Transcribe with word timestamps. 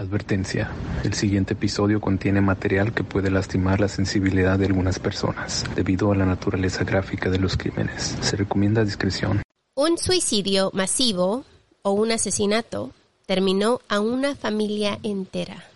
Advertencia. 0.00 0.70
El 1.04 1.12
siguiente 1.12 1.52
episodio 1.52 2.00
contiene 2.00 2.40
material 2.40 2.94
que 2.94 3.04
puede 3.04 3.30
lastimar 3.30 3.80
la 3.80 3.88
sensibilidad 3.88 4.58
de 4.58 4.64
algunas 4.64 4.98
personas 4.98 5.66
debido 5.76 6.10
a 6.10 6.16
la 6.16 6.24
naturaleza 6.24 6.84
gráfica 6.84 7.28
de 7.28 7.38
los 7.38 7.58
crímenes. 7.58 8.16
Se 8.22 8.36
recomienda 8.36 8.82
discreción. 8.82 9.42
Un 9.74 9.98
suicidio 9.98 10.70
masivo 10.72 11.44
o 11.82 11.90
un 11.90 12.12
asesinato 12.12 12.92
terminó 13.26 13.82
a 13.90 14.00
una 14.00 14.34
familia 14.34 14.98
entera. 15.02 15.66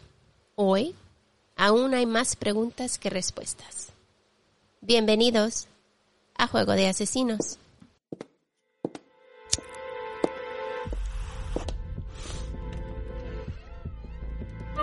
Hoy, 0.55 0.95
aún 1.55 1.93
hay 1.93 2.07
más 2.07 2.35
preguntas 2.35 2.99
que 2.99 3.11
respuestas. 3.11 3.93
Bienvenidos 4.81 5.69
a 6.35 6.47
Juego 6.47 6.73
de 6.73 6.89
Asesinos. 6.89 7.59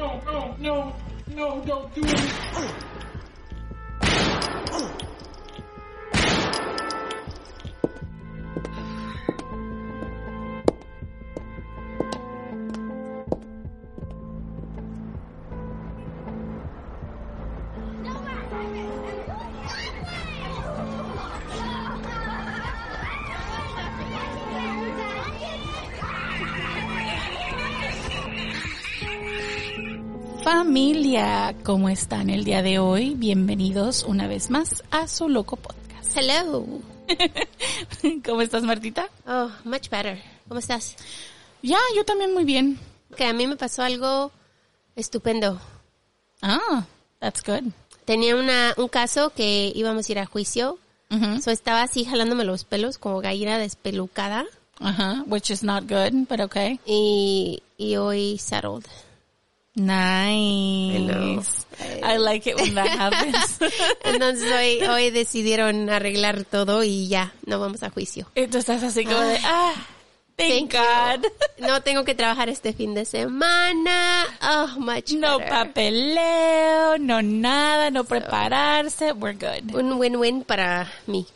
No, 0.02 0.20
no, 0.26 0.56
no, 0.58 0.94
no, 1.28 1.62
don't 1.64 1.94
do 1.94 2.02
it. 2.04 2.72
Familia, 31.12 31.56
¿cómo 31.66 31.90
están 31.90 32.30
el 32.30 32.46
día 32.46 32.64
de 32.64 32.80
hoy? 32.80 33.16
Bienvenidos 33.16 34.06
una 34.06 34.28
vez 34.28 34.50
más 34.50 34.82
a 34.92 35.10
su 35.10 35.28
loco 35.28 35.58
podcast. 35.58 36.16
Hello. 36.16 36.66
¿Cómo 38.26 38.42
estás, 38.42 38.64
Martita? 38.64 39.10
Oh, 39.28 39.52
much 39.66 39.90
better. 39.90 40.22
¿Cómo 40.48 40.62
estás? 40.62 40.96
Ya, 41.62 41.80
yo 41.98 42.06
también 42.06 42.34
muy 42.34 42.46
bien. 42.46 42.80
Que 43.18 43.26
a 43.26 43.34
mí 43.34 43.46
me 43.46 43.58
pasó 43.58 43.84
algo 43.84 44.32
estupendo. 44.96 45.60
Ah, 46.42 46.86
that's 47.20 47.44
good. 47.44 47.74
Tenía 48.06 48.38
una, 48.38 48.74
un 48.78 48.88
caso 48.88 49.34
que 49.36 49.70
íbamos 49.76 50.08
a 50.08 50.12
ir 50.14 50.20
a 50.20 50.26
juicio. 50.26 50.80
Ujú. 51.10 51.42
So 51.42 51.52
estaba 51.52 51.82
así 51.82 52.06
jalándome 52.06 52.46
los 52.46 52.64
pelos 52.64 52.98
como 52.98 53.20
gallina 53.20 53.58
despelucada. 53.58 54.46
Ajá, 54.80 55.26
which 55.28 55.52
is 55.52 55.62
not 55.62 55.90
good, 55.90 56.26
but 56.30 56.40
okay. 56.40 56.80
Y, 56.86 57.62
y 57.78 57.98
hoy 57.98 58.38
settled. 58.38 58.86
Nice. 59.76 61.66
I 62.04 62.18
like 62.18 62.46
it 62.48 62.56
when 62.58 62.76
that 62.76 62.90
happens. 62.90 63.60
Entonces 64.04 64.52
hoy, 64.52 64.86
hoy 64.86 65.10
decidieron 65.12 65.90
arreglar 65.90 66.44
todo 66.44 66.84
y 66.84 67.08
ya, 67.08 67.34
no 67.46 67.60
vamos 67.60 67.82
a 67.84 67.90
juicio. 67.90 68.28
estás 68.36 68.84
así 68.84 69.06
como 69.06 69.20
de, 69.20 69.40
ah, 69.44 69.74
thank, 70.36 70.72
Thank 70.72 70.74
you. 70.74 70.80
God. 70.80 71.32
No 71.68 71.82
tengo 71.84 72.04
que 72.04 72.16
trabajar 72.16 72.50
este 72.50 72.74
fin 72.74 72.96
de 72.96 73.06
semana. 73.06 74.26
Oh, 74.42 74.80
much 74.80 75.12
No 75.14 75.38
better. 75.38 75.50
papeleo, 75.74 76.98
no 76.98 77.22
nada, 77.22 77.92
no 77.92 78.04
prepararse, 78.04 79.14
we're 79.14 79.38
good. 79.38 79.74
Un 79.76 79.94
win-win 79.94 80.44
para 80.44 80.92
mí. 81.08 81.28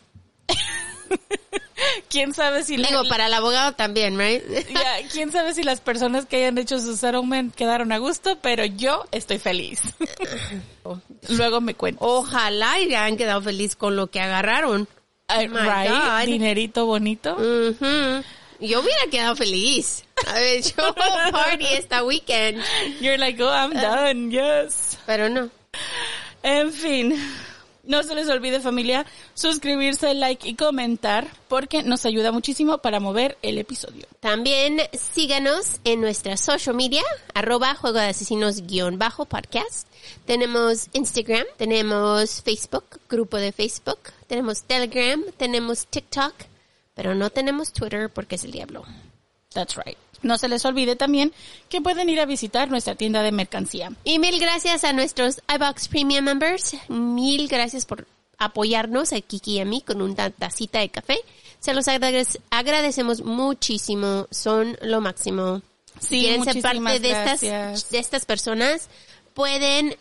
¿Quién 2.10 2.34
sabe 2.34 2.64
si 2.64 2.78
la- 2.78 2.88
Digo, 2.88 3.04
para 3.08 3.28
el 3.28 3.34
abogado 3.34 3.74
también, 3.74 4.18
right? 4.18 4.44
Ya, 4.70 5.08
quién 5.12 5.32
sabe 5.32 5.54
si 5.54 5.64
las 5.64 5.82
personas 5.82 6.26
que 6.26 6.38
hayan 6.38 6.58
hecho 6.58 6.80
su 6.80 6.96
settlement 6.96 7.54
quedaron 7.54 7.92
a 7.92 7.98
gusto, 7.98 8.38
pero 8.42 8.66
yo 8.66 9.06
estoy 9.12 9.40
feliz. 9.40 9.82
Luego 11.30 11.62
me 11.62 11.74
cuento. 11.74 12.06
Ojalá 12.06 12.80
y 12.80 12.86
hayan 12.94 13.18
quedado 13.18 13.42
feliz 13.42 13.76
con 13.76 13.96
lo 13.96 14.08
que 14.08 14.20
agarraron. 14.22 14.88
My 15.30 15.48
right, 15.48 16.26
dinerito 16.28 16.86
bonito. 16.86 17.34
Ujú. 17.36 18.24
Yo 18.60 18.80
hubiera 18.80 19.08
quedado 19.12 19.36
feliz. 19.36 20.04
Haber 20.28 20.60
hecho 20.60 20.76
party 21.32 21.66
esta 21.72 22.04
weekend. 22.04 22.64
You're 23.02 23.18
like, 23.18 23.42
oh, 23.44 23.50
I'm 23.52 23.74
done, 23.74 24.32
yes. 24.32 24.98
Pero 25.06 25.28
no. 25.30 25.50
En 26.44 26.72
fin, 26.72 27.16
no 27.88 28.04
se 28.04 28.16
les 28.16 28.30
olvide 28.30 28.60
familia 28.60 29.06
suscribirse, 29.34 30.14
like 30.14 30.48
y 30.48 30.56
comentar 30.56 31.28
porque 31.48 31.84
nos 31.84 32.06
ayuda 32.06 32.32
muchísimo 32.32 32.80
para 32.80 33.00
mover 33.00 33.38
el 33.42 33.58
episodio. 33.58 34.08
También 34.20 34.82
síganos 34.94 35.80
en 35.84 36.02
nuestra 36.02 36.38
social 36.38 36.76
media, 36.76 37.04
arroba 37.34 37.76
juego 37.76 38.00
de 38.00 38.08
asesinos 38.08 38.66
guion 38.68 38.98
bajo 38.98 39.26
podcast. 39.26 39.88
Tenemos 40.26 40.90
Instagram, 40.94 41.46
tenemos 41.58 42.42
Facebook, 42.42 43.00
grupo 43.10 43.38
de 43.38 43.52
Facebook, 43.52 44.00
tenemos 44.28 44.64
Telegram, 44.64 45.24
tenemos 45.38 45.88
TikTok, 45.88 46.34
pero 46.94 47.16
no 47.16 47.30
tenemos 47.30 47.72
Twitter 47.72 48.10
porque 48.10 48.36
es 48.36 48.44
el 48.44 48.52
diablo. 48.52 48.86
That's 49.54 49.78
right. 49.78 49.98
No 50.26 50.38
se 50.38 50.50
les 50.50 50.66
olvide 50.66 50.96
también 50.96 51.32
que 51.70 51.82
pueden 51.82 52.10
ir 52.10 52.20
a 52.20 52.26
visitar 52.26 52.70
nuestra 52.70 52.96
tienda 52.96 53.22
de 53.22 53.32
mercancía. 53.32 53.92
Y 54.04 54.20
mil 54.20 54.40
gracias 54.40 54.84
a 54.84 54.92
nuestros 54.92 55.40
iBox 55.54 55.88
Premium 55.88 56.26
members. 56.26 56.76
Mil 56.90 57.48
gracias 57.48 57.86
por 57.86 58.08
apoyarnos 58.38 59.14
a 59.14 59.22
Kiki 59.22 59.54
y 59.54 59.60
a 59.60 59.66
mí 59.66 59.82
con 59.82 60.02
una 60.02 60.30
tacita 60.32 60.80
de 60.80 60.90
café. 60.90 61.20
Se 61.60 61.74
los 61.74 61.88
agradec- 61.88 62.40
agradecemos 62.50 63.22
muchísimo. 63.24 64.28
Son 64.32 64.78
lo 64.82 65.00
máximo. 65.00 65.62
Sí, 66.00 66.08
si 66.08 66.20
quieren 66.22 66.44
ser 66.44 66.62
parte 66.62 67.00
de 67.00 67.12
estas, 67.12 67.42
de 67.92 68.00
estas 68.00 68.26
personas, 68.26 68.90
pueden 69.34 69.96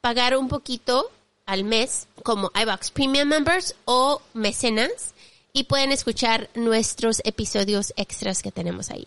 pagar 0.00 0.36
un 0.36 0.48
poquito 0.48 1.10
al 1.46 1.64
mes 1.64 2.06
como 2.22 2.52
iBox 2.54 2.90
Premium 2.92 3.28
members 3.28 3.74
o 3.84 4.22
mecenas 4.34 5.14
y 5.52 5.64
pueden 5.64 5.90
escuchar 5.90 6.48
nuestros 6.54 7.20
episodios 7.24 7.92
extras 7.96 8.42
que 8.42 8.52
tenemos 8.52 8.90
ahí. 8.90 9.06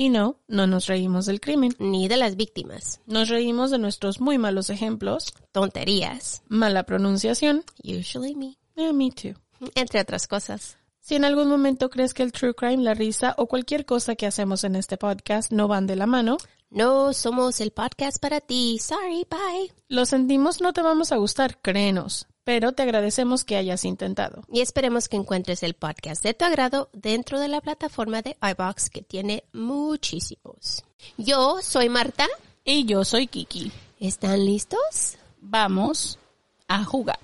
Y 0.00 0.08
no, 0.08 0.40
no 0.48 0.66
nos 0.66 0.86
reímos 0.86 1.26
del 1.26 1.42
crimen. 1.42 1.74
ni 1.78 2.08
de 2.08 2.16
las 2.16 2.34
víctimas, 2.34 3.02
Nos 3.04 3.28
reímos 3.28 3.70
de 3.70 3.76
nuestros 3.78 4.18
muy 4.18 4.38
malos 4.38 4.70
ejemplos, 4.70 5.34
tonterías, 5.52 6.42
mala 6.48 6.84
pronunciación, 6.84 7.64
usually 7.84 8.34
me, 8.34 8.56
eh, 8.76 8.94
me 8.94 9.10
too. 9.10 9.34
entre 9.74 10.00
otras 10.00 10.26
cosas. 10.26 10.78
Si 11.00 11.16
en 11.16 11.26
algún 11.26 11.48
momento 11.50 11.90
crees 11.90 12.14
que 12.14 12.22
el 12.22 12.32
true 12.32 12.54
crime, 12.54 12.82
la 12.82 12.94
risa 12.94 13.34
o 13.36 13.46
cualquier 13.46 13.84
cosa 13.84 14.14
que 14.14 14.24
hacemos 14.24 14.64
en 14.64 14.74
este 14.74 14.96
podcast 14.96 15.52
no 15.52 15.68
van 15.68 15.86
de 15.86 15.96
la 15.96 16.06
mano, 16.06 16.38
No 16.70 17.12
somos 17.12 17.60
el 17.60 17.72
podcast 17.72 18.22
para 18.22 18.40
ti. 18.40 18.78
Sorry, 18.78 19.26
bye. 19.28 19.70
lo 19.88 20.06
sentimos, 20.06 20.62
no 20.62 20.72
te 20.72 20.80
vamos 20.80 21.12
a 21.12 21.16
gustar, 21.16 21.58
créenos, 21.60 22.26
pero 22.50 22.72
te 22.72 22.82
agradecemos 22.82 23.44
que 23.44 23.54
hayas 23.54 23.84
intentado. 23.84 24.42
Y 24.50 24.60
esperemos 24.60 25.08
que 25.08 25.16
encuentres 25.16 25.62
el 25.62 25.74
podcast 25.74 26.20
de 26.24 26.34
tu 26.34 26.44
agrado 26.44 26.88
dentro 26.92 27.38
de 27.38 27.46
la 27.46 27.60
plataforma 27.60 28.22
de 28.22 28.36
iBox 28.42 28.90
que 28.90 29.02
tiene 29.02 29.44
muchísimos. 29.52 30.82
Yo 31.16 31.60
soy 31.62 31.88
Marta. 31.88 32.26
Y 32.64 32.86
yo 32.86 33.04
soy 33.04 33.28
Kiki. 33.28 33.70
¿Están 34.00 34.44
listos? 34.44 35.16
Vamos 35.40 36.18
a 36.66 36.82
jugar. 36.82 37.20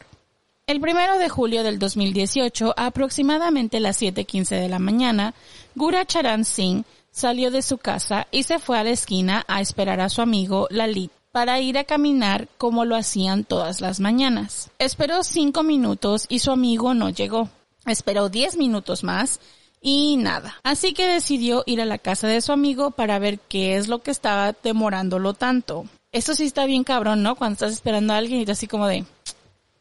El 0.69 0.81
primero 0.81 1.19
de 1.19 1.29
julio 1.29 1.65
del 1.65 1.81
2018, 1.81 2.75
a 2.77 2.87
aproximadamente 2.87 3.81
las 3.81 4.01
7.15 4.01 4.61
de 4.61 4.69
la 4.69 4.79
mañana, 4.79 5.35
Gura 5.75 6.07
Charan 6.07 6.45
Singh 6.45 6.85
salió 7.11 7.51
de 7.51 7.63
su 7.63 7.79
casa 7.79 8.29
y 8.31 8.45
se 8.45 8.61
fue 8.61 8.79
a 8.79 8.85
la 8.85 8.91
esquina 8.91 9.45
a 9.49 9.61
esperar 9.61 10.01
a 10.01 10.09
su 10.09 10.23
amigo 10.23 10.69
Lalit 10.71 11.11
para 11.37 11.61
ir 11.61 11.77
a 11.77 11.85
caminar 11.85 12.49
como 12.57 12.87
lo 12.87 12.97
hacían 12.97 13.45
todas 13.45 13.83
las 13.83 14.01
mañanas. 14.01 14.71
Esperó 14.79 15.23
cinco 15.23 15.63
minutos 15.63 16.25
y 16.31 16.39
su 16.39 16.51
amigo 16.51 16.95
no 16.95 17.11
llegó. 17.11 17.51
Esperó 17.85 18.31
diez 18.31 18.57
minutos 18.57 19.05
más 19.05 19.39
y 19.83 20.17
nada. 20.17 20.55
Así 20.63 20.95
que 20.95 21.07
decidió 21.07 21.63
ir 21.67 21.83
a 21.83 21.85
la 21.85 21.99
casa 21.99 22.27
de 22.27 22.41
su 22.41 22.53
amigo 22.53 22.93
para 22.93 23.19
ver 23.19 23.39
qué 23.39 23.77
es 23.77 23.87
lo 23.87 23.99
que 23.99 24.13
estaba 24.13 24.55
demorándolo 24.65 25.35
tanto. 25.35 25.85
Esto 26.11 26.35
sí 26.35 26.45
está 26.45 26.65
bien 26.65 26.85
cabrón, 26.85 27.23
¿no? 27.23 27.35
Cuando 27.35 27.53
estás 27.53 27.73
esperando 27.73 28.15
a 28.15 28.17
alguien 28.17 28.41
y 28.41 28.47
tú 28.47 28.53
así 28.53 28.67
como 28.67 28.87
de, 28.87 29.05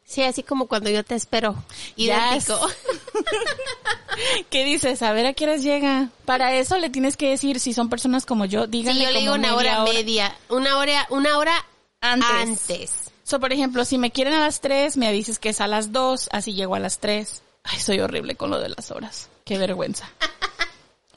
Sí, 0.05 0.21
así 0.21 0.43
como 0.43 0.67
cuando 0.67 0.89
yo 0.89 1.03
te 1.03 1.15
espero. 1.15 1.55
Idéntico. 1.95 2.59
¿Qué 4.49 4.63
dices? 4.63 5.01
A 5.01 5.11
ver 5.11 5.25
a 5.25 5.33
qué 5.33 5.45
horas 5.45 5.63
llega. 5.63 6.09
Para 6.25 6.53
eso 6.55 6.77
le 6.77 6.89
tienes 6.89 7.17
que 7.17 7.29
decir, 7.29 7.59
si 7.59 7.73
son 7.73 7.89
personas 7.89 8.25
como 8.25 8.45
yo, 8.45 8.63
Sí, 8.65 8.69
díganle 8.71 9.03
yo 9.03 9.11
le 9.11 9.19
digo 9.19 9.31
como 9.33 9.43
una 9.45 9.55
media 9.55 9.81
hora, 9.81 9.91
media, 9.93 10.37
una 10.49 10.77
hora, 10.77 11.07
una 11.09 11.37
hora 11.37 11.65
Antes. 12.01 12.29
antes. 12.29 12.91
So, 13.23 13.39
por 13.39 13.51
ejemplo, 13.51 13.83
si 13.83 13.97
me 13.97 14.11
quieren 14.11 14.33
a 14.35 14.41
las 14.41 14.61
3, 14.61 14.97
me 14.97 15.11
dices 15.11 15.39
que 15.39 15.49
es 15.49 15.59
a 15.59 15.67
las 15.67 15.91
2, 15.91 16.29
así 16.31 16.53
llego 16.53 16.75
a 16.75 16.79
las 16.79 16.99
3. 16.99 17.41
Ay, 17.63 17.79
soy 17.79 17.99
horrible 17.99 18.35
con 18.35 18.51
lo 18.51 18.59
de 18.59 18.69
las 18.69 18.91
horas. 18.91 19.29
Qué 19.43 19.57
vergüenza. 19.57 20.09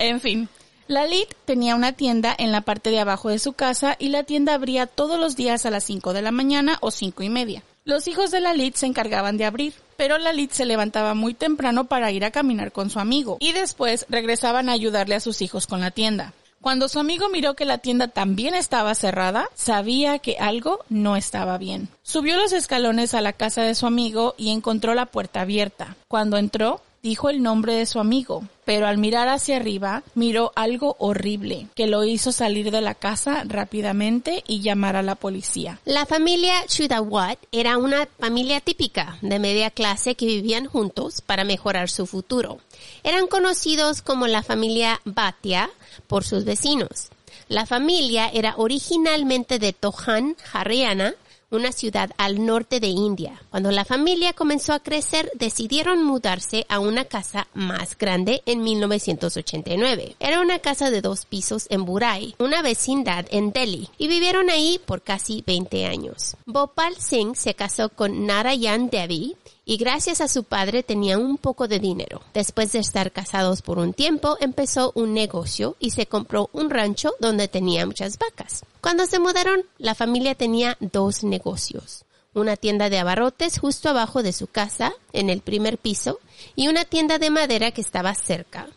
En 0.00 0.20
fin. 0.20 0.48
Lalit 0.86 1.28
tenía 1.44 1.74
una 1.74 1.92
tienda 1.92 2.32
en 2.38 2.52
la 2.52 2.60
parte 2.60 2.90
de 2.90 3.00
abajo 3.00 3.30
de 3.30 3.40
su 3.40 3.52
casa 3.52 3.96
y 3.98 4.10
la 4.10 4.22
tienda 4.22 4.54
abría 4.54 4.86
todos 4.86 5.18
los 5.18 5.34
días 5.34 5.66
a 5.66 5.70
las 5.70 5.82
5 5.82 6.12
de 6.12 6.22
la 6.22 6.30
mañana 6.30 6.78
o 6.80 6.92
cinco 6.92 7.24
y 7.24 7.28
media. 7.28 7.64
Los 7.88 8.06
hijos 8.06 8.30
de 8.30 8.40
Lalit 8.40 8.74
se 8.74 8.84
encargaban 8.84 9.38
de 9.38 9.46
abrir, 9.46 9.72
pero 9.96 10.18
Lalit 10.18 10.52
se 10.52 10.66
levantaba 10.66 11.14
muy 11.14 11.32
temprano 11.32 11.84
para 11.84 12.12
ir 12.12 12.22
a 12.26 12.30
caminar 12.30 12.70
con 12.70 12.90
su 12.90 13.00
amigo 13.00 13.38
y 13.40 13.52
después 13.52 14.04
regresaban 14.10 14.68
a 14.68 14.72
ayudarle 14.72 15.14
a 15.14 15.20
sus 15.20 15.40
hijos 15.40 15.66
con 15.66 15.80
la 15.80 15.90
tienda. 15.90 16.34
Cuando 16.60 16.90
su 16.90 16.98
amigo 16.98 17.30
miró 17.30 17.54
que 17.54 17.64
la 17.64 17.78
tienda 17.78 18.08
también 18.08 18.54
estaba 18.54 18.94
cerrada, 18.94 19.48
sabía 19.54 20.18
que 20.18 20.36
algo 20.38 20.80
no 20.90 21.16
estaba 21.16 21.56
bien. 21.56 21.88
Subió 22.02 22.36
los 22.36 22.52
escalones 22.52 23.14
a 23.14 23.22
la 23.22 23.32
casa 23.32 23.62
de 23.62 23.74
su 23.74 23.86
amigo 23.86 24.34
y 24.36 24.50
encontró 24.50 24.94
la 24.94 25.06
puerta 25.06 25.40
abierta. 25.40 25.96
Cuando 26.08 26.36
entró, 26.36 26.82
dijo 27.02 27.30
el 27.30 27.42
nombre 27.42 27.74
de 27.74 27.86
su 27.86 28.00
amigo, 28.00 28.42
pero 28.64 28.86
al 28.86 28.98
mirar 28.98 29.28
hacia 29.28 29.56
arriba 29.56 30.02
miró 30.14 30.52
algo 30.54 30.96
horrible 30.98 31.68
que 31.74 31.86
lo 31.86 32.04
hizo 32.04 32.32
salir 32.32 32.70
de 32.70 32.80
la 32.80 32.94
casa 32.94 33.44
rápidamente 33.46 34.44
y 34.46 34.60
llamar 34.60 34.96
a 34.96 35.02
la 35.02 35.14
policía. 35.14 35.80
La 35.84 36.06
familia 36.06 36.66
Chudawat 36.66 37.38
era 37.52 37.78
una 37.78 38.06
familia 38.18 38.60
típica 38.60 39.18
de 39.22 39.38
media 39.38 39.70
clase 39.70 40.14
que 40.14 40.26
vivían 40.26 40.66
juntos 40.66 41.20
para 41.20 41.44
mejorar 41.44 41.88
su 41.88 42.06
futuro. 42.06 42.58
Eran 43.02 43.26
conocidos 43.26 44.02
como 44.02 44.26
la 44.26 44.42
familia 44.42 45.00
Bhatia 45.04 45.70
por 46.06 46.24
sus 46.24 46.44
vecinos. 46.44 47.08
La 47.48 47.64
familia 47.64 48.28
era 48.28 48.54
originalmente 48.58 49.58
de 49.58 49.72
Tohan, 49.72 50.36
Haryana, 50.52 51.14
una 51.50 51.72
ciudad 51.72 52.10
al 52.18 52.44
norte 52.44 52.80
de 52.80 52.88
India. 52.88 53.40
Cuando 53.50 53.70
la 53.70 53.84
familia 53.84 54.32
comenzó 54.32 54.72
a 54.72 54.80
crecer, 54.80 55.30
decidieron 55.34 56.04
mudarse 56.04 56.66
a 56.68 56.78
una 56.78 57.04
casa 57.04 57.48
más 57.54 57.96
grande 57.96 58.42
en 58.46 58.62
1989. 58.62 60.16
Era 60.20 60.40
una 60.40 60.58
casa 60.58 60.90
de 60.90 61.00
dos 61.00 61.24
pisos 61.24 61.66
en 61.70 61.84
Burai, 61.84 62.34
una 62.38 62.62
vecindad 62.62 63.26
en 63.30 63.52
Delhi, 63.52 63.88
y 63.98 64.08
vivieron 64.08 64.50
ahí 64.50 64.80
por 64.84 65.02
casi 65.02 65.42
20 65.46 65.86
años. 65.86 66.36
Bhopal 66.46 66.96
Singh 66.96 67.34
se 67.36 67.54
casó 67.54 67.88
con 67.88 68.26
Narayan 68.26 68.90
Devi 68.90 69.36
y 69.68 69.76
gracias 69.76 70.22
a 70.22 70.28
su 70.28 70.44
padre 70.44 70.82
tenía 70.82 71.18
un 71.18 71.36
poco 71.36 71.68
de 71.68 71.78
dinero. 71.78 72.22
Después 72.32 72.72
de 72.72 72.78
estar 72.78 73.12
casados 73.12 73.60
por 73.60 73.78
un 73.78 73.92
tiempo, 73.92 74.38
empezó 74.40 74.92
un 74.94 75.12
negocio 75.12 75.76
y 75.78 75.90
se 75.90 76.06
compró 76.06 76.48
un 76.54 76.70
rancho 76.70 77.12
donde 77.20 77.48
tenía 77.48 77.84
muchas 77.84 78.18
vacas. 78.18 78.64
Cuando 78.80 79.04
se 79.04 79.18
mudaron, 79.18 79.60
la 79.76 79.94
familia 79.94 80.34
tenía 80.34 80.78
dos 80.80 81.22
negocios. 81.22 82.06
Una 82.32 82.56
tienda 82.56 82.88
de 82.88 82.98
abarrotes 82.98 83.58
justo 83.58 83.90
abajo 83.90 84.22
de 84.22 84.32
su 84.32 84.46
casa, 84.46 84.94
en 85.12 85.28
el 85.28 85.42
primer 85.42 85.76
piso, 85.76 86.18
y 86.56 86.68
una 86.68 86.86
tienda 86.86 87.18
de 87.18 87.28
madera 87.28 87.70
que 87.70 87.82
estaba 87.82 88.14
cerca, 88.14 88.70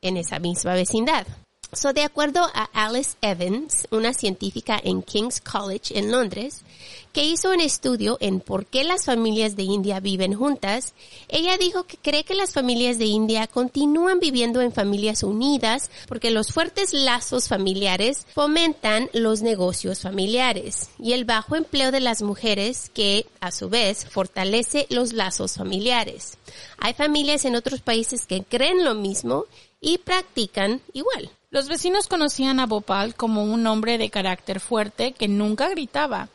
en 0.00 0.16
esa 0.16 0.38
misma 0.38 0.72
vecindad. 0.72 1.26
So, 1.74 1.92
de 1.92 2.04
acuerdo 2.04 2.40
a 2.54 2.70
Alice 2.72 3.18
Evans, 3.20 3.86
una 3.90 4.14
científica 4.14 4.80
en 4.82 5.02
King's 5.02 5.42
College 5.42 5.98
en 5.98 6.10
Londres, 6.10 6.64
que 7.12 7.24
hizo 7.24 7.50
un 7.50 7.60
estudio 7.60 8.16
en 8.20 8.40
por 8.40 8.66
qué 8.66 8.84
las 8.84 9.04
familias 9.04 9.56
de 9.56 9.64
India 9.64 10.00
viven 10.00 10.34
juntas, 10.34 10.94
ella 11.28 11.56
dijo 11.58 11.84
que 11.84 11.96
cree 11.96 12.24
que 12.24 12.34
las 12.34 12.52
familias 12.52 12.98
de 12.98 13.06
India 13.06 13.46
continúan 13.46 14.20
viviendo 14.20 14.60
en 14.60 14.72
familias 14.72 15.22
unidas 15.22 15.90
porque 16.08 16.30
los 16.30 16.52
fuertes 16.52 16.92
lazos 16.92 17.48
familiares 17.48 18.26
fomentan 18.34 19.10
los 19.12 19.42
negocios 19.42 20.00
familiares 20.00 20.90
y 20.98 21.12
el 21.12 21.24
bajo 21.24 21.56
empleo 21.56 21.90
de 21.90 22.00
las 22.00 22.22
mujeres 22.22 22.90
que, 22.94 23.26
a 23.40 23.50
su 23.50 23.68
vez, 23.68 24.06
fortalece 24.06 24.86
los 24.90 25.12
lazos 25.12 25.54
familiares. 25.54 26.38
Hay 26.78 26.94
familias 26.94 27.44
en 27.44 27.56
otros 27.56 27.80
países 27.80 28.26
que 28.26 28.42
creen 28.42 28.84
lo 28.84 28.94
mismo 28.94 29.46
y 29.80 29.98
practican 29.98 30.80
igual. 30.92 31.30
Los 31.50 31.68
vecinos 31.68 32.08
conocían 32.08 32.60
a 32.60 32.66
Bhopal 32.66 33.14
como 33.14 33.42
un 33.42 33.66
hombre 33.66 33.96
de 33.96 34.10
carácter 34.10 34.60
fuerte 34.60 35.12
que 35.12 35.28
nunca 35.28 35.68
gritaba. 35.68 36.28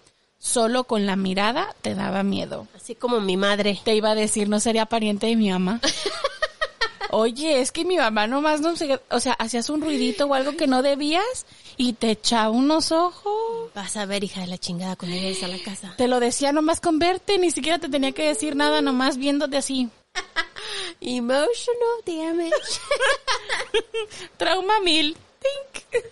Solo 0.44 0.84
con 0.84 1.06
la 1.06 1.16
mirada 1.16 1.74
te 1.82 1.96
daba 1.96 2.22
miedo. 2.22 2.68
Así 2.76 2.96
como 2.96 3.22
mi 3.22 3.38
madre. 3.38 3.80
Te 3.86 3.96
iba 3.96 4.12
a 4.12 4.16
decir, 4.16 4.50
no 4.50 4.60
sería 4.60 4.86
pariente 4.86 5.28
de 5.28 5.38
mi 5.38 5.50
mamá. 5.50 5.80
Oye, 7.12 7.62
es 7.62 7.72
que 7.72 7.86
mi 7.86 7.96
mamá 7.96 8.28
nomás 8.28 8.60
no 8.60 8.76
se, 8.76 9.00
o 9.10 9.20
sea, 9.22 9.34
hacías 9.34 9.70
un 9.70 9.80
ruidito 9.80 10.26
o 10.26 10.34
algo 10.34 10.58
que 10.58 10.68
no 10.68 10.82
debías 10.82 11.46
y 11.78 11.94
te 11.94 12.12
echaba 12.12 12.50
unos 12.50 12.92
ojos. 12.92 13.72
Vas 13.74 13.96
a 13.96 14.06
ver, 14.06 14.26
hija 14.26 14.42
de 14.42 14.48
la 14.48 14.58
chingada, 14.58 14.98
cuando 14.98 15.16
llegues 15.16 15.42
a 15.44 15.48
la 15.48 15.60
casa. 15.60 15.94
Te 15.96 16.10
lo 16.10 16.20
decía 16.20 16.52
nomás 16.52 16.82
con 16.82 17.00
verte, 17.00 17.38
ni 17.38 17.50
siquiera 17.50 17.80
te 17.80 17.88
tenía 17.88 18.12
que 18.12 18.28
decir 18.28 18.58
nada, 18.58 18.82
nomás 18.82 19.16
viéndote 19.16 19.56
así. 19.56 19.90
Emotional 21.00 22.04
damage. 22.06 22.52
Trauma 24.38 24.82
mil. 24.82 25.16
Tink. 25.40 26.04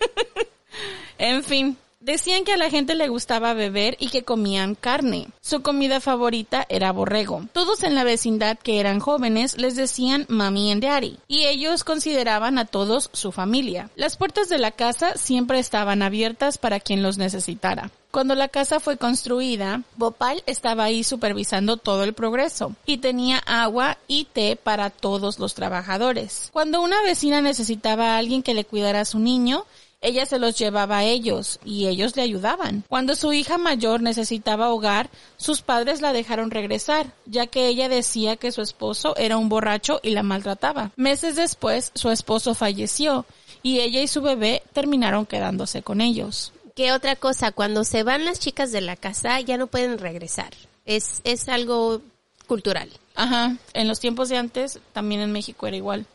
en 1.18 1.44
fin, 1.44 1.76
decían 2.02 2.44
que 2.44 2.52
a 2.52 2.56
la 2.56 2.70
gente 2.70 2.94
le 2.94 3.08
gustaba 3.08 3.54
beber 3.54 3.96
y 3.98 4.08
que 4.08 4.24
comían 4.24 4.74
carne. 4.74 5.28
Su 5.40 5.62
comida 5.62 6.00
favorita 6.00 6.66
era 6.68 6.92
borrego. 6.92 7.46
Todos 7.52 7.82
en 7.84 7.94
la 7.94 8.04
vecindad 8.04 8.58
que 8.58 8.80
eran 8.80 9.00
jóvenes 9.00 9.56
les 9.56 9.76
decían 9.76 10.26
mami 10.28 10.72
and 10.72 10.82
daddy 10.82 11.18
y 11.28 11.46
ellos 11.46 11.84
consideraban 11.84 12.58
a 12.58 12.66
todos 12.66 13.10
su 13.12 13.32
familia. 13.32 13.90
Las 13.96 14.16
puertas 14.16 14.48
de 14.48 14.58
la 14.58 14.72
casa 14.72 15.16
siempre 15.16 15.58
estaban 15.58 16.02
abiertas 16.02 16.58
para 16.58 16.80
quien 16.80 17.02
los 17.02 17.18
necesitara. 17.18 17.90
Cuando 18.12 18.34
la 18.34 18.48
casa 18.48 18.78
fue 18.78 18.98
construida, 18.98 19.84
Bhopal 19.96 20.42
estaba 20.44 20.84
ahí 20.84 21.02
supervisando 21.02 21.78
todo 21.78 22.04
el 22.04 22.12
progreso 22.12 22.76
y 22.84 22.98
tenía 22.98 23.38
agua 23.38 23.96
y 24.06 24.26
té 24.26 24.56
para 24.56 24.90
todos 24.90 25.38
los 25.38 25.54
trabajadores. 25.54 26.50
Cuando 26.52 26.82
una 26.82 27.00
vecina 27.02 27.40
necesitaba 27.40 28.08
a 28.08 28.18
alguien 28.18 28.42
que 28.42 28.52
le 28.52 28.66
cuidara 28.66 29.00
a 29.00 29.04
su 29.06 29.18
niño, 29.18 29.64
ella 30.02 30.26
se 30.26 30.38
los 30.38 30.58
llevaba 30.58 30.98
a 30.98 31.04
ellos 31.04 31.60
y 31.64 31.86
ellos 31.86 32.16
le 32.16 32.22
ayudaban. 32.22 32.84
Cuando 32.88 33.14
su 33.14 33.32
hija 33.32 33.56
mayor 33.56 34.02
necesitaba 34.02 34.70
hogar, 34.70 35.08
sus 35.36 35.62
padres 35.62 36.00
la 36.00 36.12
dejaron 36.12 36.50
regresar, 36.50 37.14
ya 37.24 37.46
que 37.46 37.68
ella 37.68 37.88
decía 37.88 38.36
que 38.36 38.52
su 38.52 38.60
esposo 38.60 39.16
era 39.16 39.38
un 39.38 39.48
borracho 39.48 40.00
y 40.02 40.10
la 40.10 40.22
maltrataba. 40.22 40.90
Meses 40.96 41.36
después, 41.36 41.92
su 41.94 42.10
esposo 42.10 42.54
falleció 42.54 43.24
y 43.62 43.80
ella 43.80 44.02
y 44.02 44.08
su 44.08 44.20
bebé 44.20 44.62
terminaron 44.72 45.24
quedándose 45.24 45.82
con 45.82 46.00
ellos. 46.00 46.52
¿Qué 46.74 46.92
otra 46.92 47.16
cosa? 47.16 47.52
Cuando 47.52 47.84
se 47.84 48.02
van 48.02 48.24
las 48.24 48.40
chicas 48.40 48.72
de 48.72 48.80
la 48.80 48.96
casa 48.96 49.40
ya 49.40 49.56
no 49.56 49.68
pueden 49.68 49.98
regresar. 49.98 50.52
Es, 50.84 51.20
es 51.24 51.48
algo 51.48 52.02
cultural. 52.46 52.88
Ajá, 53.14 53.56
en 53.74 53.88
los 53.88 54.00
tiempos 54.00 54.28
de 54.28 54.36
antes, 54.36 54.80
también 54.92 55.20
en 55.20 55.32
México 55.32 55.66
era 55.66 55.76
igual. 55.76 56.06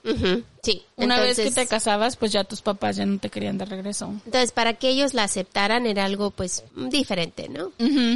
Sí. 0.64 0.84
Una 0.98 1.20
vez 1.20 1.38
que 1.38 1.52
te 1.52 1.68
casabas, 1.68 2.18
pues 2.18 2.32
ya 2.32 2.44
tus 2.44 2.62
papás 2.62 2.98
ya 2.98 3.06
no 3.06 3.20
te 3.20 3.30
querían 3.30 3.58
de 3.58 3.66
regreso. 3.66 4.14
Entonces, 4.26 4.52
para 4.52 4.74
que 4.74 4.90
ellos 4.90 5.14
la 5.14 5.24
aceptaran 5.24 5.86
era 5.86 6.04
algo, 6.06 6.32
pues, 6.32 6.64
diferente, 6.76 7.48
¿no? 7.50 7.72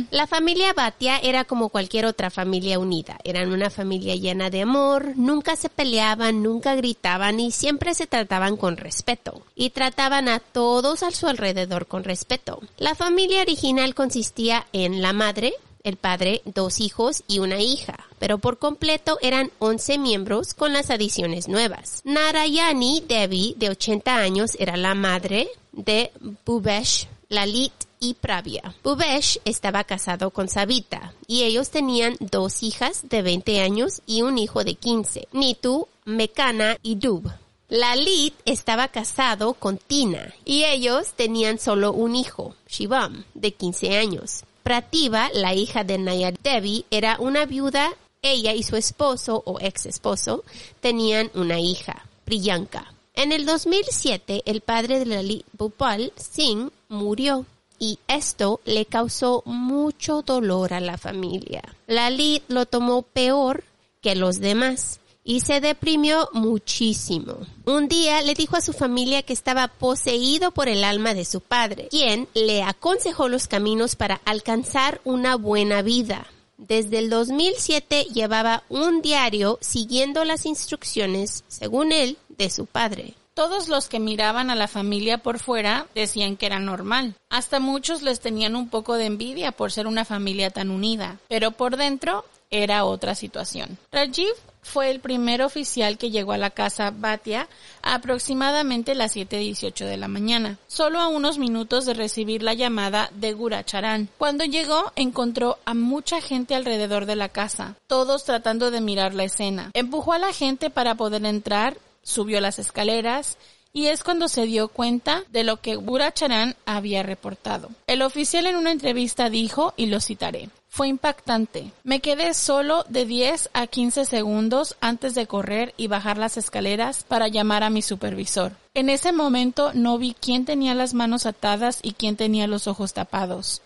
La 0.09 0.27
familia 0.27 0.73
Batia 0.73 1.17
era 1.19 1.45
como 1.45 1.69
cualquier 1.69 2.05
otra 2.05 2.29
familia 2.29 2.79
unida. 2.79 3.17
Eran 3.23 3.51
una 3.53 3.69
familia 3.69 4.15
llena 4.15 4.49
de 4.49 4.63
amor, 4.63 5.13
nunca 5.15 5.55
se 5.55 5.69
peleaban, 5.69 6.43
nunca 6.43 6.75
gritaban 6.75 7.39
y 7.39 7.51
siempre 7.51 7.93
se 7.93 8.07
trataban 8.07 8.57
con 8.57 8.77
respeto. 8.77 9.43
Y 9.55 9.69
trataban 9.69 10.27
a 10.27 10.39
todos 10.39 11.03
a 11.03 11.11
su 11.11 11.27
alrededor 11.27 11.87
con 11.87 12.03
respeto. 12.03 12.61
La 12.77 12.95
familia 12.95 13.41
original 13.41 13.95
consistía 13.95 14.65
en 14.73 15.01
la 15.01 15.13
madre, 15.13 15.53
el 15.83 15.97
padre, 15.97 16.41
dos 16.45 16.79
hijos 16.79 17.23
y 17.27 17.39
una 17.39 17.61
hija, 17.61 18.05
pero 18.19 18.37
por 18.37 18.59
completo 18.59 19.17
eran 19.21 19.51
11 19.59 19.97
miembros 19.97 20.53
con 20.53 20.73
las 20.73 20.89
adiciones 20.89 21.47
nuevas. 21.47 22.01
Narayani 22.03 23.03
Devi, 23.07 23.55
de 23.57 23.69
80 23.69 24.15
años, 24.15 24.51
era 24.59 24.77
la 24.77 24.95
madre 24.95 25.49
de 25.71 26.11
Bhubesh, 26.45 27.07
Lalit 27.29 27.73
y 27.99 28.15
Pravia. 28.15 28.75
Bhubesh 28.83 29.39
estaba 29.45 29.83
casado 29.83 30.31
con 30.31 30.49
Savita 30.49 31.13
y 31.27 31.43
ellos 31.43 31.69
tenían 31.69 32.17
dos 32.19 32.63
hijas 32.63 33.07
de 33.09 33.21
20 33.21 33.61
años 33.61 34.01
y 34.05 34.23
un 34.23 34.37
hijo 34.37 34.63
de 34.63 34.75
15, 34.75 35.27
Nitu, 35.31 35.87
Mekana 36.05 36.77
y 36.81 36.95
Dub. 36.95 37.31
Lalit 37.69 38.33
estaba 38.43 38.89
casado 38.89 39.53
con 39.53 39.77
Tina 39.77 40.33
y 40.43 40.65
ellos 40.65 41.13
tenían 41.15 41.57
solo 41.57 41.93
un 41.93 42.15
hijo, 42.15 42.53
Shivam, 42.67 43.23
de 43.33 43.53
15 43.53 43.97
años. 43.97 44.43
Prativa, 44.63 45.29
la 45.33 45.53
hija 45.53 45.83
de 45.83 45.97
Nayar 45.97 46.37
Devi, 46.39 46.85
era 46.91 47.17
una 47.19 47.45
viuda. 47.45 47.91
Ella 48.21 48.53
y 48.53 48.61
su 48.63 48.75
esposo 48.75 49.41
o 49.45 49.59
ex 49.59 49.87
esposo 49.87 50.43
tenían 50.79 51.31
una 51.33 51.59
hija, 51.59 52.05
Priyanka. 52.23 52.93
En 53.15 53.31
el 53.31 53.45
2007, 53.45 54.43
el 54.45 54.61
padre 54.61 54.99
de 54.99 55.05
Lalit 55.05 55.45
Bhupal 55.57 56.13
Singh 56.15 56.71
murió 56.87 57.45
y 57.79 57.97
esto 58.07 58.61
le 58.63 58.85
causó 58.85 59.41
mucho 59.45 60.21
dolor 60.21 60.73
a 60.73 60.79
la 60.79 60.97
familia. 60.97 61.63
Lalit 61.87 62.43
lo 62.47 62.67
tomó 62.67 63.01
peor 63.01 63.63
que 64.01 64.15
los 64.15 64.39
demás 64.39 65.00
y 65.23 65.41
se 65.41 65.61
deprimió 65.61 66.29
muchísimo. 66.33 67.37
Un 67.65 67.87
día 67.87 68.21
le 68.21 68.33
dijo 68.33 68.57
a 68.57 68.61
su 68.61 68.73
familia 68.73 69.23
que 69.23 69.33
estaba 69.33 69.67
poseído 69.67 70.51
por 70.51 70.67
el 70.67 70.83
alma 70.83 71.13
de 71.13 71.25
su 71.25 71.41
padre, 71.41 71.87
quien 71.89 72.27
le 72.33 72.63
aconsejó 72.63 73.29
los 73.29 73.47
caminos 73.47 73.95
para 73.95 74.21
alcanzar 74.25 75.01
una 75.03 75.35
buena 75.35 75.81
vida. 75.81 76.27
Desde 76.57 76.99
el 76.99 77.09
2007 77.09 78.05
llevaba 78.13 78.63
un 78.69 79.01
diario 79.01 79.57
siguiendo 79.61 80.23
las 80.25 80.45
instrucciones, 80.45 81.43
según 81.47 81.91
él, 81.91 82.17
de 82.29 82.49
su 82.49 82.67
padre. 82.67 83.15
Todos 83.33 83.69
los 83.69 83.87
que 83.87 83.99
miraban 83.99 84.49
a 84.49 84.55
la 84.55 84.67
familia 84.67 85.17
por 85.17 85.39
fuera 85.39 85.87
decían 85.95 86.37
que 86.37 86.45
era 86.45 86.59
normal. 86.59 87.15
Hasta 87.29 87.59
muchos 87.59 88.01
les 88.01 88.19
tenían 88.19 88.55
un 88.55 88.69
poco 88.69 88.95
de 88.95 89.05
envidia 89.05 89.51
por 89.51 89.71
ser 89.71 89.87
una 89.87 90.05
familia 90.05 90.49
tan 90.49 90.69
unida. 90.69 91.17
Pero 91.29 91.51
por 91.51 91.77
dentro 91.77 92.25
era 92.51 92.83
otra 92.83 93.15
situación. 93.15 93.77
Rajiv 93.91 94.33
fue 94.61 94.91
el 94.91 94.99
primer 94.99 95.41
oficial 95.41 95.97
que 95.97 96.11
llegó 96.11 96.31
a 96.33 96.37
la 96.37 96.49
casa 96.51 96.91
Batia 96.91 97.47
a 97.81 97.95
aproximadamente 97.95 98.95
las 98.95 99.15
7.18 99.15 99.85
de 99.85 99.97
la 99.97 100.07
mañana, 100.07 100.57
solo 100.67 100.99
a 100.99 101.07
unos 101.07 101.37
minutos 101.37 101.85
de 101.85 101.93
recibir 101.93 102.43
la 102.43 102.53
llamada 102.53 103.09
de 103.13 103.33
Guracharan. 103.33 104.09
Cuando 104.17 104.45
llegó, 104.45 104.91
encontró 104.95 105.57
a 105.65 105.73
mucha 105.73 106.21
gente 106.21 106.55
alrededor 106.55 107.05
de 107.05 107.15
la 107.15 107.29
casa, 107.29 107.75
todos 107.87 108.23
tratando 108.23 108.71
de 108.71 108.81
mirar 108.81 109.13
la 109.13 109.23
escena. 109.23 109.71
Empujó 109.73 110.13
a 110.13 110.19
la 110.19 110.33
gente 110.33 110.69
para 110.69 110.95
poder 110.95 111.25
entrar 111.25 111.77
subió 112.03 112.41
las 112.41 112.59
escaleras 112.59 113.37
y 113.73 113.87
es 113.87 114.03
cuando 114.03 114.27
se 114.27 114.45
dio 114.45 114.67
cuenta 114.67 115.23
de 115.31 115.43
lo 115.43 115.61
que 115.61 115.77
Buracharan 115.77 116.55
había 116.65 117.03
reportado. 117.03 117.69
El 117.87 118.01
oficial 118.01 118.45
en 118.47 118.55
una 118.55 118.71
entrevista 118.71 119.29
dijo, 119.29 119.73
y 119.77 119.85
lo 119.85 119.99
citaré, 119.99 120.49
fue 120.67 120.87
impactante. 120.87 121.71
Me 121.83 121.99
quedé 121.99 122.33
solo 122.33 122.85
de 122.89 123.05
10 123.05 123.49
a 123.53 123.67
15 123.67 124.05
segundos 124.05 124.77
antes 124.81 125.15
de 125.15 125.27
correr 125.27 125.73
y 125.77 125.87
bajar 125.87 126.17
las 126.17 126.37
escaleras 126.37 127.03
para 127.03 127.27
llamar 127.27 127.63
a 127.63 127.69
mi 127.69 127.81
supervisor. 127.81 128.53
En 128.73 128.89
ese 128.89 129.11
momento 129.11 129.71
no 129.73 129.97
vi 129.97 130.15
quién 130.19 130.45
tenía 130.45 130.73
las 130.73 130.93
manos 130.93 131.25
atadas 131.25 131.79
y 131.81 131.93
quién 131.93 132.15
tenía 132.15 132.47
los 132.47 132.67
ojos 132.67 132.93
tapados. 132.93 133.61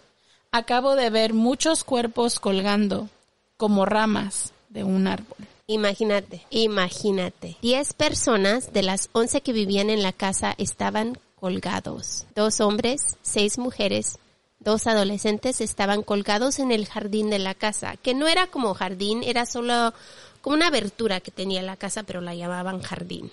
Acabo 0.51 0.95
de 0.95 1.09
ver 1.09 1.33
muchos 1.33 1.83
cuerpos 1.83 2.39
colgando, 2.39 3.09
como 3.57 3.85
ramas 3.85 4.53
de 4.69 4.83
un 4.83 5.07
árbol. 5.07 5.37
Imagínate, 5.67 6.45
imagínate. 6.51 7.57
Diez 7.61 7.93
personas 7.93 8.71
de 8.71 8.83
las 8.83 9.09
once 9.13 9.41
que 9.41 9.53
vivían 9.53 9.89
en 9.89 10.03
la 10.03 10.13
casa 10.13 10.53
estaban 10.57 11.17
colgados. 11.39 12.25
Dos 12.35 12.59
hombres, 12.61 13.17
seis 13.23 13.57
mujeres, 13.57 14.19
dos 14.59 14.87
adolescentes 14.87 15.61
estaban 15.61 16.03
colgados 16.03 16.59
en 16.59 16.71
el 16.71 16.87
jardín 16.87 17.29
de 17.29 17.39
la 17.39 17.55
casa, 17.55 17.97
que 17.97 18.13
no 18.13 18.27
era 18.27 18.47
como 18.47 18.73
jardín, 18.73 19.23
era 19.23 19.45
solo 19.45 19.93
como 20.41 20.55
una 20.55 20.67
abertura 20.67 21.19
que 21.19 21.31
tenía 21.31 21.63
la 21.63 21.77
casa, 21.77 22.03
pero 22.03 22.21
la 22.21 22.35
llamaban 22.35 22.81
jardín. 22.81 23.31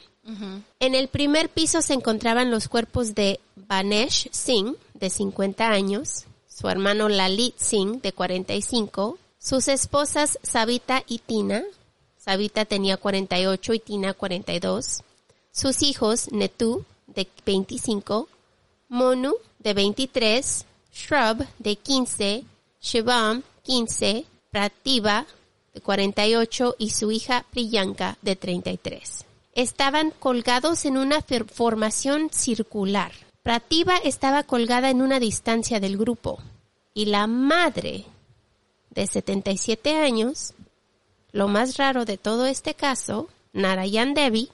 En 0.78 0.94
el 0.94 1.08
primer 1.08 1.48
piso 1.48 1.82
se 1.82 1.94
encontraban 1.94 2.50
los 2.50 2.68
cuerpos 2.68 3.14
de 3.14 3.40
Banesh 3.56 4.28
Singh, 4.30 4.76
de 4.94 5.10
50 5.10 5.68
años, 5.68 6.24
su 6.48 6.68
hermano 6.68 7.08
Lalit 7.08 7.58
Singh, 7.58 8.00
de 8.00 8.12
45, 8.12 9.18
sus 9.38 9.68
esposas 9.68 10.38
Savita 10.42 11.02
y 11.08 11.18
Tina, 11.18 11.64
Savita 12.24 12.64
tenía 12.64 12.98
48 12.98 13.74
y 13.74 13.78
Tina 13.80 14.14
42. 14.14 15.02
Sus 15.50 15.82
hijos, 15.82 16.30
Netu, 16.30 16.84
de 17.08 17.26
25, 17.44 18.28
Monu, 18.88 19.34
de 19.58 19.74
23, 19.74 20.64
Shrub, 20.92 21.44
de 21.58 21.74
15, 21.74 22.44
Shivam, 22.80 23.42
15, 23.64 24.24
Prativa, 24.52 25.26
de 25.74 25.80
48 25.80 26.76
y 26.78 26.90
su 26.90 27.10
hija 27.10 27.44
Priyanka, 27.50 28.16
de 28.22 28.36
33. 28.36 29.26
Estaban 29.54 30.12
colgados 30.12 30.84
en 30.84 30.98
una 30.98 31.24
formación 31.52 32.30
circular. 32.30 33.10
Prativa 33.42 33.96
estaba 33.96 34.44
colgada 34.44 34.90
en 34.90 35.02
una 35.02 35.18
distancia 35.18 35.80
del 35.80 35.96
grupo 35.96 36.38
y 36.94 37.06
la 37.06 37.26
madre, 37.26 38.04
de 38.90 39.08
77 39.08 39.96
años, 39.96 40.54
lo 41.32 41.48
más 41.48 41.76
raro 41.76 42.04
de 42.04 42.18
todo 42.18 42.46
este 42.46 42.74
caso, 42.74 43.28
Narayan 43.52 44.14
Devi, 44.14 44.50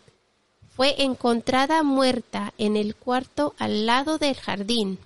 fue 0.79 1.03
encontrada 1.03 1.83
muerta 1.83 2.55
en 2.57 2.77
el 2.77 2.95
cuarto 2.95 3.55
al 3.59 3.85
lado 3.85 4.19
del 4.19 4.37
jardín. 4.37 4.99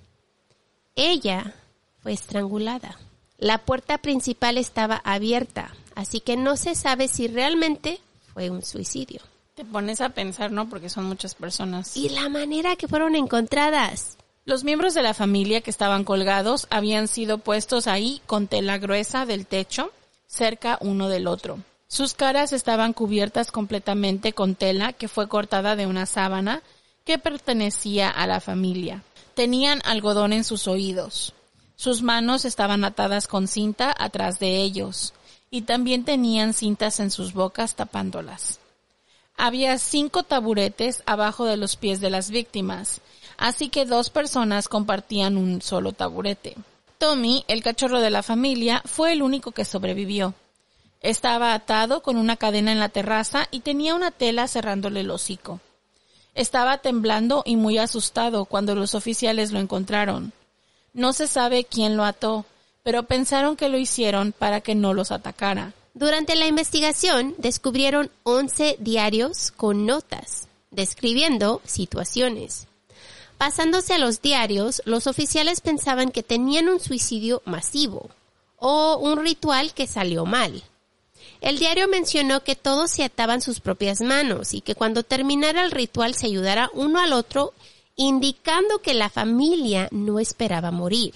Ella 0.97 1.55
fue 2.03 2.13
estrangulada. 2.13 2.99
La 3.39 3.59
puerta 3.59 3.99
principal 3.99 4.59
estaba 4.59 5.01
abierta, 5.03 5.75
así 5.95 6.21
que 6.21 6.37
no 6.37 6.57
se 6.57 6.75
sabe 6.75 7.09
si 7.09 7.27
realmente 7.27 8.01
fue 8.35 8.51
un 8.51 8.63
suicidio. 8.63 9.23
Te 9.55 9.65
pones 9.65 10.01
a 10.01 10.11
pensar, 10.11 10.53
¿no? 10.53 10.69
Porque 10.69 10.91
son 10.91 11.05
muchas 11.05 11.35
personas. 11.35 11.97
Y 11.97 12.11
la 12.11 12.29
manera 12.29 12.77
que 12.77 12.89
fueron 12.89 13.17
encontradas. 13.17 14.19
Los 14.45 14.65
miembros 14.65 14.93
de 14.93 15.03
la 15.03 15.15
familia 15.15 15.61
que 15.61 15.71
estaban 15.71 16.05
colgados 16.05 16.67
habían 16.69 17.09
sido 17.09 17.39
puestos 17.39 17.87
ahí 17.87 18.21
con 18.27 18.47
tela 18.47 18.79
gruesa 18.79 19.25
del 19.25 19.47
techo 19.47 19.93
cerca 20.33 20.79
uno 20.81 21.09
del 21.09 21.27
otro. 21.27 21.59
Sus 21.89 22.15
caras 22.15 22.55
estaban 22.55 22.95
cubiertas 22.95 23.53
completamente 23.53 24.33
con 24.33 24.55
tela 24.55 24.95
que 24.95 25.09
fue 25.09 25.29
cortada 25.29 25.77
de 25.77 25.87
una 25.87 26.07
sábana 26.07 26.63
que 27.05 27.19
pertenecía 27.19 28.09
a 28.09 28.27
la 28.27 28.41
familia. 28.41 29.03
Tenían 29.35 29.83
algodón 29.85 30.33
en 30.33 30.45
sus 30.45 30.69
oídos. 30.69 31.35
Sus 31.77 32.01
manos 32.01 32.47
estaban 32.47 32.85
atadas 32.85 33.29
con 33.29 33.47
cinta 33.47 33.95
atrás 33.99 34.39
de 34.39 34.57
ellos 34.63 35.13
y 35.51 35.63
también 35.63 36.05
tenían 36.05 36.55
cintas 36.55 36.99
en 37.01 37.11
sus 37.11 37.35
bocas 37.35 37.75
tapándolas. 37.75 38.59
Había 39.37 39.77
cinco 39.79 40.23
taburetes 40.23 41.03
abajo 41.05 41.45
de 41.45 41.59
los 41.59 41.77
pies 41.77 42.01
de 42.01 42.09
las 42.09 42.31
víctimas, 42.31 43.03
así 43.37 43.69
que 43.69 43.85
dos 43.85 44.09
personas 44.09 44.69
compartían 44.69 45.37
un 45.37 45.61
solo 45.61 45.93
taburete. 45.93 46.57
Tommy, 47.03 47.45
el 47.49 47.65
cachorro 47.65 48.01
de 48.01 48.11
la 48.11 48.23
familia, 48.23 48.81
fue 48.85 49.11
el 49.11 49.23
único 49.23 49.51
que 49.51 49.65
sobrevivió. 49.65 50.35
Estaba 51.01 51.53
atado 51.53 52.01
con 52.01 52.17
una 52.17 52.37
cadena 52.37 52.71
en 52.71 52.79
la 52.79 52.91
terraza 52.91 53.49
y 53.51 53.59
tenía 53.59 53.97
una 53.97 54.13
tela 54.13 54.47
cerrándole 54.47 55.01
el 55.01 55.11
hocico. 55.11 55.59
Estaba 56.37 56.79
temblando 56.79 57.43
y 57.45 57.57
muy 57.57 57.77
asustado 57.79 58.45
cuando 58.45 58.77
los 58.77 58.95
oficiales 58.95 59.51
lo 59.51 59.59
encontraron. 59.59 60.33
No 60.95 61.13
se 61.13 61.27
sabe 61.27 61.65
quién 61.65 61.97
lo 61.97 62.05
ató, 62.05 62.47
pero 62.85 63.03
pensaron 63.03 63.57
que 63.57 63.69
lo 63.69 63.79
hicieron 63.79 64.31
para 64.31 64.61
que 64.61 64.77
no 64.77 64.95
los 64.95 65.11
atacara. 65.11 65.73
Durante 65.95 66.37
la 66.37 66.47
investigación 66.47 67.35
descubrieron 67.37 68.13
11 68.23 68.77
diarios 68.79 69.51
con 69.51 69.87
notas, 69.87 70.47
describiendo 70.71 71.63
situaciones. 71.65 72.69
Pasándose 73.43 73.95
a 73.95 73.99
los 73.99 74.23
diarios, 74.23 74.83
los 74.85 75.09
oficiales 75.09 75.61
pensaban 75.61 76.13
que 76.13 76.23
tenían 76.23 76.69
un 76.69 76.79
suicidio 76.79 77.43
masivo 77.45 78.09
o 78.57 78.99
un 78.99 79.19
ritual 79.19 79.75
que 79.75 79.89
salió 79.89 80.25
mal. 80.25 80.63
El 81.41 81.59
diario 81.59 81.89
mencionó 81.89 82.45
que 82.45 82.55
todos 82.55 82.93
se 82.93 83.03
ataban 83.03 83.41
sus 83.41 83.59
propias 83.59 84.01
manos 84.01 84.55
y 84.55 84.61
que 84.61 84.77
cuando 84.77 85.03
terminara 85.03 85.65
el 85.65 85.73
ritual 85.73 86.15
se 86.15 86.27
ayudara 86.27 86.71
uno 86.73 87.01
al 87.01 87.13
otro, 87.13 87.53
indicando 87.97 88.79
que 88.79 88.95
la 88.95 89.11
familia 89.11 89.89
no 89.91 90.21
esperaba 90.21 90.71
morir. 90.71 91.13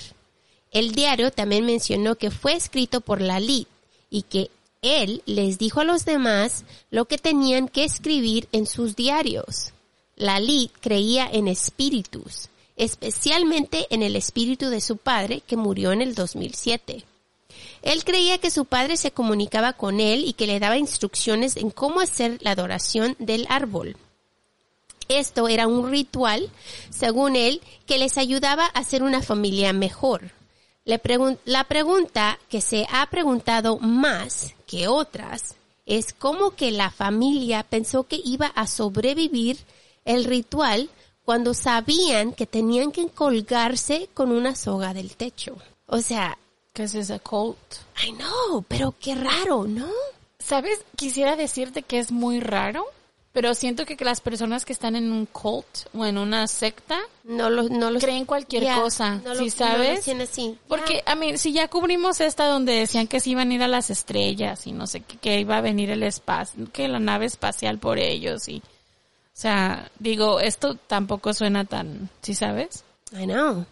El 0.72 0.96
diario 0.96 1.30
también 1.30 1.64
mencionó 1.64 2.16
que 2.16 2.32
fue 2.32 2.54
escrito 2.54 3.02
por 3.02 3.20
Lalit 3.20 3.68
y 4.10 4.22
que 4.22 4.50
él 4.82 5.22
les 5.26 5.58
dijo 5.58 5.78
a 5.78 5.84
los 5.84 6.04
demás 6.04 6.64
lo 6.90 7.04
que 7.04 7.18
tenían 7.18 7.68
que 7.68 7.84
escribir 7.84 8.48
en 8.50 8.66
sus 8.66 8.96
diarios. 8.96 9.74
Lalit 10.16 10.72
creía 10.80 11.28
en 11.30 11.46
espíritus, 11.46 12.48
especialmente 12.76 13.86
en 13.90 14.02
el 14.02 14.16
espíritu 14.16 14.70
de 14.70 14.80
su 14.80 14.96
padre 14.96 15.42
que 15.46 15.56
murió 15.56 15.92
en 15.92 16.00
el 16.00 16.14
2007. 16.14 17.04
Él 17.82 18.04
creía 18.04 18.38
que 18.38 18.50
su 18.50 18.64
padre 18.64 18.96
se 18.96 19.10
comunicaba 19.10 19.74
con 19.74 20.00
él 20.00 20.24
y 20.24 20.32
que 20.32 20.46
le 20.46 20.58
daba 20.58 20.78
instrucciones 20.78 21.56
en 21.56 21.70
cómo 21.70 22.00
hacer 22.00 22.38
la 22.40 22.52
adoración 22.52 23.14
del 23.18 23.46
árbol. 23.50 23.96
Esto 25.08 25.48
era 25.48 25.68
un 25.68 25.90
ritual, 25.90 26.50
según 26.90 27.36
él, 27.36 27.60
que 27.86 27.98
les 27.98 28.18
ayudaba 28.18 28.66
a 28.66 28.84
ser 28.84 29.02
una 29.02 29.22
familia 29.22 29.72
mejor. 29.72 30.32
la 30.84 31.64
pregunta 31.64 32.38
que 32.48 32.60
se 32.60 32.86
ha 32.90 33.06
preguntado 33.10 33.78
más 33.78 34.54
que 34.66 34.88
otras 34.88 35.56
es 35.84 36.12
cómo 36.12 36.52
que 36.52 36.72
la 36.72 36.90
familia 36.90 37.62
pensó 37.62 38.04
que 38.04 38.20
iba 38.24 38.46
a 38.46 38.66
sobrevivir 38.66 39.58
el 40.06 40.24
ritual 40.24 40.88
cuando 41.24 41.52
sabían 41.52 42.32
que 42.32 42.46
tenían 42.46 42.90
que 42.92 43.08
colgarse 43.08 44.08
con 44.14 44.30
una 44.32 44.54
soga 44.56 44.94
del 44.94 45.14
techo. 45.16 45.56
O 45.86 46.00
sea, 46.00 46.38
Because 46.72 46.98
it's 46.98 47.10
a 47.10 47.18
cult. 47.18 47.56
I 48.06 48.12
know, 48.12 48.62
pero 48.68 48.94
qué 49.00 49.14
raro, 49.14 49.64
¿no? 49.66 49.88
¿Sabes? 50.38 50.78
Quisiera 50.94 51.34
decirte 51.34 51.82
que 51.82 51.98
es 51.98 52.12
muy 52.12 52.38
raro, 52.38 52.84
pero 53.32 53.54
siento 53.54 53.86
que 53.86 53.96
las 54.04 54.20
personas 54.20 54.64
que 54.66 54.74
están 54.74 54.94
en 54.94 55.10
un 55.10 55.24
cult 55.26 55.66
o 55.94 56.04
en 56.04 56.18
una 56.18 56.46
secta 56.46 56.98
No 57.24 57.48
lo, 57.50 57.64
no 57.64 57.90
lo 57.90 57.98
creen 57.98 58.24
cualquier 58.26 58.74
cosa, 58.78 59.16
no 59.24 59.32
lo- 59.34 59.40
¿sí 59.40 59.50
sabes? 59.50 60.06
así. 60.06 60.58
Porque, 60.68 61.02
a 61.06 61.14
mí, 61.14 61.36
si 61.38 61.52
ya 61.52 61.66
cubrimos 61.68 62.20
esta 62.20 62.46
donde 62.46 62.74
decían 62.74 63.06
que 63.08 63.20
se 63.20 63.30
iban 63.30 63.50
a 63.50 63.54
ir 63.54 63.62
a 63.62 63.68
las 63.68 63.88
estrellas 63.90 64.66
y 64.66 64.72
no 64.72 64.86
sé 64.86 65.00
qué, 65.00 65.16
que 65.16 65.40
iba 65.40 65.56
a 65.56 65.60
venir 65.62 65.90
el 65.90 66.02
espacio, 66.02 66.70
que 66.72 66.88
la 66.88 66.98
nave 67.00 67.24
espacial 67.26 67.78
por 67.78 67.98
ellos 67.98 68.48
y, 68.48 68.62
o 69.36 69.38
sea, 69.38 69.90
digo, 69.98 70.40
esto 70.40 70.76
tampoco 70.76 71.34
suena 71.34 71.66
tan, 71.66 72.08
¿sí 72.22 72.32
sabes? 72.34 72.84
I 73.12 73.26
know. 73.26 73.66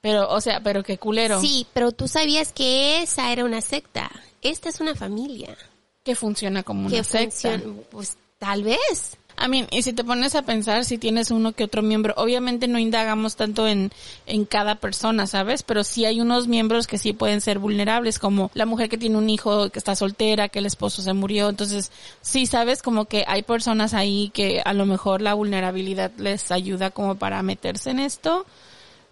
Pero, 0.00 0.28
o 0.28 0.40
sea, 0.40 0.60
pero 0.60 0.82
qué 0.82 0.98
culero. 0.98 1.40
Sí, 1.40 1.68
pero 1.72 1.92
tú 1.92 2.08
sabías 2.08 2.52
que 2.52 3.00
esa 3.00 3.30
era 3.30 3.44
una 3.44 3.60
secta. 3.60 4.10
Esta 4.42 4.70
es 4.70 4.80
una 4.80 4.96
familia. 4.96 5.56
Que 6.02 6.16
funciona 6.16 6.64
como 6.64 6.88
una 6.88 7.04
secta. 7.04 7.60
Pues 7.92 8.16
tal 8.40 8.64
vez. 8.64 9.16
I 9.42 9.48
mean, 9.48 9.66
y 9.70 9.82
si 9.82 9.92
te 9.92 10.04
pones 10.04 10.34
a 10.34 10.42
pensar 10.42 10.84
si 10.84 10.96
tienes 10.96 11.30
uno 11.30 11.52
que 11.52 11.64
otro 11.64 11.82
miembro, 11.82 12.14
obviamente 12.16 12.68
no 12.68 12.78
indagamos 12.78 13.36
tanto 13.36 13.66
en, 13.66 13.90
en 14.26 14.44
cada 14.44 14.76
persona, 14.76 15.26
¿sabes? 15.26 15.62
Pero 15.62 15.82
sí 15.82 16.04
hay 16.04 16.20
unos 16.20 16.46
miembros 16.46 16.86
que 16.86 16.98
sí 16.98 17.12
pueden 17.12 17.40
ser 17.40 17.58
vulnerables, 17.58 18.18
como 18.18 18.50
la 18.54 18.66
mujer 18.66 18.88
que 18.88 18.98
tiene 18.98 19.18
un 19.18 19.28
hijo 19.28 19.70
que 19.70 19.78
está 19.78 19.96
soltera, 19.96 20.48
que 20.48 20.60
el 20.60 20.66
esposo 20.66 21.02
se 21.02 21.12
murió. 21.12 21.48
Entonces, 21.48 21.90
sí, 22.20 22.46
¿sabes? 22.46 22.80
Como 22.82 23.06
que 23.06 23.24
hay 23.26 23.42
personas 23.42 23.92
ahí 23.92 24.30
que 24.32 24.62
a 24.64 24.72
lo 24.72 24.86
mejor 24.86 25.20
la 25.20 25.34
vulnerabilidad 25.34 26.12
les 26.16 26.50
ayuda 26.50 26.90
como 26.90 27.16
para 27.16 27.42
meterse 27.42 27.90
en 27.90 27.98
esto, 27.98 28.46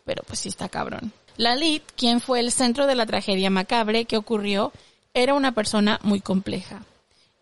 pero 0.05 0.23
pues 0.27 0.39
sí 0.39 0.49
está 0.49 0.69
cabrón. 0.69 1.13
Lalit, 1.37 1.83
quien 1.97 2.21
fue 2.21 2.41
el 2.41 2.53
centro 2.53 2.87
de 2.87 2.95
la 2.95 3.07
tragedia 3.07 3.51
macabre 3.51 4.05
que 4.05 4.17
ocurrió, 4.17 4.73
era 5.15 5.35
una 5.35 5.53
persona 5.53 5.99
muy 6.03 6.21
compleja. 6.21 6.83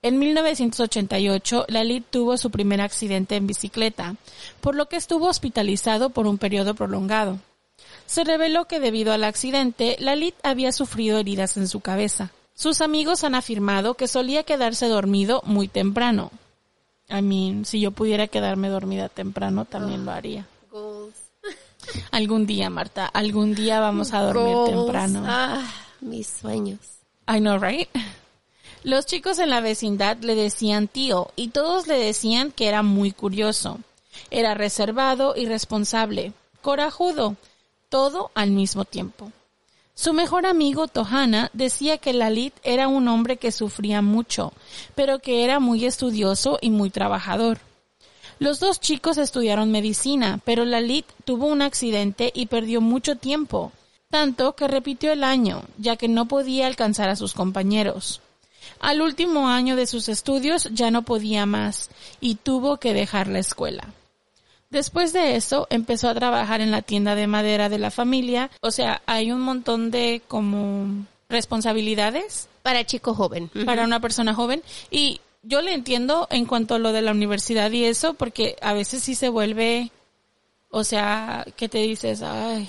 En 0.02 0.18
1988, 0.18 1.66
Lalit 1.68 2.06
tuvo 2.10 2.38
su 2.38 2.50
primer 2.50 2.80
accidente 2.80 3.36
en 3.36 3.46
bicicleta, 3.46 4.16
por 4.60 4.74
lo 4.74 4.88
que 4.88 4.96
estuvo 4.96 5.26
hospitalizado 5.26 6.10
por 6.10 6.26
un 6.26 6.38
periodo 6.38 6.74
prolongado. 6.74 7.38
Se 8.06 8.24
reveló 8.24 8.66
que 8.66 8.80
debido 8.80 9.12
al 9.12 9.24
accidente, 9.24 9.96
Lalit 10.00 10.34
había 10.42 10.72
sufrido 10.72 11.18
heridas 11.18 11.56
en 11.58 11.68
su 11.68 11.80
cabeza. 11.80 12.30
Sus 12.54 12.80
amigos 12.80 13.24
han 13.24 13.34
afirmado 13.34 13.94
que 13.94 14.08
solía 14.08 14.42
quedarse 14.42 14.86
dormido 14.88 15.42
muy 15.44 15.68
temprano. 15.68 16.30
I 17.08 17.22
mean, 17.22 17.64
si 17.64 17.80
yo 17.80 17.90
pudiera 17.90 18.26
quedarme 18.26 18.68
dormida 18.68 19.08
temprano, 19.08 19.64
también 19.64 20.04
lo 20.04 20.12
haría. 20.12 20.46
Algún 22.10 22.46
día, 22.46 22.70
Marta, 22.70 23.06
algún 23.06 23.54
día 23.54 23.80
vamos 23.80 24.12
a 24.12 24.20
dormir 24.20 24.54
Goals. 24.54 24.70
temprano. 24.70 25.24
Ah, 25.26 25.62
mis 26.00 26.26
sueños. 26.26 26.78
I 27.28 27.38
know, 27.38 27.58
right? 27.58 27.88
Los 28.82 29.04
chicos 29.04 29.38
en 29.38 29.50
la 29.50 29.60
vecindad 29.60 30.16
le 30.18 30.34
decían 30.34 30.88
tío 30.88 31.30
y 31.36 31.48
todos 31.48 31.86
le 31.86 31.98
decían 31.98 32.50
que 32.50 32.66
era 32.66 32.82
muy 32.82 33.12
curioso. 33.12 33.78
Era 34.30 34.54
reservado 34.54 35.34
y 35.36 35.44
responsable, 35.44 36.32
corajudo, 36.62 37.36
todo 37.90 38.30
al 38.34 38.52
mismo 38.52 38.86
tiempo. 38.86 39.32
Su 39.94 40.14
mejor 40.14 40.46
amigo 40.46 40.88
Tohana 40.88 41.50
decía 41.52 41.98
que 41.98 42.14
Lalit 42.14 42.54
era 42.62 42.88
un 42.88 43.06
hombre 43.08 43.36
que 43.36 43.52
sufría 43.52 44.00
mucho, 44.00 44.54
pero 44.94 45.18
que 45.18 45.44
era 45.44 45.60
muy 45.60 45.84
estudioso 45.84 46.58
y 46.62 46.70
muy 46.70 46.88
trabajador. 46.88 47.58
Los 48.38 48.60
dos 48.60 48.80
chicos 48.80 49.18
estudiaron 49.18 49.70
medicina, 49.70 50.40
pero 50.46 50.64
Lalit 50.64 51.04
tuvo 51.26 51.44
un 51.48 51.60
accidente 51.60 52.32
y 52.34 52.46
perdió 52.46 52.80
mucho 52.80 53.16
tiempo, 53.16 53.72
tanto 54.08 54.56
que 54.56 54.68
repitió 54.68 55.12
el 55.12 55.22
año, 55.22 55.64
ya 55.76 55.96
que 55.96 56.08
no 56.08 56.26
podía 56.26 56.66
alcanzar 56.66 57.10
a 57.10 57.16
sus 57.16 57.34
compañeros. 57.34 58.22
Al 58.78 59.02
último 59.02 59.48
año 59.48 59.76
de 59.76 59.86
sus 59.86 60.08
estudios 60.08 60.68
ya 60.72 60.90
no 60.90 61.02
podía 61.02 61.46
más 61.46 61.90
y 62.20 62.36
tuvo 62.36 62.78
que 62.78 62.94
dejar 62.94 63.26
la 63.28 63.40
escuela. 63.40 63.88
Después 64.70 65.12
de 65.12 65.34
eso 65.34 65.66
empezó 65.68 66.08
a 66.08 66.14
trabajar 66.14 66.60
en 66.60 66.70
la 66.70 66.82
tienda 66.82 67.16
de 67.16 67.26
madera 67.26 67.68
de 67.68 67.78
la 67.78 67.90
familia, 67.90 68.50
o 68.60 68.70
sea, 68.70 69.02
hay 69.04 69.32
un 69.32 69.40
montón 69.40 69.90
de 69.90 70.22
como 70.28 71.06
responsabilidades 71.28 72.48
Para 72.62 72.84
chico 72.84 73.14
joven. 73.14 73.50
para 73.64 73.84
una 73.84 74.00
persona 74.00 74.34
joven 74.34 74.62
y 74.90 75.20
yo 75.42 75.62
le 75.62 75.72
entiendo 75.72 76.28
en 76.30 76.44
cuanto 76.44 76.74
a 76.74 76.78
lo 76.78 76.92
de 76.92 77.02
la 77.02 77.12
universidad 77.12 77.70
y 77.70 77.84
eso 77.84 78.14
porque 78.14 78.56
a 78.60 78.74
veces 78.74 79.02
sí 79.02 79.14
se 79.14 79.28
vuelve 79.28 79.90
o 80.70 80.84
sea 80.84 81.46
que 81.56 81.68
te 81.68 81.78
dices 81.78 82.22
ay 82.22 82.68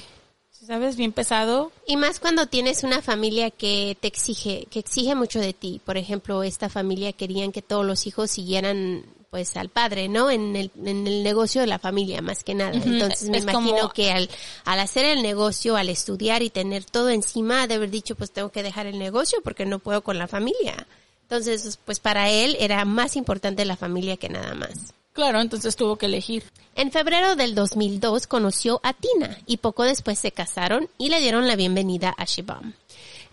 sabes 0.66 0.96
bien 0.96 1.12
pesado 1.12 1.72
Y 1.88 1.98
más 1.98 2.20
cuando 2.20 2.46
tienes 2.46 2.84
una 2.84 3.02
familia 3.02 3.50
que 3.52 3.98
te 4.00 4.08
exige, 4.08 4.68
que 4.70 4.80
exige 4.80 5.16
mucho 5.16 5.40
de 5.40 5.54
ti. 5.54 5.82
Por 5.84 5.98
ejemplo, 5.98 6.44
esta 6.44 6.70
familia 6.70 7.14
querían 7.14 7.52
que 7.52 7.62
todos 7.62 7.86
los 7.86 8.06
hijos 8.08 8.32
siguieran 8.32 9.04
pues 9.30 9.56
al 9.56 9.70
padre, 9.70 10.10
¿no? 10.10 10.30
En 10.30 10.58
el, 10.58 10.72
en 10.84 11.08
el 11.08 11.24
negocio 11.24 11.62
de 11.62 11.68
la 11.68 11.80
familia, 11.80 12.22
más 12.22 12.44
que 12.44 12.54
nada. 12.54 12.74
Entonces 12.74 13.30
me 13.30 13.38
es 13.38 13.44
imagino 13.44 13.78
como- 13.78 13.90
que 13.94 14.12
al, 14.12 14.30
al 14.66 14.80
hacer 14.82 15.06
el 15.06 15.22
negocio, 15.24 15.78
al 15.78 15.88
estudiar 15.88 16.44
y 16.44 16.50
tener 16.50 16.84
todo 16.84 17.10
encima, 17.10 17.66
de 17.66 17.76
haber 17.76 17.90
dicho, 17.90 18.16
pues 18.16 18.32
tengo 18.32 18.50
que 18.50 18.62
dejar 18.62 18.88
el 18.88 19.00
negocio 19.00 19.40
porque 19.42 19.66
no 19.66 19.80
puedo 19.80 20.02
con 20.04 20.18
la 20.18 20.28
familia. 20.28 20.86
Entonces, 21.24 21.80
pues 21.86 22.02
para 22.02 22.30
él 22.30 22.58
era 22.60 22.84
más 22.84 23.16
importante 23.16 23.64
la 23.64 23.78
familia 23.78 24.18
que 24.18 24.28
nada 24.28 24.54
más. 24.54 24.94
Claro 25.14 25.42
entonces 25.42 25.76
tuvo 25.76 25.98
que 25.98 26.06
elegir 26.08 26.44
En 26.76 26.92
febrero 26.92 27.36
del 27.36 27.56
2002 27.56 28.28
conoció 28.28 28.80
a 28.84 28.94
Tina 28.94 29.38
y 29.46 29.58
poco 29.58 29.84
después 29.84 30.20
se 30.20 30.32
casaron 30.32 30.90
y 30.98 31.10
le 31.10 31.20
dieron 31.20 31.48
la 31.48 31.56
bienvenida 31.56 32.14
a 32.18 32.26
Shibam. 32.26 32.74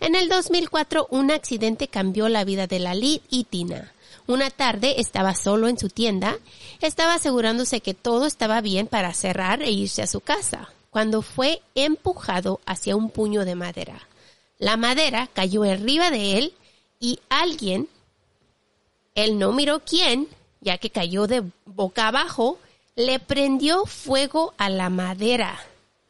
En 0.01 0.15
el 0.15 0.29
2004 0.29 1.07
un 1.09 1.31
accidente 1.31 1.87
cambió 1.87 2.29
la 2.29 2.43
vida 2.43 2.67
de 2.67 2.79
Lalit 2.79 3.23
y 3.29 3.45
Tina. 3.45 3.93
Una 4.27 4.49
tarde 4.51 5.01
estaba 5.01 5.33
solo 5.33 5.67
en 5.67 5.79
su 5.79 5.89
tienda, 5.89 6.37
estaba 6.81 7.15
asegurándose 7.15 7.81
que 7.81 7.95
todo 7.95 8.25
estaba 8.27 8.61
bien 8.61 8.85
para 8.85 9.13
cerrar 9.13 9.63
e 9.63 9.71
irse 9.71 10.03
a 10.03 10.07
su 10.07 10.21
casa, 10.21 10.69
cuando 10.91 11.21
fue 11.21 11.61
empujado 11.73 12.61
hacia 12.65 12.95
un 12.95 13.09
puño 13.09 13.43
de 13.43 13.55
madera. 13.55 14.07
La 14.59 14.77
madera 14.77 15.29
cayó 15.33 15.63
arriba 15.63 16.11
de 16.11 16.37
él 16.37 16.53
y 16.99 17.19
alguien 17.29 17.87
él 19.15 19.39
no 19.39 19.51
miró 19.51 19.81
quién, 19.81 20.27
ya 20.61 20.77
que 20.77 20.89
cayó 20.89 21.27
de 21.27 21.43
boca 21.65 22.07
abajo, 22.07 22.59
le 22.95 23.19
prendió 23.19 23.85
fuego 23.85 24.53
a 24.57 24.69
la 24.69 24.89
madera. 24.89 25.59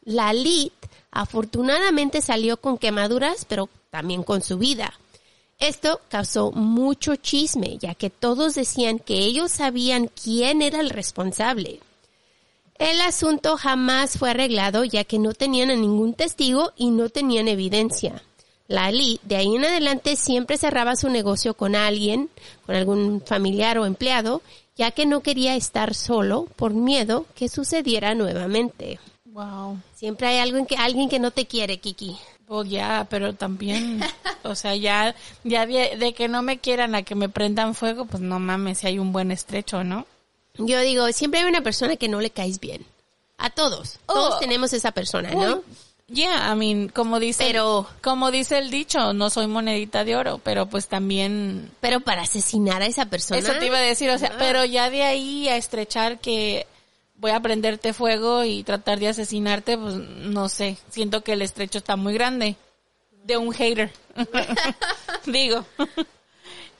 Lalit 0.02 0.72
afortunadamente 1.10 2.22
salió 2.22 2.56
con 2.56 2.78
quemaduras, 2.78 3.44
pero 3.44 3.68
también 3.90 4.22
con 4.22 4.42
su 4.42 4.58
vida. 4.58 4.92
Esto 5.58 6.00
causó 6.08 6.52
mucho 6.52 7.16
chisme, 7.16 7.76
ya 7.78 7.94
que 7.94 8.08
todos 8.08 8.54
decían 8.54 8.98
que 8.98 9.18
ellos 9.18 9.52
sabían 9.52 10.08
quién 10.08 10.62
era 10.62 10.80
el 10.80 10.90
responsable. 10.90 11.80
El 12.78 13.02
asunto 13.02 13.58
jamás 13.58 14.16
fue 14.16 14.30
arreglado, 14.30 14.84
ya 14.84 15.04
que 15.04 15.18
no 15.18 15.34
tenían 15.34 15.70
a 15.70 15.76
ningún 15.76 16.14
testigo 16.14 16.72
y 16.76 16.90
no 16.90 17.10
tenían 17.10 17.46
evidencia. 17.46 18.22
Lali, 18.70 19.18
de 19.24 19.34
ahí 19.36 19.56
en 19.56 19.64
adelante, 19.64 20.14
siempre 20.14 20.56
cerraba 20.56 20.94
su 20.94 21.08
negocio 21.08 21.54
con 21.54 21.74
alguien, 21.74 22.30
con 22.66 22.76
algún 22.76 23.20
familiar 23.26 23.78
o 23.78 23.84
empleado, 23.84 24.42
ya 24.76 24.92
que 24.92 25.06
no 25.06 25.20
quería 25.22 25.56
estar 25.56 25.94
solo 25.94 26.46
por 26.56 26.72
miedo 26.72 27.26
que 27.34 27.48
sucediera 27.48 28.14
nuevamente. 28.14 29.00
wow 29.26 29.76
Siempre 29.94 30.28
hay 30.28 30.38
alguien 30.38 30.66
que, 30.66 30.76
alguien 30.76 31.08
que 31.08 31.18
no 31.18 31.32
te 31.32 31.46
quiere, 31.46 31.78
Kiki. 31.78 32.16
pues 32.46 32.70
ya 32.70 33.06
pero 33.10 33.32
también 33.34 34.00
o 34.44 34.54
sea 34.54 34.74
ya 34.76 35.14
ya 35.44 35.66
de, 35.66 35.96
de 35.98 36.12
que 36.14 36.28
no 36.28 36.42
me 36.42 36.58
quieran 36.58 36.94
a 36.94 37.02
que 37.02 37.14
me 37.16 37.28
prendan 37.28 37.74
fuego 37.74 38.06
pues 38.06 38.22
no 38.22 38.38
mames 38.38 38.78
si 38.78 38.86
hay 38.86 38.98
un 39.00 39.12
buen 39.12 39.30
estrecho 39.32 39.82
no 39.84 40.06
Yo 40.58 40.80
digo, 40.80 41.10
siempre 41.12 41.40
hay 41.40 41.46
una 41.48 41.60
persona 41.62 41.96
que 41.96 42.08
no 42.08 42.20
le 42.20 42.30
caes 42.30 42.58
bien. 42.60 42.84
A 43.38 43.50
todos. 43.50 43.98
Todos 44.06 44.34
Oh. 44.36 44.38
tenemos 44.38 44.72
esa 44.72 44.90
persona, 44.92 45.30
¿no? 45.30 45.56
Uy, 45.56 45.62
Yeah, 46.12 46.50
I 46.52 46.56
mean, 46.56 46.88
como 46.88 47.20
dice, 47.20 47.44
Pero- 47.46 47.86
como 48.02 48.30
dice 48.32 48.58
el 48.58 48.70
dicho, 48.70 49.12
no 49.12 49.30
soy 49.30 49.46
monedita 49.46 50.04
de 50.04 50.16
oro, 50.16 50.40
pero 50.42 50.66
pues 50.66 50.88
también, 50.88 51.70
Pero 51.80 52.00
para 52.00 52.22
asesinar 52.22 52.82
a 52.82 52.86
esa 52.86 53.06
persona. 53.06 53.38
eso 53.38 53.52
te 53.60 53.66
iba 53.66 53.78
a 53.78 53.82
decir, 53.82 54.10
o 54.10 54.18
sea, 54.18 54.32
Ah. 54.34 54.36
pero 54.38 54.64
ya 54.64 54.90
de 54.90 55.04
ahí 55.04 55.48
a 55.48 55.56
estrechar 55.56 56.18
que 56.18 56.66
voy 57.16 57.30
a 57.30 57.38
prenderte 57.40 57.92
fuego 57.92 58.42
y 58.44 58.64
tratar 58.64 58.98
de 58.98 59.08
asesinarte, 59.08 59.78
pues 59.78 59.94
no 59.94 60.48
sé, 60.48 60.78
siento 60.88 61.22
que 61.22 61.34
el 61.34 61.42
estrecho 61.42 61.78
está 61.78 61.94
muy 61.94 62.14
grande 62.14 62.56
de 63.24 63.36
un 63.36 63.52
hater. 63.52 63.92
Digo. 65.26 65.64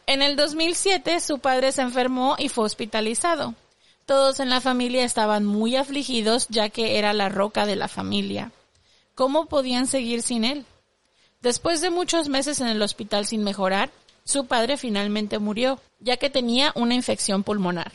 En 0.06 0.22
el 0.22 0.34
2007 0.34 1.20
su 1.20 1.38
padre 1.38 1.70
se 1.70 1.82
enfermó 1.82 2.34
y 2.36 2.48
fue 2.48 2.64
hospitalizado. 2.64 3.54
Todos 4.06 4.40
en 4.40 4.50
la 4.50 4.60
familia 4.60 5.04
estaban 5.04 5.44
muy 5.46 5.76
afligidos 5.76 6.48
ya 6.48 6.68
que 6.68 6.98
era 6.98 7.12
la 7.12 7.28
roca 7.28 7.64
de 7.64 7.76
la 7.76 7.86
familia. 7.86 8.50
¿Cómo 9.20 9.44
podían 9.44 9.86
seguir 9.86 10.22
sin 10.22 10.44
él? 10.44 10.64
Después 11.42 11.82
de 11.82 11.90
muchos 11.90 12.30
meses 12.30 12.58
en 12.62 12.68
el 12.68 12.80
hospital 12.80 13.26
sin 13.26 13.44
mejorar, 13.44 13.90
su 14.24 14.46
padre 14.46 14.78
finalmente 14.78 15.38
murió, 15.38 15.78
ya 15.98 16.16
que 16.16 16.30
tenía 16.30 16.72
una 16.74 16.94
infección 16.94 17.42
pulmonar. 17.42 17.92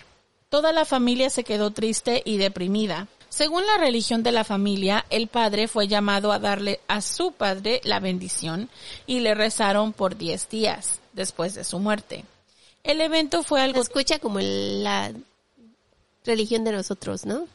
Toda 0.50 0.72
la 0.72 0.86
familia 0.86 1.32
se 1.32 1.44
quedó 1.44 1.72
triste 1.72 2.22
y 2.26 2.38
deprimida. 2.38 3.08
Según 3.28 3.66
la 3.66 3.80
religión 3.80 4.22
de 4.22 4.34
la 4.34 4.44
familia, 4.44 5.04
el 5.10 5.28
padre 5.28 5.68
fue 5.68 5.88
llamado 5.88 6.32
a 6.32 6.38
darle 6.38 6.80
a 6.88 7.02
su 7.02 7.32
padre 7.32 7.82
la 7.86 8.00
bendición 8.00 8.70
y 9.08 9.22
le 9.22 9.34
rezaron 9.34 9.94
por 9.94 10.18
10 10.18 10.48
días 10.50 11.00
después 11.14 11.56
de 11.56 11.64
su 11.64 11.80
muerte. 11.80 12.24
El 12.84 13.02
evento 13.02 13.42
fue 13.42 13.62
algo 13.62 13.82
escucha 13.82 14.20
como 14.20 14.38
la 14.42 15.12
religión 16.24 16.64
de 16.64 16.74
nosotros, 16.74 17.26
¿no? 17.26 17.48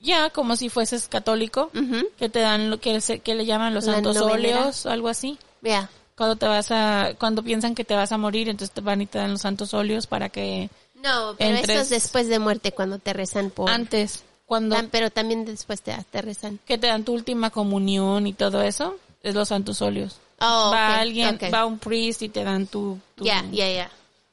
Ya 0.00 0.30
como 0.30 0.56
si 0.56 0.68
fueses 0.68 1.08
católico, 1.08 1.70
Ujú. 1.74 2.06
que 2.18 2.28
te 2.28 2.40
dan 2.40 2.70
lo 2.70 2.78
que, 2.80 3.00
se- 3.00 3.20
que 3.20 3.34
le 3.34 3.44
llaman 3.46 3.74
los 3.74 3.84
santos 3.86 4.16
óleos 4.18 4.86
o 4.86 4.90
algo 4.90 5.08
así. 5.08 5.38
Vea. 5.60 5.90
Cuando 6.16 6.36
te 6.36 6.46
vas 6.46 6.70
a, 6.70 7.12
cuando 7.18 7.42
piensan 7.42 7.74
que 7.74 7.84
te 7.84 7.94
vas 7.94 8.10
a 8.12 8.18
morir, 8.18 8.48
entonces 8.48 8.74
te 8.74 8.80
van 8.80 9.00
y 9.02 9.06
te 9.06 9.18
dan 9.18 9.32
los 9.32 9.40
santos 9.42 9.72
óleos 9.74 10.06
para 10.06 10.28
que 10.28 10.68
No, 10.96 11.34
pero 11.38 11.56
Entre- 11.56 11.74
esto 11.74 11.82
es 11.82 11.90
después 11.90 12.26
de 12.28 12.38
muerte 12.40 12.72
cuando 12.72 12.98
te 12.98 13.12
rezan 13.12 13.50
por... 13.50 13.70
antes, 13.70 14.24
cuando 14.46 14.74
Tam- 14.76 14.88
pero 14.90 15.10
también 15.10 15.44
después 15.44 15.80
te, 15.82 15.94
te 16.10 16.22
rezan. 16.22 16.58
que 16.66 16.76
te 16.78 16.88
dan 16.88 17.04
tu 17.04 17.12
última 17.12 17.50
comunión 17.50 18.26
y 18.26 18.32
todo 18.32 18.62
eso, 18.62 18.96
es 19.22 19.34
los 19.34 19.48
santos 19.48 19.80
óleos. 19.82 20.16
Oh, 20.40 20.70
va 20.72 20.90
ok, 20.94 20.98
alguien, 21.00 21.34
ok. 21.36 21.54
va 21.54 21.66
un 21.66 21.78
priest 21.78 22.22
y 22.22 22.28
te 22.28 22.42
dan 22.44 22.66
tu, 22.66 22.98
Ya, 23.16 23.44
ya, 23.52 23.68
ya. 23.70 23.90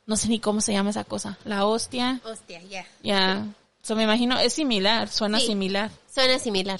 no 0.07 0.15
sé 0.15 0.27
ni 0.27 0.39
cómo 0.39 0.61
se 0.61 0.71
llama 0.73 0.89
esa 0.91 1.03
cosa, 1.03 1.37
la 1.45 1.65
hostia, 1.65 2.19
Hostia, 2.23 2.61
ya. 2.63 2.85
ya, 3.03 3.45
so, 3.85 3.95
me 3.95 4.03
imagino, 4.03 4.39
es 4.39 4.53
similar, 4.53 5.07
suena 5.09 5.39
Sí. 5.39 5.47
similar. 5.47 5.91
Suena 6.13 6.39
similar. 6.39 6.79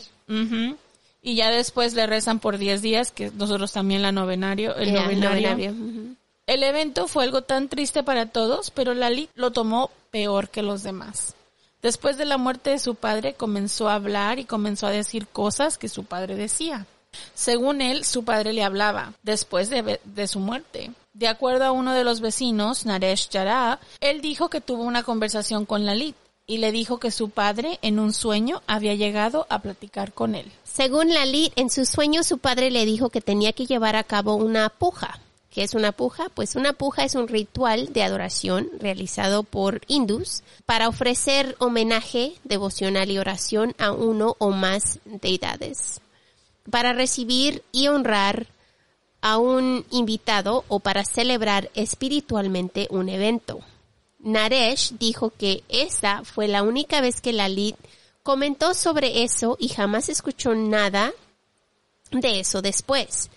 Y 1.22 1.36
ya 1.36 1.50
después 1.50 1.94
le 1.96 2.06
rezan 2.06 2.40
por 2.40 2.58
10 2.58 2.82
días, 2.82 3.12
que 3.12 3.32
nosotros 3.32 3.72
también 3.72 4.02
la 4.02 4.12
novenario, 4.12 4.76
el 4.76 4.94
Ya, 4.94 5.02
novenario. 5.04 5.74
El 6.48 6.64
evento 6.64 7.08
fue 7.08 7.24
algo 7.24 7.42
tan 7.42 7.68
triste 7.70 8.04
para 8.04 8.28
todos, 8.28 8.70
pero 8.70 8.94
Lali 8.94 9.30
lo 9.34 9.52
tomó 9.52 9.90
peor 10.12 10.50
que 10.50 10.62
los 10.62 10.84
demás. 10.84 11.34
Después 11.82 12.18
de 12.18 12.26
la 12.26 12.38
muerte 12.38 12.70
de 12.72 12.80
su 12.80 12.94
padre, 12.96 13.34
comenzó 13.34 13.90
a 13.90 13.96
hablar 13.96 14.38
y 14.40 14.46
comenzó 14.46 14.86
a 14.88 14.92
decir 14.92 15.28
cosas 15.28 15.78
que 15.80 15.90
su 15.90 16.04
padre 16.04 16.36
decía. 16.36 16.86
Según 17.34 17.82
él, 17.82 18.04
su 18.06 18.24
padre 18.24 18.54
le 18.54 18.64
hablaba 18.64 19.14
después 19.24 19.70
de, 19.70 20.00
de 20.04 20.28
su 20.28 20.40
muerte. 20.40 20.92
De 21.14 21.28
acuerdo 21.28 21.64
a 21.66 21.72
uno 21.72 21.94
de 21.94 22.04
los 22.04 22.20
vecinos, 22.22 22.86
Naresh 22.86 23.30
Yara, 23.30 23.80
él 24.00 24.22
dijo 24.22 24.50
que 24.50 24.62
tuvo 24.62 24.84
una 24.84 25.04
conversación 25.04 25.66
con 25.66 25.86
Lalit 25.86 26.16
y 26.48 26.58
le 26.58 26.72
dijo 26.72 27.00
que 27.00 27.12
su 27.12 27.30
padre 27.30 27.80
en 27.82 28.00
un 28.00 28.14
sueño 28.14 28.62
había 28.68 28.94
llegado 28.94 29.48
a 29.50 29.60
platicar 29.60 30.14
con 30.14 30.36
él. 30.36 30.52
Según 30.64 31.14
Lalit, 31.14 31.54
en 31.56 31.70
su 31.70 31.86
sueño 31.86 32.24
su 32.24 32.38
padre 32.38 32.70
le 32.72 32.86
dijo 32.86 33.10
que 33.10 33.22
tenía 33.22 33.54
que 33.54 33.66
llevar 33.66 33.96
a 33.96 34.04
cabo 34.04 34.36
una 34.36 34.70
puja. 34.70 35.20
¿Qué 35.50 35.64
es 35.64 35.74
una 35.74 35.94
puja? 35.94 36.28
Pues 36.34 36.56
una 36.56 36.74
puja 36.74 37.06
es 37.06 37.16
un 37.16 37.30
ritual 37.30 37.94
de 37.94 38.04
adoración 38.04 38.70
realizado 38.78 39.44
por 39.44 39.82
hindús 39.88 40.44
para 40.66 40.90
ofrecer 40.90 41.56
homenaje 41.60 42.34
devocional 42.44 43.10
y 43.10 43.18
oración 43.18 43.74
a 43.78 43.92
uno 43.94 44.36
o 44.38 44.52
más 44.52 45.00
deidades. 45.06 46.02
Para 46.70 46.92
recibir 46.92 47.64
y 47.72 47.88
honrar 47.88 48.48
a 49.22 49.38
un 49.38 49.86
invitado 49.92 50.66
o 50.68 50.82
para 50.82 51.06
celebrar 51.06 51.72
espiritualmente 51.74 52.88
un 52.92 53.08
evento. 53.08 53.62
Naresh 54.26 54.94
dijo 54.98 55.30
que 55.30 55.64
esa 55.70 56.24
fue 56.24 56.48
la 56.48 56.64
única 56.64 57.00
vez 57.00 57.22
que 57.22 57.32
Lalit 57.32 57.76
comentó 58.24 58.74
sobre 58.74 59.22
eso 59.22 59.56
y 59.60 59.70
jamás 59.70 60.10
escuchó 60.10 60.56
nada 60.56 61.14
de 62.10 62.40
eso 62.40 62.64
después. 62.64 63.30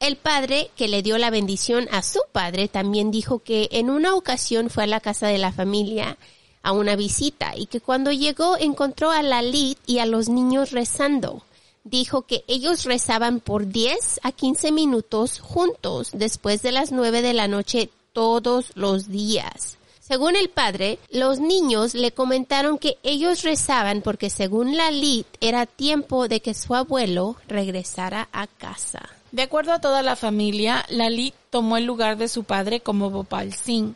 El 0.00 0.16
padre 0.16 0.72
que 0.76 0.88
le 0.88 1.02
dio 1.02 1.18
la 1.18 1.30
bendición 1.30 1.88
a 1.92 2.02
su 2.02 2.18
padre 2.32 2.66
también 2.66 3.12
dijo 3.12 3.38
que 3.38 3.68
en 3.70 3.90
una 3.90 4.16
ocasión 4.16 4.70
fue 4.70 4.82
a 4.82 4.88
la 4.88 4.98
casa 4.98 5.28
de 5.28 5.38
la 5.38 5.52
familia 5.52 6.18
a 6.64 6.72
una 6.72 6.96
visita 6.96 7.52
y 7.56 7.66
que 7.66 7.80
cuando 7.80 8.10
llegó 8.10 8.56
encontró 8.58 9.12
a 9.12 9.22
Lalit 9.22 9.78
y 9.86 10.00
a 10.00 10.06
los 10.06 10.28
niños 10.28 10.72
rezando. 10.72 11.44
Dijo 11.84 12.22
que 12.22 12.42
ellos 12.48 12.82
rezaban 12.84 13.38
por 13.38 13.68
10 13.68 14.18
a 14.24 14.32
15 14.32 14.72
minutos 14.72 15.38
juntos 15.38 16.10
después 16.12 16.60
de 16.62 16.72
las 16.72 16.90
9 16.90 17.22
de 17.22 17.34
la 17.34 17.46
noche 17.46 17.88
todos 18.12 18.72
los 18.74 19.08
días. 19.08 19.78
Según 20.06 20.36
el 20.36 20.50
padre, 20.50 20.98
los 21.08 21.40
niños 21.40 21.94
le 21.94 22.12
comentaron 22.12 22.76
que 22.76 22.98
ellos 23.02 23.42
rezaban 23.42 24.02
porque 24.02 24.28
según 24.28 24.76
Lalit 24.76 25.26
era 25.40 25.64
tiempo 25.64 26.28
de 26.28 26.40
que 26.40 26.52
su 26.52 26.74
abuelo 26.74 27.36
regresara 27.48 28.28
a 28.30 28.46
casa. 28.46 29.08
De 29.32 29.40
acuerdo 29.40 29.72
a 29.72 29.80
toda 29.80 30.02
la 30.02 30.14
familia, 30.14 30.84
Lalit 30.90 31.34
tomó 31.48 31.78
el 31.78 31.86
lugar 31.86 32.18
de 32.18 32.28
su 32.28 32.44
padre 32.44 32.80
como 32.80 33.08
Bhopal 33.08 33.54
Singh, 33.54 33.94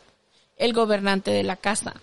el 0.57 0.73
gobernante 0.73 1.31
de 1.31 1.43
la 1.43 1.57
casa. 1.57 2.01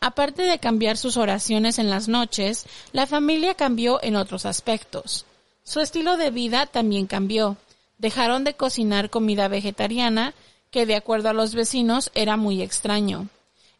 Aparte 0.00 0.44
de 0.44 0.58
cambiar 0.58 0.96
sus 0.96 1.18
oraciones 1.18 1.78
en 1.78 1.90
las 1.90 2.08
noches, 2.08 2.64
la 2.92 3.06
familia 3.06 3.52
cambió 3.52 4.02
en 4.02 4.16
otros 4.16 4.46
aspectos. 4.46 5.26
Su 5.64 5.80
estilo 5.80 6.16
de 6.16 6.30
vida 6.30 6.64
también 6.64 7.06
cambió. 7.06 7.58
Dejaron 7.98 8.42
de 8.42 8.54
cocinar 8.54 9.10
comida 9.10 9.48
vegetariana, 9.48 10.32
que 10.74 10.86
de 10.86 10.96
acuerdo 10.96 11.28
a 11.28 11.32
los 11.32 11.54
vecinos 11.54 12.10
era 12.16 12.36
muy 12.36 12.60
extraño. 12.60 13.28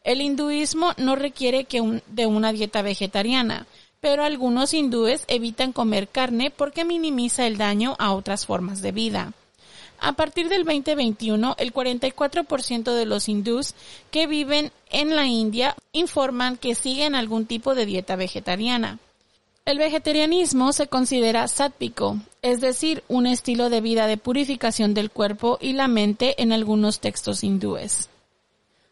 El 0.05 0.21
hinduismo 0.21 0.93
no 0.97 1.17
requiere 1.17 1.65
que 1.65 2.01
de 2.07 2.27
una 2.27 2.53
dieta 2.53 2.83
vegetariana, 2.83 3.67
pero 4.01 4.23
algunos 4.23 4.73
hindúes 4.73 5.25
evitan 5.27 5.73
comer 5.73 6.07
carne 6.07 6.53
porque 6.57 6.85
minimiza 6.85 7.49
el 7.49 7.59
daño 7.59 7.97
a 7.99 8.13
otras 8.13 8.47
formas 8.47 8.81
de 8.81 8.93
vida. 8.93 9.33
A 9.99 10.13
partir 10.13 10.49
del 10.49 10.65
2021, 10.65 11.57
el 11.59 11.75
44% 11.75 12.95
de 12.95 13.07
los 13.07 13.29
hindús 13.29 13.75
que 14.13 14.29
viven 14.29 14.71
en 14.89 15.17
la 15.17 15.27
India 15.27 15.75
informan 15.91 16.57
que 16.57 16.77
siguen 16.77 17.17
algún 17.17 17.47
tipo 17.47 17.75
de 17.75 17.87
dieta 17.87 18.15
vegetariana. 18.15 19.01
El 19.65 19.79
vegetarianismo 19.79 20.75
se 20.75 20.89
considera 20.89 21.49
sátvico, 21.49 22.19
es 22.43 22.61
decir, 22.61 23.03
un 23.09 23.27
estilo 23.27 23.71
de 23.71 23.81
vida 23.81 24.07
de 24.07 24.19
purificación 24.19 24.93
del 24.93 25.11
cuerpo 25.11 25.57
y 25.61 25.73
la 25.73 25.89
mente 25.89 26.41
en 26.43 26.53
algunos 26.53 27.01
textos 27.01 27.43
hindúes. 27.43 28.11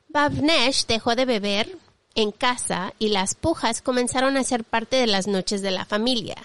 Bhavnesh 0.08 0.86
dejó 0.86 1.14
de 1.14 1.26
beber 1.26 1.76
en 2.14 2.32
casa 2.32 2.94
y 2.98 3.08
las 3.08 3.34
pujas 3.34 3.82
comenzaron 3.82 4.36
a 4.38 4.44
ser 4.44 4.64
parte 4.64 4.96
de 4.96 5.06
las 5.06 5.26
noches 5.26 5.60
de 5.60 5.70
la 5.72 5.84
familia. 5.84 6.36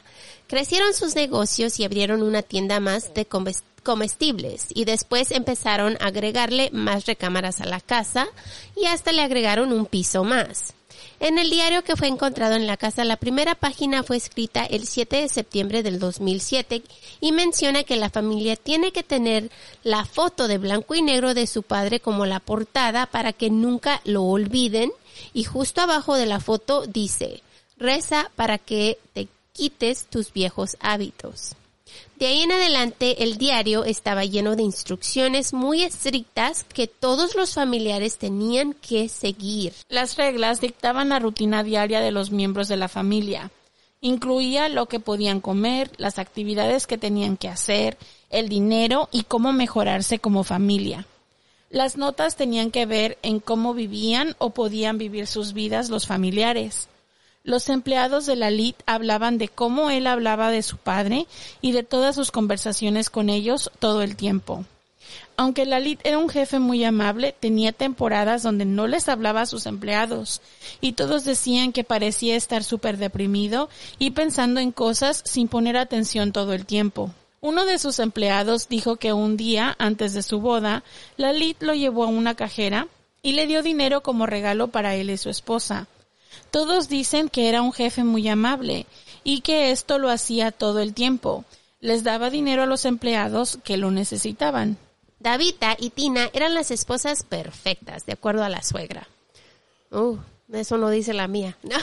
Crecieron 0.48 0.94
sus 0.94 1.16
negocios 1.16 1.80
y 1.80 1.86
abrieron 1.86 2.22
una 2.22 2.42
tienda 2.42 2.82
más 2.82 3.14
de 3.14 3.26
comes- 3.28 3.64
comestibles 3.84 4.68
y 4.74 4.84
después 4.84 5.32
empezaron 5.32 5.98
a 6.02 6.08
agregarle 6.08 6.70
más 6.74 7.06
recámaras 7.06 7.62
a 7.62 7.66
la 7.66 7.80
casa 7.80 8.28
y 8.76 8.86
hasta 8.88 9.14
le 9.14 9.22
agregaron 9.22 9.72
un 9.72 9.86
piso 9.86 10.26
más. 10.26 10.74
En 11.20 11.40
el 11.40 11.50
diario 11.50 11.84
que 11.84 11.96
fue 11.96 12.08
encontrado 12.08 12.56
en 12.56 12.68
la 12.68 12.78
casa, 12.78 13.04
la 13.04 13.18
primera 13.18 13.56
página 13.56 14.04
fue 14.04 14.18
escrita 14.18 14.64
el 14.66 14.86
7 14.86 15.24
de 15.24 15.30
septiembre 15.30 15.82
del 15.82 15.98
2007 15.98 16.84
y 17.20 17.32
menciona 17.32 17.84
que 17.84 17.96
la 17.96 18.12
familia 18.12 18.56
tiene 18.56 18.92
que 18.92 19.02
tener 19.02 19.50
la 19.84 20.06
foto 20.06 20.48
de 20.48 20.60
blanco 20.60 20.94
y 20.94 21.02
negro 21.02 21.34
de 21.34 21.48
su 21.48 21.64
padre 21.64 22.00
como 22.00 22.28
la 22.28 22.40
portada 22.40 23.08
para 23.08 23.34
que 23.34 23.50
nunca 23.50 24.00
lo 24.04 24.24
olviden 24.24 24.92
y 25.34 25.44
justo 25.44 25.82
abajo 25.82 26.16
de 26.16 26.28
la 26.28 26.40
foto 26.40 26.86
dice, 26.86 27.42
reza 27.78 28.30
para 28.36 28.60
que 28.60 29.00
te 29.14 29.28
quites 29.54 30.06
tus 30.06 30.32
viejos 30.32 30.78
hábitos. 30.80 31.57
De 32.16 32.28
ahí 32.28 32.42
en 32.42 32.52
adelante 32.52 33.24
el 33.24 33.38
diario 33.38 33.86
estaba 33.86 34.26
lleno 34.26 34.56
de 34.56 34.64
instrucciones 34.64 35.54
muy 35.54 35.84
estrictas 35.84 36.64
que 36.64 36.88
todos 36.88 37.36
los 37.36 37.54
familiares 37.54 38.18
tenían 38.18 38.74
que 38.74 39.10
seguir. 39.10 39.74
Las 39.88 40.18
reglas 40.18 40.62
dictaban 40.62 41.10
la 41.10 41.20
rutina 41.20 41.64
diaria 41.64 42.00
de 42.02 42.12
los 42.12 42.32
miembros 42.32 42.68
de 42.68 42.78
la 42.78 42.88
familia. 42.88 43.52
Incluía 44.02 44.70
lo 44.70 44.88
que 44.88 45.00
podían 45.00 45.42
comer, 45.42 45.92
las 45.98 46.20
actividades 46.20 46.88
que 46.88 46.98
tenían 46.98 47.38
que 47.38 47.50
hacer, 47.50 47.98
el 48.30 48.50
dinero 48.50 49.10
y 49.12 49.24
cómo 49.24 49.54
mejorarse 49.54 50.20
como 50.20 50.44
familia. 50.44 51.06
Las 51.70 51.98
notas 51.98 52.36
tenían 52.36 52.72
que 52.72 52.86
ver 52.86 53.18
en 53.24 53.40
cómo 53.40 53.74
vivían 53.74 54.36
o 54.38 54.52
podían 54.52 54.98
vivir 54.98 55.28
sus 55.28 55.54
vidas 55.54 55.90
los 55.90 56.08
familiares. 56.08 56.88
Los 57.48 57.70
empleados 57.70 58.26
de 58.26 58.36
la 58.36 58.52
LIT 58.52 58.76
hablaban 58.86 59.38
de 59.38 59.48
cómo 59.48 59.90
él 59.90 60.08
hablaba 60.08 60.52
de 60.52 60.62
su 60.62 60.76
padre 60.76 61.28
y 61.62 61.72
de 61.72 61.82
todas 61.82 62.14
sus 62.14 62.30
conversaciones 62.30 63.10
con 63.10 63.30
ellos 63.30 63.72
todo 63.80 64.02
el 64.02 64.18
tiempo. 64.18 64.66
Aunque 65.38 65.66
Lalit 65.66 66.02
era 66.04 66.18
un 66.18 66.28
jefe 66.28 66.60
muy 66.60 66.84
amable, 66.84 67.34
tenía 67.40 67.72
temporadas 67.72 68.44
donde 68.44 68.66
no 68.66 68.86
les 68.86 69.08
hablaba 69.08 69.40
a 69.40 69.46
sus 69.46 69.66
empleados 69.66 70.42
y 70.82 70.92
todos 70.92 71.24
decían 71.24 71.72
que 71.72 71.86
parecía 71.86 72.36
estar 72.36 72.66
súper 72.66 72.98
deprimido 72.98 73.70
y 73.98 74.12
pensando 74.12 74.60
en 74.60 74.74
cosas 74.74 75.22
sin 75.24 75.48
poner 75.48 75.78
atención 75.78 76.34
todo 76.34 76.52
el 76.52 76.66
tiempo. 76.66 77.12
Uno 77.40 77.66
de 77.66 77.80
sus 77.80 78.00
empleados 78.00 78.68
dijo 78.68 78.98
que 78.98 79.14
un 79.14 79.38
día 79.38 79.74
antes 79.80 80.14
de 80.14 80.22
su 80.22 80.42
boda, 80.42 80.84
Lalit 81.16 81.64
lo 81.64 81.74
llevó 81.74 82.04
a 82.04 82.08
una 82.08 82.36
cajera 82.36 82.90
y 83.22 83.32
le 83.32 83.48
dio 83.48 83.64
dinero 83.64 84.04
como 84.04 84.26
regalo 84.26 84.68
para 84.68 84.96
él 84.96 85.10
y 85.12 85.16
su 85.16 85.30
esposa. 85.30 85.88
Todos 86.52 86.90
dicen 86.90 87.30
que 87.30 87.50
era 87.50 87.62
un 87.62 87.74
jefe 87.74 88.04
muy 88.04 88.28
amable 88.28 88.86
y 89.24 89.42
que 89.42 89.72
esto 89.72 89.98
lo 89.98 90.10
hacía 90.10 90.52
todo 90.52 90.80
el 90.80 90.94
tiempo. 90.94 91.46
Les 91.80 92.04
daba 92.04 92.30
dinero 92.30 92.64
a 92.64 92.68
los 92.68 92.86
empleados 92.86 93.60
que 93.64 93.78
lo 93.78 93.92
necesitaban. 93.92 94.78
Davita 95.20 95.76
y 95.80 95.90
Tina 95.90 96.30
eran 96.34 96.54
las 96.54 96.72
esposas 96.72 97.24
perfectas, 97.24 98.06
de 98.06 98.14
acuerdo 98.14 98.44
a 98.44 98.50
la 98.50 98.64
suegra. 98.64 99.08
Uh, 99.92 100.18
Eso 100.52 100.78
no 100.78 100.90
dice 100.90 101.14
la 101.14 101.28
mía. 101.28 101.58
No. 101.64 101.78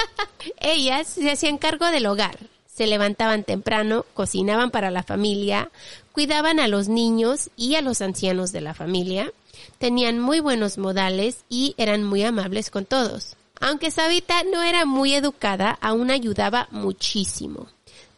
Ellas 0.60 1.06
se 1.08 1.30
hacían 1.30 1.58
cargo 1.58 1.86
del 1.86 2.06
hogar. 2.06 2.38
Se 2.66 2.86
levantaban 2.86 3.44
temprano, 3.44 4.06
cocinaban 4.14 4.70
para 4.70 4.90
la 4.90 5.02
familia, 5.02 5.70
cuidaban 6.12 6.58
a 6.58 6.68
los 6.68 6.88
niños 6.88 7.50
y 7.56 7.74
a 7.74 7.82
los 7.82 8.00
ancianos 8.00 8.50
de 8.50 8.62
la 8.62 8.72
familia, 8.72 9.30
tenían 9.78 10.18
muy 10.18 10.40
buenos 10.40 10.78
modales 10.78 11.44
y 11.48 11.74
eran 11.76 12.02
muy 12.02 12.22
amables 12.22 12.70
con 12.70 12.86
todos. 12.86 13.36
Aunque 13.64 13.92
Sabita 13.92 14.42
no 14.42 14.60
era 14.60 14.84
muy 14.84 15.14
educada, 15.14 15.78
aún 15.80 16.10
ayudaba 16.10 16.66
muchísimo. 16.72 17.68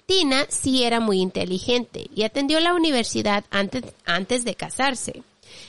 Tina 0.06 0.46
sí 0.48 0.84
era 0.84 1.00
muy 1.00 1.20
inteligente 1.20 2.08
y 2.14 2.22
atendió 2.22 2.60
la 2.60 2.72
universidad 2.72 3.44
antes, 3.50 4.44
de 4.46 4.54
casarse. 4.54 5.22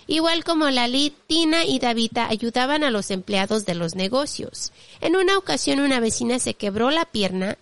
Igual 0.07 0.45
como 0.45 0.69
Lali, 0.69 1.13
Tina 1.27 1.65
y 1.65 1.79
Davita 1.79 2.29
ayudaban 2.29 2.85
a 2.85 2.89
los 2.89 3.11
empleados 3.11 3.65
de 3.65 3.75
los 3.75 3.95
negocios. 3.95 4.71
En 5.01 5.17
una 5.17 5.37
ocasión 5.37 5.81
una 5.81 5.99
vecina 5.99 6.39
se 6.39 6.53
quebró 6.53 6.89
la 6.89 7.03
pierna 7.03 7.57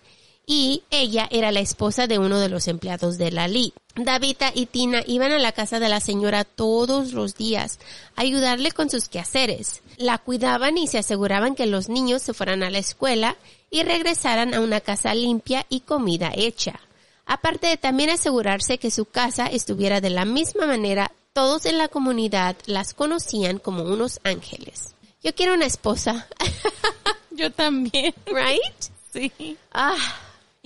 y 0.46 0.82
ella 0.90 1.28
era 1.30 1.52
la 1.52 1.60
esposa 1.60 2.06
de 2.06 2.18
uno 2.18 2.38
de 2.38 2.48
los 2.48 2.68
empleados 2.68 3.18
de 3.18 3.30
Lali. 3.30 3.72
Davita 3.96 4.50
y 4.54 4.66
Tina 4.66 5.02
iban 5.06 5.32
a 5.32 5.38
la 5.38 5.52
casa 5.52 5.80
de 5.80 5.88
la 5.88 6.00
señora 6.00 6.44
todos 6.44 7.12
los 7.12 7.36
días 7.36 7.78
a 8.16 8.22
ayudarle 8.22 8.72
con 8.72 8.90
sus 8.90 9.08
quehaceres. 9.08 9.82
La 9.96 10.18
cuidaban 10.18 10.76
y 10.76 10.86
se 10.86 10.98
aseguraban 10.98 11.54
que 11.54 11.66
los 11.66 11.88
niños 11.88 12.22
se 12.22 12.34
fueran 12.34 12.62
a 12.62 12.70
la 12.70 12.78
escuela 12.78 13.36
y 13.70 13.82
regresaran 13.82 14.54
a 14.54 14.60
una 14.60 14.80
casa 14.80 15.14
limpia 15.14 15.64
y 15.68 15.80
comida 15.80 16.32
hecha. 16.34 16.80
Aparte 17.26 17.68
de 17.68 17.76
también 17.76 18.10
asegurarse 18.10 18.78
que 18.78 18.90
su 18.90 19.06
casa 19.06 19.46
estuviera 19.46 20.00
de 20.00 20.10
la 20.10 20.24
misma 20.24 20.66
manera, 20.66 21.12
todos 21.32 21.64
en 21.66 21.78
la 21.78 21.88
comunidad 21.88 22.56
las 22.66 22.94
conocían 22.94 23.58
como 23.58 23.82
unos 23.84 24.20
ángeles. 24.24 24.94
Yo 25.22 25.34
quiero 25.34 25.54
una 25.54 25.64
esposa. 25.64 26.28
Yo 27.30 27.50
también. 27.50 28.14
right? 28.26 28.92
Sí. 29.12 29.56
Ah, 29.72 29.96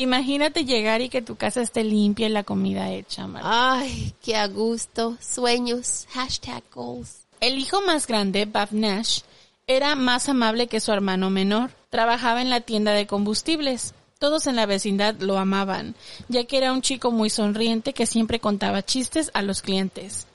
Imagínate 0.01 0.65
llegar 0.65 1.01
y 1.01 1.09
que 1.09 1.23
tu 1.23 1.35
casa 1.35 1.61
esté 1.61 1.83
limpia 1.83 2.29
y 2.29 2.31
la 2.31 2.45
comida 2.45 2.93
hecha, 2.93 3.27
Marta. 3.27 3.79
ay, 3.79 4.15
qué 4.23 4.37
a 4.37 4.47
gusto. 4.47 5.19
Sueños. 5.21 6.07
Hashtag 6.13 6.63
goals. 6.73 7.27
El 7.41 7.59
hijo 7.59 7.83
más 7.83 8.07
grande, 8.07 8.45
Bab 8.45 8.69
Nash, 8.71 9.23
era 9.67 9.97
más 9.97 10.29
amable 10.29 10.69
que 10.69 10.79
su 10.79 10.93
hermano 10.93 11.31
menor. 11.31 11.73
Trabajaba 11.91 12.43
en 12.43 12.49
la 12.49 12.61
tienda 12.61 12.93
de 12.93 13.09
combustibles. 13.09 13.93
Todos 14.21 14.47
en 14.47 14.55
la 14.55 14.67
vecindad 14.67 15.17
lo 15.19 15.37
amaban, 15.37 15.97
ya 16.29 16.45
que 16.45 16.59
era 16.59 16.73
un 16.73 16.83
chico 16.83 17.11
muy 17.11 17.29
sonriente 17.29 17.93
que 17.93 18.07
siempre 18.07 18.39
contaba 18.39 18.85
chistes 18.85 19.33
a 19.35 19.43
los 19.43 19.63
clientes. 19.63 20.29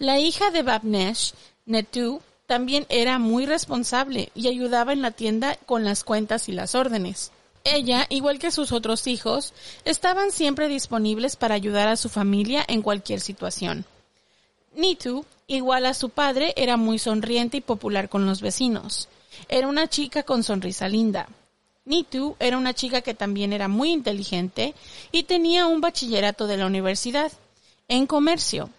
La 0.00 0.18
hija 0.18 0.50
de 0.50 0.62
Bab 0.62 0.84
Nash, 0.84 1.30
Netu, 1.64 2.20
también 2.48 2.86
era 2.88 3.20
muy 3.20 3.46
responsable 3.46 4.30
y 4.34 4.48
ayudaba 4.48 4.92
en 4.92 5.02
la 5.02 5.12
tienda 5.12 5.56
con 5.64 5.84
las 5.84 6.02
cuentas 6.02 6.48
y 6.48 6.52
las 6.52 6.74
órdenes. 6.74 7.30
Ella, 7.68 8.06
igual 8.10 8.38
que 8.38 8.52
sus 8.52 8.70
otros 8.70 9.08
hijos, 9.08 9.52
estaban 9.84 10.30
siempre 10.30 10.68
disponibles 10.68 11.34
para 11.34 11.56
ayudar 11.56 11.88
a 11.88 11.96
su 11.96 12.08
familia 12.08 12.64
en 12.68 12.80
cualquier 12.80 13.20
situación. 13.20 13.84
Nitu, 14.76 15.24
igual 15.48 15.86
a 15.86 15.94
su 15.94 16.10
padre, 16.10 16.54
era 16.56 16.76
muy 16.76 17.00
sonriente 17.00 17.56
y 17.56 17.60
popular 17.60 18.08
con 18.08 18.24
los 18.24 18.40
vecinos. 18.40 19.08
Era 19.48 19.66
una 19.66 19.88
chica 19.88 20.22
con 20.22 20.44
sonrisa 20.44 20.88
linda. 20.88 21.28
Nitu 21.84 22.36
era 22.38 22.56
una 22.56 22.72
chica 22.72 23.00
que 23.00 23.14
también 23.14 23.52
era 23.52 23.66
muy 23.66 23.90
inteligente 23.90 24.74
y 25.10 25.24
tenía 25.24 25.66
un 25.66 25.80
bachillerato 25.80 26.46
de 26.46 26.58
la 26.58 26.66
universidad 26.66 27.32
en 27.88 28.06
comercio. 28.06 28.70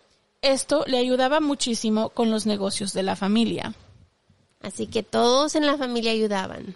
Esto 0.42 0.86
le 0.88 0.98
ayudaba 0.98 1.42
muchísimo 1.42 2.08
con 2.10 2.32
los 2.32 2.46
negocios 2.46 2.94
de 2.94 3.04
la 3.04 3.18
familia. 3.18 3.74
Así 4.62 4.88
que 4.88 5.04
todos 5.04 5.56
en 5.56 5.66
la 5.66 5.78
familia 5.78 6.12
ayudaban. 6.12 6.76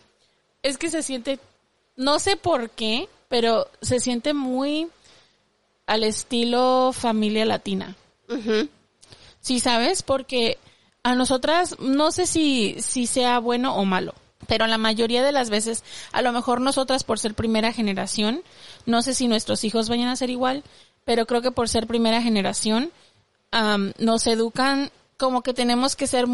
Es 0.62 0.78
que 0.78 0.89
se 0.89 1.04
siente, 1.04 1.39
no 1.95 2.19
sé 2.19 2.36
por 2.36 2.69
qué, 2.69 3.10
pero 3.27 3.67
se 3.82 3.99
siente 3.99 4.34
muy 4.34 4.88
al 5.86 6.04
estilo 6.04 6.91
familia 6.93 7.45
latina. 7.45 7.95
Ujú. 8.30 8.69
Sí, 9.39 9.60
¿sabes? 9.60 10.04
Porque 10.04 10.58
a 11.04 11.15
nosotras, 11.15 11.80
no 11.80 12.12
sé 12.12 12.27
si, 12.27 12.75
si 12.80 13.08
sea 13.08 13.39
bueno 13.39 13.75
o 13.75 13.86
malo, 13.86 14.13
pero 14.47 14.67
la 14.67 14.77
mayoría 14.77 15.23
de 15.23 15.32
las 15.32 15.49
veces, 15.49 15.84
a 16.12 16.21
lo 16.21 16.32
mejor 16.32 16.62
nosotras 16.62 17.04
por 17.04 17.19
ser 17.19 17.34
primera 17.34 17.73
generación, 17.73 18.43
no 18.86 19.01
sé 19.01 19.13
si 19.13 19.27
nuestros 19.27 19.63
hijos 19.63 19.89
vayan 19.89 20.10
a 20.10 20.15
ser 20.15 20.30
igual, 20.30 20.63
pero 21.06 21.25
creo 21.25 21.41
que 21.41 21.51
por 21.51 21.69
ser 21.69 21.88
primera 21.88 22.21
generación, 22.21 22.91
am, 23.51 23.93
nos 23.97 24.27
educan 24.27 24.91
como 25.17 25.41
que 25.41 25.54
tenemos 25.54 25.95
que 25.95 26.08
ser 26.08 26.25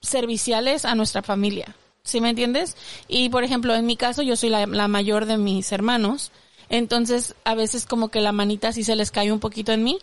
serviciales 0.00 0.84
a 0.84 0.94
nuestra 0.94 1.22
familia. 1.22 1.74
¿Sí 2.04 2.20
me 2.20 2.30
entiendes? 2.30 2.76
Y 3.08 3.28
por 3.28 3.44
ejemplo, 3.44 3.74
en 3.74 3.86
mi 3.86 3.96
caso, 3.96 4.22
yo 4.22 4.36
soy 4.36 4.48
la, 4.50 4.66
la 4.66 4.88
mayor 4.88 5.26
de 5.26 5.38
mis 5.38 5.70
hermanos. 5.72 6.32
Entonces, 6.68 7.34
a 7.44 7.54
veces 7.54 7.86
como 7.86 8.08
que 8.08 8.20
la 8.20 8.32
manita 8.32 8.72
sí 8.72 8.82
se 8.82 8.96
les 8.96 9.10
cae 9.10 9.30
un 9.30 9.40
poquito 9.40 9.72
en 9.72 9.84
mí 9.84 9.98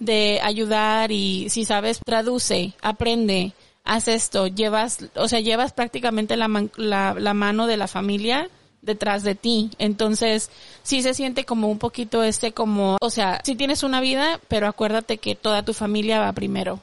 de 0.00 0.40
ayudar 0.42 1.12
y 1.12 1.48
si 1.50 1.64
sabes, 1.64 2.00
traduce, 2.04 2.72
aprende, 2.80 3.52
haz 3.84 4.08
esto, 4.08 4.46
llevas, 4.46 4.98
o 5.14 5.28
sea, 5.28 5.40
llevas 5.40 5.72
prácticamente 5.72 6.36
la, 6.36 6.48
man- 6.48 6.72
la, 6.76 7.14
la 7.14 7.34
mano 7.34 7.66
de 7.66 7.76
la 7.76 7.86
familia 7.88 8.48
detrás 8.82 9.22
de 9.22 9.34
ti. 9.34 9.70
Entonces, 9.78 10.50
sí 10.82 11.02
se 11.02 11.14
siente 11.14 11.44
como 11.44 11.68
un 11.68 11.78
poquito 11.78 12.22
este 12.24 12.52
como, 12.52 12.96
o 13.00 13.10
sea, 13.10 13.40
si 13.44 13.54
tienes 13.54 13.82
una 13.82 14.00
vida, 14.00 14.40
pero 14.48 14.66
acuérdate 14.66 15.18
que 15.18 15.34
toda 15.36 15.62
tu 15.62 15.72
familia 15.74 16.20
va 16.20 16.32
primero. 16.32 16.80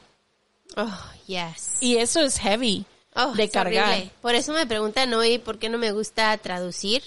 Oh, 0.77 0.99
yes. 1.27 1.77
Y 1.81 1.97
eso 1.97 2.21
es 2.21 2.37
heavy 2.39 2.85
Oh, 3.15 3.33
de 3.33 3.49
cargar. 3.49 4.03
Por 4.21 4.35
eso 4.35 4.53
me 4.53 4.65
preguntan 4.65 5.13
hoy 5.13 5.37
por 5.37 5.59
qué 5.59 5.69
no 5.69 5.77
me 5.77 5.91
gusta 5.91 6.35
traducir. 6.37 7.03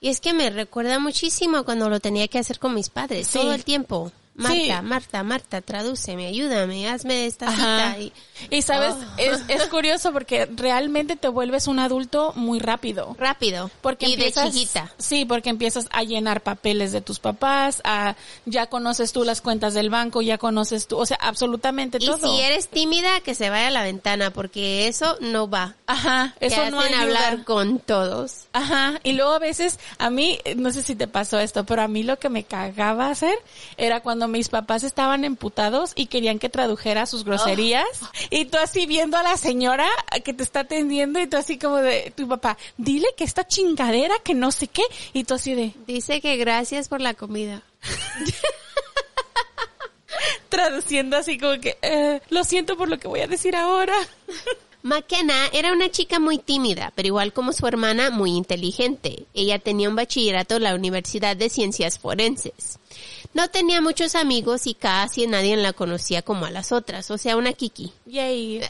Y 0.00 0.08
es 0.08 0.20
que 0.20 0.32
me 0.32 0.50
recuerda 0.50 0.98
muchísimo 0.98 1.64
cuando 1.64 1.88
lo 1.88 2.00
tenía 2.00 2.28
que 2.28 2.38
hacer 2.38 2.58
con 2.58 2.74
mis 2.74 2.88
padres, 2.88 3.26
Sí. 3.28 3.38
todo 3.38 3.52
el 3.52 3.64
tiempo. 3.64 4.12
Marta, 4.38 4.54
Sí. 4.80 4.86
Marta, 4.86 5.22
Marta, 5.24 5.60
tradúceme, 5.60 6.26
ayúdame, 6.26 6.88
hazme 6.88 7.26
esta 7.26 7.48
Ajá. 7.48 7.94
cita. 7.96 7.98
Y, 8.00 8.12
Y 8.56 8.62
sabes, 8.62 8.94
Oh. 8.94 9.04
es, 9.18 9.40
es 9.48 9.64
curioso 9.66 10.12
porque 10.12 10.46
realmente 10.54 11.16
te 11.16 11.26
vuelves 11.26 11.66
un 11.66 11.80
adulto 11.80 12.32
muy 12.36 12.60
rápido. 12.60 13.16
rápido. 13.18 13.68
Porque 13.82 14.06
y 14.08 14.12
empiezas, 14.14 14.44
de 14.54 14.60
chiquita. 14.60 14.92
Sí, 14.96 15.24
porque 15.24 15.50
empiezas 15.50 15.86
a 15.90 16.04
llenar 16.04 16.40
papeles 16.42 16.92
de 16.92 17.00
tus 17.00 17.18
papás, 17.18 17.80
a, 17.84 18.14
ya 18.46 18.66
conoces 18.68 19.12
tú 19.12 19.24
las 19.24 19.40
cuentas 19.40 19.74
del 19.74 19.90
banco, 19.90 20.22
ya 20.22 20.38
conoces 20.38 20.86
tú, 20.86 20.98
o 20.98 21.04
sea, 21.04 21.18
absolutamente 21.20 21.98
Y 22.00 22.06
todo. 22.06 22.32
si 22.36 22.40
eres 22.40 22.68
tímida, 22.68 23.20
que 23.22 23.34
se 23.34 23.50
vaya 23.50 23.66
a 23.68 23.70
la 23.72 23.82
ventana, 23.82 24.30
porque 24.30 24.86
eso 24.86 25.16
no 25.20 25.50
va. 25.50 25.74
Ajá, 25.88 26.36
eso 26.38 26.62
Te 26.62 26.70
no 26.70 26.78
hacen 26.78 26.94
ayuda. 26.94 27.02
hablar 27.02 27.44
con 27.44 27.80
todos. 27.80 28.44
Ajá, 28.52 29.00
y 29.02 29.14
luego 29.14 29.32
a 29.32 29.38
veces, 29.40 29.80
a 29.98 30.10
mí, 30.10 30.38
no 30.54 30.70
sé 30.70 30.84
si 30.84 30.94
te 30.94 31.08
pasó 31.08 31.40
esto, 31.40 31.64
pero 31.66 31.82
a 31.82 31.88
mí 31.88 32.04
lo 32.04 32.20
que 32.20 32.28
me 32.28 32.44
cagaba 32.44 33.10
hacer 33.10 33.34
era 33.76 34.00
cuando 34.00 34.27
mis 34.28 34.48
papás 34.48 34.84
estaban 34.84 35.24
emputados 35.24 35.92
y 35.94 36.06
querían 36.06 36.38
que 36.38 36.48
tradujera 36.48 37.06
sus 37.06 37.24
groserías. 37.24 37.86
Y 38.30 38.46
tú 38.46 38.58
así 38.58 38.86
viendo 38.86 39.16
a 39.16 39.22
la 39.22 39.36
señora 39.36 39.86
que 40.24 40.34
te 40.34 40.42
está 40.42 40.60
atendiendo 40.60 41.20
y 41.20 41.26
tú 41.26 41.36
así 41.36 41.58
como 41.58 41.76
de, 41.76 42.12
tu 42.16 42.28
papá, 42.28 42.56
dile 42.76 43.06
que 43.16 43.24
esta 43.24 43.46
chingadera, 43.46 44.14
que 44.22 44.34
no 44.34 44.50
sé 44.50 44.68
qué. 44.68 44.82
Y 45.12 45.24
tú 45.24 45.34
así 45.34 45.54
de, 45.54 45.72
Dice 45.86 46.20
que 46.20 46.36
gracias 46.36 46.88
por 46.88 47.00
la 47.00 47.14
comida. 47.14 47.62
traduciendo 50.48 51.16
así 51.16 51.38
como 51.38 51.60
que, 51.60 51.78
"Eh, 51.82 52.20
lo 52.30 52.44
siento 52.44 52.76
por 52.76 52.88
lo 52.88 52.98
que 52.98 53.08
voy 53.08 53.20
a 53.20 53.26
decir 53.26 53.56
ahora. 53.56 53.94
McKenna 54.82 55.34
era 55.52 55.72
una 55.72 55.90
chica 55.90 56.20
muy 56.20 56.38
tímida, 56.38 56.92
pero 56.94 57.08
igual 57.08 57.32
como 57.32 57.52
su 57.52 57.66
hermana, 57.66 58.10
muy 58.10 58.30
inteligente. 58.30 59.26
Ella 59.34 59.58
tenía 59.58 59.88
un 59.88 59.96
bachillerato 59.96 60.56
en 60.56 60.62
la 60.62 60.74
Universidad 60.74 61.36
de 61.36 61.50
Ciencias 61.50 61.98
Forenses. 61.98 62.78
No 63.34 63.48
tenía 63.48 63.80
muchos 63.80 64.14
amigos 64.14 64.66
y 64.66 64.74
casi 64.74 65.26
nadie 65.26 65.56
la 65.56 65.72
conocía 65.72 66.22
como 66.22 66.46
a 66.46 66.50
las 66.50 66.72
otras, 66.72 67.10
o 67.10 67.18
sea, 67.18 67.36
una 67.36 67.52
kiki. 67.52 67.92
Yay. 68.06 68.62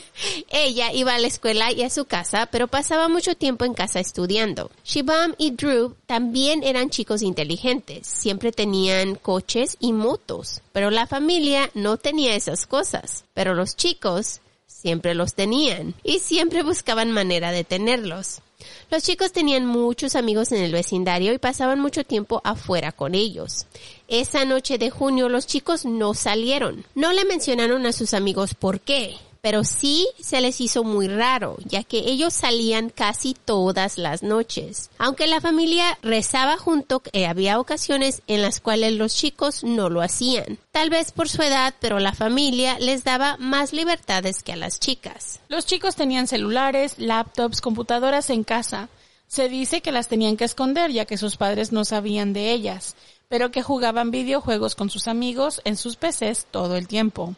Ella 0.48 0.92
iba 0.92 1.14
a 1.14 1.18
la 1.18 1.26
escuela 1.26 1.72
y 1.72 1.82
a 1.82 1.90
su 1.90 2.04
casa, 2.04 2.46
pero 2.46 2.68
pasaba 2.68 3.08
mucho 3.08 3.34
tiempo 3.34 3.64
en 3.64 3.74
casa 3.74 4.00
estudiando. 4.00 4.70
Shibam 4.84 5.34
y 5.36 5.50
Drew 5.50 5.96
también 6.06 6.62
eran 6.62 6.90
chicos 6.90 7.22
inteligentes, 7.22 8.06
siempre 8.06 8.52
tenían 8.52 9.16
coches 9.16 9.76
y 9.80 9.92
motos, 9.92 10.62
pero 10.72 10.90
la 10.90 11.06
familia 11.06 11.70
no 11.74 11.96
tenía 11.96 12.36
esas 12.36 12.66
cosas, 12.66 13.24
pero 13.34 13.54
los 13.54 13.76
chicos 13.76 14.40
siempre 14.66 15.14
los 15.14 15.34
tenían 15.34 15.94
y 16.04 16.20
siempre 16.20 16.62
buscaban 16.62 17.10
manera 17.10 17.50
de 17.50 17.64
tenerlos. 17.64 18.42
Los 18.90 19.02
chicos 19.02 19.32
tenían 19.32 19.66
muchos 19.66 20.14
amigos 20.14 20.52
en 20.52 20.62
el 20.62 20.72
vecindario 20.72 21.32
y 21.32 21.38
pasaban 21.38 21.80
mucho 21.80 22.04
tiempo 22.04 22.40
afuera 22.44 22.92
con 22.92 23.14
ellos. 23.14 23.66
Esa 24.08 24.44
noche 24.44 24.78
de 24.78 24.90
junio 24.90 25.28
los 25.28 25.46
chicos 25.46 25.84
no 25.84 26.14
salieron. 26.14 26.84
No 26.94 27.12
le 27.12 27.24
mencionaron 27.24 27.86
a 27.86 27.92
sus 27.92 28.14
amigos 28.14 28.54
por 28.54 28.80
qué, 28.80 29.16
pero 29.44 29.62
sí 29.62 30.08
se 30.18 30.40
les 30.40 30.58
hizo 30.62 30.84
muy 30.84 31.06
raro, 31.06 31.58
ya 31.66 31.82
que 31.82 31.98
ellos 31.98 32.32
salían 32.32 32.88
casi 32.88 33.34
todas 33.34 33.98
las 33.98 34.22
noches. 34.22 34.88
Aunque 34.96 35.26
la 35.26 35.42
familia 35.42 35.98
rezaba 36.00 36.56
junto, 36.56 37.02
eh, 37.12 37.26
había 37.26 37.60
ocasiones 37.60 38.22
en 38.26 38.40
las 38.40 38.60
cuales 38.60 38.94
los 38.94 39.14
chicos 39.14 39.62
no 39.62 39.90
lo 39.90 40.00
hacían. 40.00 40.56
Tal 40.72 40.88
vez 40.88 41.12
por 41.12 41.28
su 41.28 41.42
edad, 41.42 41.74
pero 41.78 41.98
la 41.98 42.14
familia 42.14 42.78
les 42.78 43.04
daba 43.04 43.36
más 43.36 43.74
libertades 43.74 44.42
que 44.42 44.54
a 44.54 44.56
las 44.56 44.80
chicas. 44.80 45.40
Los 45.48 45.66
chicos 45.66 45.94
tenían 45.94 46.26
celulares, 46.26 46.94
laptops, 46.96 47.60
computadoras 47.60 48.30
en 48.30 48.44
casa. 48.44 48.88
Se 49.26 49.50
dice 49.50 49.82
que 49.82 49.92
las 49.92 50.08
tenían 50.08 50.38
que 50.38 50.44
esconder 50.44 50.90
ya 50.90 51.04
que 51.04 51.18
sus 51.18 51.36
padres 51.36 51.70
no 51.70 51.84
sabían 51.84 52.32
de 52.32 52.52
ellas, 52.52 52.96
pero 53.28 53.50
que 53.50 53.62
jugaban 53.62 54.10
videojuegos 54.10 54.74
con 54.74 54.88
sus 54.88 55.06
amigos 55.06 55.60
en 55.64 55.76
sus 55.76 55.96
PCs 55.96 56.46
todo 56.50 56.76
el 56.76 56.88
tiempo. 56.88 57.34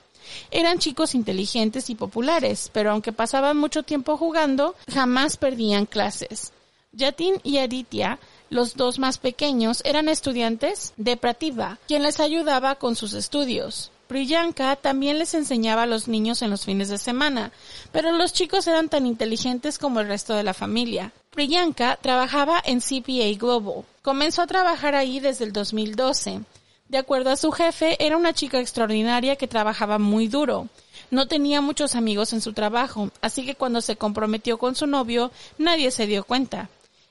Eran 0.50 0.78
chicos 0.78 1.14
inteligentes 1.14 1.90
y 1.90 1.94
populares, 1.94 2.70
pero 2.72 2.90
aunque 2.90 3.12
pasaban 3.12 3.56
mucho 3.56 3.82
tiempo 3.82 4.16
jugando, 4.16 4.74
jamás 4.92 5.36
perdían 5.36 5.86
clases. 5.86 6.52
Yatin 6.92 7.40
y 7.42 7.58
Aditya, 7.58 8.18
los 8.48 8.74
dos 8.74 8.98
más 8.98 9.18
pequeños, 9.18 9.82
eran 9.84 10.08
estudiantes 10.08 10.94
de 10.96 11.16
Prativa, 11.16 11.78
quien 11.86 12.02
les 12.02 12.20
ayudaba 12.20 12.76
con 12.76 12.96
sus 12.96 13.12
estudios. 13.12 13.90
Priyanka 14.06 14.76
también 14.76 15.18
les 15.18 15.34
enseñaba 15.34 15.82
a 15.82 15.86
los 15.86 16.06
niños 16.06 16.40
en 16.42 16.50
los 16.50 16.64
fines 16.64 16.88
de 16.88 16.98
semana, 16.98 17.50
pero 17.90 18.12
los 18.12 18.32
chicos 18.32 18.66
eran 18.68 18.88
tan 18.88 19.04
inteligentes 19.04 19.78
como 19.78 20.00
el 20.00 20.06
resto 20.06 20.34
de 20.34 20.44
la 20.44 20.54
familia. 20.54 21.12
Priyanka 21.30 21.96
trabajaba 22.00 22.62
en 22.64 22.80
CPA 22.80 23.36
Global. 23.36 23.84
Comenzó 24.02 24.42
a 24.42 24.46
trabajar 24.46 24.94
ahí 24.94 25.18
desde 25.18 25.44
el 25.44 25.52
2012. 25.52 26.40
De 26.88 26.98
acuerdo 26.98 27.30
a 27.30 27.36
su 27.36 27.50
jefe, 27.50 27.96
era 28.04 28.16
una 28.16 28.32
chica 28.32 28.60
extraordinaria 28.60 29.36
que 29.36 29.48
trabajaba 29.48 29.98
muy 29.98 30.28
duro. 30.28 30.68
No 31.10 31.26
tenía 31.26 31.60
muchos 31.60 31.94
amigos 31.94 32.32
en 32.32 32.40
su 32.40 32.52
trabajo, 32.52 33.10
así 33.20 33.44
que 33.44 33.54
cuando 33.54 33.80
se 33.80 33.96
comprometió 33.96 34.58
con 34.58 34.74
su 34.74 34.86
novio, 34.86 35.30
nadie 35.58 35.90
se 35.90 36.06
dio 36.06 36.24
cuenta. 36.24 36.68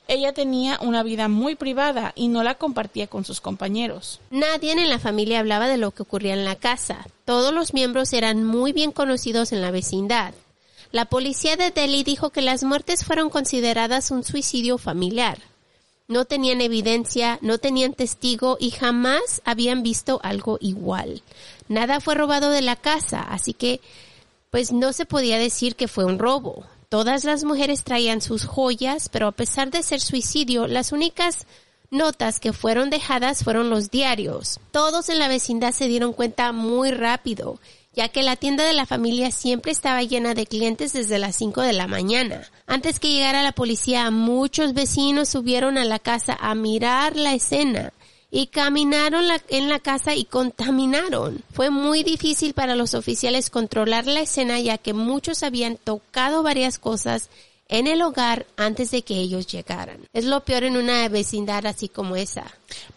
Ella 0.08 0.34
tenía 0.34 0.80
una 0.82 1.02
vida 1.02 1.28
muy 1.28 1.56
privada 1.56 2.14
y 2.16 2.28
no 2.28 2.44
la 2.44 2.56
compartía 2.56 3.08
con 3.08 3.26
sus 3.26 3.42
compañeros. 3.42 4.20
Nadie 4.30 4.72
en 4.72 4.90
la 4.90 5.00
familia 5.00 5.40
hablaba 5.40 5.68
de 5.68 5.78
lo 5.78 5.92
que 5.92 6.04
ocurría 6.04 6.34
en 6.34 6.46
la 6.46 6.56
casa. 6.56 7.08
Todos 7.26 7.54
los 7.54 7.74
miembros 7.74 8.14
eran 8.14 8.44
muy 8.44 8.72
bien 8.72 8.92
conocidos 8.92 9.52
en 9.52 9.62
la 9.62 9.72
vecindad. 9.72 10.34
La 10.92 11.06
policía 11.06 11.58
de 11.58 11.72
Delhi 11.72 12.04
dijo 12.04 12.30
que 12.30 12.42
las 12.42 12.64
muertes 12.64 13.04
fueron 13.04 13.30
consideradas 13.30 14.12
un 14.12 14.24
suicidio 14.24 14.78
familiar. 14.78 15.40
No 16.08 16.26
tenían 16.26 16.62
evidencia, 16.62 17.40
no 17.42 17.58
tenían 17.58 17.94
testigo 17.94 18.58
y 18.60 18.72
jamás 18.72 19.42
habían 19.44 19.82
visto 19.82 20.20
algo 20.24 20.58
igual. 20.62 21.24
Nada 21.68 22.00
fue 22.00 22.16
robado 22.16 22.52
de 22.52 22.62
la 22.62 22.76
casa, 22.76 23.22
así 23.22 23.54
que 23.54 23.82
pues 24.52 24.72
no 24.72 24.94
se 24.94 25.06
podía 25.06 25.38
decir 25.38 25.76
que 25.76 25.88
fue 25.88 26.06
un 26.06 26.20
robo. 26.20 26.66
Todas 26.90 27.24
las 27.24 27.44
mujeres 27.44 27.84
traían 27.84 28.22
sus 28.22 28.46
joyas, 28.46 29.10
pero 29.10 29.28
a 29.28 29.32
pesar 29.32 29.72
de 29.72 29.84
ser 29.84 30.00
suicidio, 30.00 30.68
las 30.68 30.92
únicas 30.92 31.46
notas 31.90 32.40
que 32.40 32.54
fueron 32.54 32.90
dejadas 32.90 33.44
fueron 33.44 33.70
los 33.70 33.90
diarios. 33.90 34.60
Todos 34.72 35.10
en 35.10 35.20
la 35.20 35.28
vecindad 35.28 35.72
se 35.72 35.88
dieron 35.88 36.14
cuenta 36.14 36.52
muy 36.52 36.92
rápido, 36.92 37.60
ya 37.96 38.10
que 38.10 38.24
la 38.24 38.36
tienda 38.36 38.64
de 38.66 38.74
la 38.74 38.86
familia 38.86 39.32
siempre 39.32 39.72
estaba 39.72 40.04
llena 40.04 40.34
de 40.34 40.46
clientes 40.46 40.94
desde 40.94 41.20
las 41.20 41.36
5 41.36 41.62
de 41.62 41.74
la 41.74 41.88
mañana. 41.88 42.50
Antes 42.68 43.00
que 43.00 43.12
llegara 43.12 43.44
la 43.44 43.54
policía, 43.54 44.12
muchos 44.12 44.74
vecinos 44.74 45.30
subieron 45.30 45.78
a 45.78 45.86
la 45.86 46.00
casa 46.00 46.38
a 46.40 46.56
mirar 46.56 47.16
la 47.16 47.34
escena 47.34 47.94
y 48.32 48.48
caminaron 48.48 49.24
en 49.48 49.70
la 49.70 49.80
casa 49.80 50.14
y 50.14 50.26
contaminaron. 50.26 51.42
Fue 51.54 51.70
muy 51.70 52.04
difícil 52.04 52.54
para 52.54 52.76
los 52.76 52.94
oficiales 52.94 53.50
controlar 53.50 54.08
la 54.08 54.22
escena 54.22 54.60
ya 54.60 54.78
que 54.78 54.94
muchos 54.94 55.42
habían 55.42 55.78
tocado 55.78 56.44
varias 56.44 56.78
cosas 56.78 57.30
en 57.68 57.88
el 57.88 58.02
hogar 58.02 58.46
antes 58.58 58.92
de 58.92 59.04
que 59.04 59.16
ellos 59.16 59.48
llegaran. 59.48 60.08
Es 60.14 60.26
lo 60.26 60.44
peor 60.44 60.66
en 60.66 60.78
una 60.78 61.08
vecindad 61.08 61.66
así 61.66 61.88
como 61.88 62.16
esa. 62.16 62.46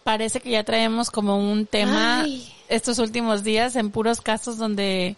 Parece 0.03 0.41
que 0.41 0.51
ya 0.51 0.63
traemos 0.63 1.09
como 1.09 1.37
un 1.37 1.65
tema 1.65 2.25
estos 2.69 2.99
últimos 2.99 3.43
días 3.43 3.75
en 3.75 3.91
puros 3.91 4.21
casos 4.21 4.57
donde 4.57 5.15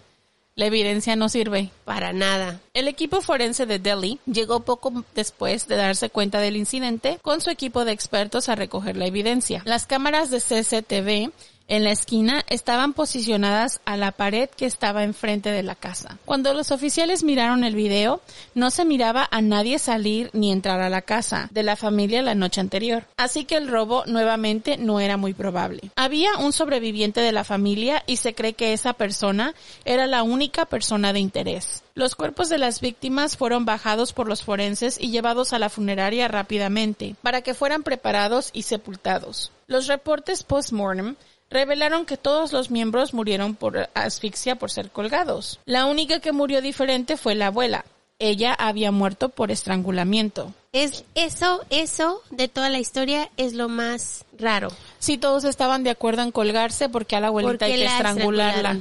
la 0.56 0.66
evidencia 0.66 1.16
no 1.16 1.30
sirve. 1.30 1.70
Para 1.86 2.14
nada. 2.14 2.60
El 2.74 2.88
equipo 2.88 3.22
forense 3.22 3.66
de 3.66 3.80
Delhi 3.80 4.20
llegó 4.26 4.62
poco 4.62 5.06
después 5.16 5.68
de 5.68 5.76
darse 5.76 6.10
cuenta 6.10 6.40
del 6.40 6.58
incidente 6.58 7.20
con 7.22 7.42
su 7.42 7.50
equipo 7.50 7.86
de 7.86 7.92
expertos 7.94 8.50
a 8.50 8.56
recoger 8.56 8.98
la 8.98 9.06
evidencia. 9.06 9.62
Las 9.66 9.86
cámaras 9.86 10.30
de 10.30 10.40
CCTV 10.40 11.32
en 11.72 11.86
la 11.86 11.92
esquina 11.92 12.44
estaban 12.50 12.92
posicionadas 12.92 13.80
a 13.86 13.96
la 13.96 14.12
pared 14.12 14.50
que 14.50 14.66
estaba 14.66 15.06
enfrente 15.06 15.52
de 15.52 15.64
la 15.64 15.76
casa. 15.76 16.18
Cuando 16.26 16.54
los 16.54 16.70
oficiales 16.70 17.24
miraron 17.24 17.64
el 17.64 17.76
video, 17.76 18.20
no 18.54 18.72
se 18.72 18.84
miraba 18.84 19.26
a 19.32 19.42
nadie 19.42 19.80
salir 19.80 20.30
ni 20.34 20.52
entrar 20.52 20.82
a 20.82 20.90
la 20.90 21.02
casa 21.02 21.48
de 21.52 21.64
la 21.64 21.78
familia 21.78 22.22
la 22.24 22.36
noche 22.36 22.60
anterior. 22.60 23.06
Así 23.16 23.46
que 23.46 23.56
el 23.56 23.70
robo 23.70 24.04
nuevamente 24.06 24.76
no 24.76 25.00
era 25.00 25.16
muy 25.16 25.34
probable. 25.34 25.92
Había 25.96 26.36
un 26.40 26.52
sobreviviente 26.52 27.22
de 27.22 27.32
la 27.32 27.46
familia 27.46 28.04
y 28.06 28.18
se 28.18 28.36
cree 28.36 28.52
que 28.52 28.74
esa 28.74 28.92
persona 28.92 29.56
era 29.86 30.08
la 30.08 30.24
única 30.24 30.66
persona 30.66 31.14
de 31.14 31.22
interés. 31.22 31.84
Los 31.96 32.16
cuerpos 32.16 32.50
de 32.50 32.58
las 32.58 32.82
víctimas 32.82 33.38
fueron 33.38 33.64
bajados 33.64 34.12
por 34.12 34.28
los 34.28 34.44
forenses 34.44 34.98
y 35.00 35.12
llevados 35.12 35.54
a 35.54 35.60
la 35.60 35.70
funeraria 35.70 36.28
rápidamente 36.28 37.16
para 37.22 37.42
que 37.42 37.54
fueran 37.54 37.84
preparados 37.84 38.50
y 38.52 38.64
sepultados. 38.64 39.52
Los 39.68 39.88
reportes 39.88 40.44
post-mortem 40.44 41.16
revelaron 41.52 42.06
que 42.06 42.18
todos 42.18 42.54
los 42.54 42.72
miembros 42.72 43.14
murieron 43.14 43.56
por 43.56 43.90
asfixia 43.94 44.56
por 44.56 44.72
ser 44.72 44.90
colgados. 44.90 45.60
La 45.66 45.86
única 45.86 46.20
que 46.20 46.32
murió 46.32 46.62
diferente 46.62 47.18
fue 47.18 47.36
la 47.36 47.48
abuela. 47.48 47.86
Ella 48.18 48.54
había 48.54 48.92
muerto 48.92 49.30
por 49.30 49.52
estrangulamiento. 49.52 50.54
Es 50.72 51.04
eso, 51.16 51.62
eso 51.70 52.22
de 52.30 52.48
toda 52.48 52.70
la 52.70 52.80
historia 52.80 53.30
es 53.36 53.54
lo 53.54 53.68
más 53.68 54.26
raro. 54.38 54.70
Sí, 55.00 55.18
todos 55.18 55.44
estaban 55.44 55.84
de 55.84 55.90
acuerdo 55.90 56.22
en 56.22 56.32
colgarse 56.32 56.88
porque 56.88 57.16
a 57.16 57.20
la 57.20 57.28
abuelita 57.28 57.66
hay 57.66 57.76
que 57.76 57.86
estrangularla. 57.86 58.78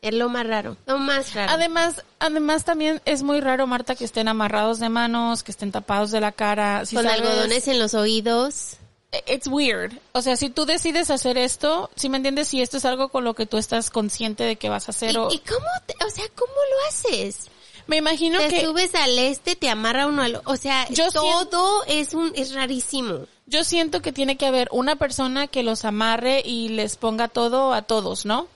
Es 0.00 0.14
lo 0.14 0.28
más 0.28 0.46
raro, 0.46 0.76
lo 0.86 0.98
más 0.98 1.34
raro. 1.34 1.52
Además, 1.52 2.04
además 2.20 2.64
también 2.64 3.00
es 3.04 3.22
muy 3.22 3.40
raro, 3.40 3.66
Marta, 3.66 3.96
que 3.96 4.04
estén 4.04 4.28
amarrados 4.28 4.78
de 4.78 4.88
manos, 4.88 5.42
que 5.42 5.50
estén 5.50 5.72
tapados 5.72 6.10
de 6.10 6.20
la 6.20 6.32
cara. 6.32 6.82
Con 6.92 7.06
algodones 7.06 7.68
en 7.68 7.78
los 7.78 7.94
oídos 7.94 8.78
it's 9.26 9.46
weird. 9.46 9.92
O 10.12 10.22
sea, 10.22 10.36
si 10.36 10.50
tú 10.50 10.66
decides 10.66 11.10
hacer 11.10 11.38
esto, 11.38 11.90
si 11.96 12.08
me 12.08 12.18
entiendes, 12.18 12.48
si 12.48 12.60
esto 12.60 12.76
es 12.76 12.84
algo 12.84 13.08
con 13.08 13.24
lo 13.24 13.34
que 13.34 13.46
tú 13.46 13.56
estás 13.56 13.90
consciente 13.90 14.44
de 14.44 14.56
que 14.56 14.68
vas 14.68 14.88
a 14.88 14.92
hacer 14.92 15.14
¿Y, 15.14 15.16
o... 15.16 15.28
¿Y 15.30 15.38
cómo, 15.38 15.66
o 16.06 16.10
sea, 16.10 16.24
cómo 16.34 16.52
lo 16.52 16.88
haces? 16.88 17.48
Me 17.86 17.96
imagino 17.96 18.38
te 18.38 18.48
que... 18.48 18.60
Te 18.60 18.66
subes 18.66 18.94
al 18.94 19.18
este, 19.18 19.56
te 19.56 19.70
amarra 19.70 20.06
uno 20.06 20.22
al... 20.22 20.42
O 20.44 20.56
sea, 20.56 20.86
yo 20.90 21.10
todo 21.10 21.84
es 21.86 22.12
un, 22.12 22.32
es 22.34 22.54
rarísimo. 22.54 23.26
Yo 23.46 23.64
siento 23.64 24.02
que 24.02 24.12
tiene 24.12 24.36
que 24.36 24.46
haber 24.46 24.68
una 24.72 24.96
persona 24.96 25.46
que 25.46 25.62
los 25.62 25.86
amarre 25.86 26.42
y 26.44 26.68
les 26.68 26.96
ponga 26.96 27.28
todo 27.28 27.72
a 27.72 27.82
todos, 27.82 28.26
¿no? 28.26 28.46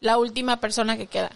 La 0.00 0.18
última 0.18 0.58
persona 0.58 0.96
que 0.96 1.06
queda. 1.06 1.30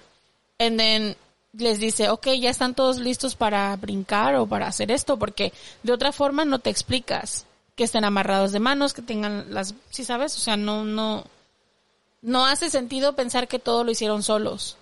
And 0.59 0.79
then 0.79 1.17
les 1.53 1.79
dice, 1.79 2.11
ok, 2.11 2.27
ya 2.41 2.51
están 2.51 2.75
todos 2.75 2.99
listos 2.99 3.37
para 3.37 3.75
brincar 3.77 4.35
o 4.35 4.47
para 4.47 4.67
hacer 4.67 4.91
esto, 4.91 5.17
porque 5.17 5.53
de 5.85 5.93
otra 5.93 6.11
forma 6.11 6.45
no 6.45 6.59
te 6.59 6.71
explicas 6.71 7.47
que 7.79 7.85
estén 7.85 8.05
amarrados 8.05 8.51
de 8.51 8.59
manos, 8.59 8.93
que 8.93 9.03
tengan 9.03 9.55
las, 9.55 9.73
si 9.91 10.05
sabes, 10.05 10.37
o 10.37 10.41
sea, 10.41 10.57
no, 10.57 10.85
no, 10.85 11.25
no 12.23 12.45
hace 12.45 12.71
sentido 12.71 13.15
pensar 13.15 13.47
que 13.47 13.61
todo 13.61 13.85
lo 13.85 13.93
hicieron 13.93 14.25
solos. 14.25 14.77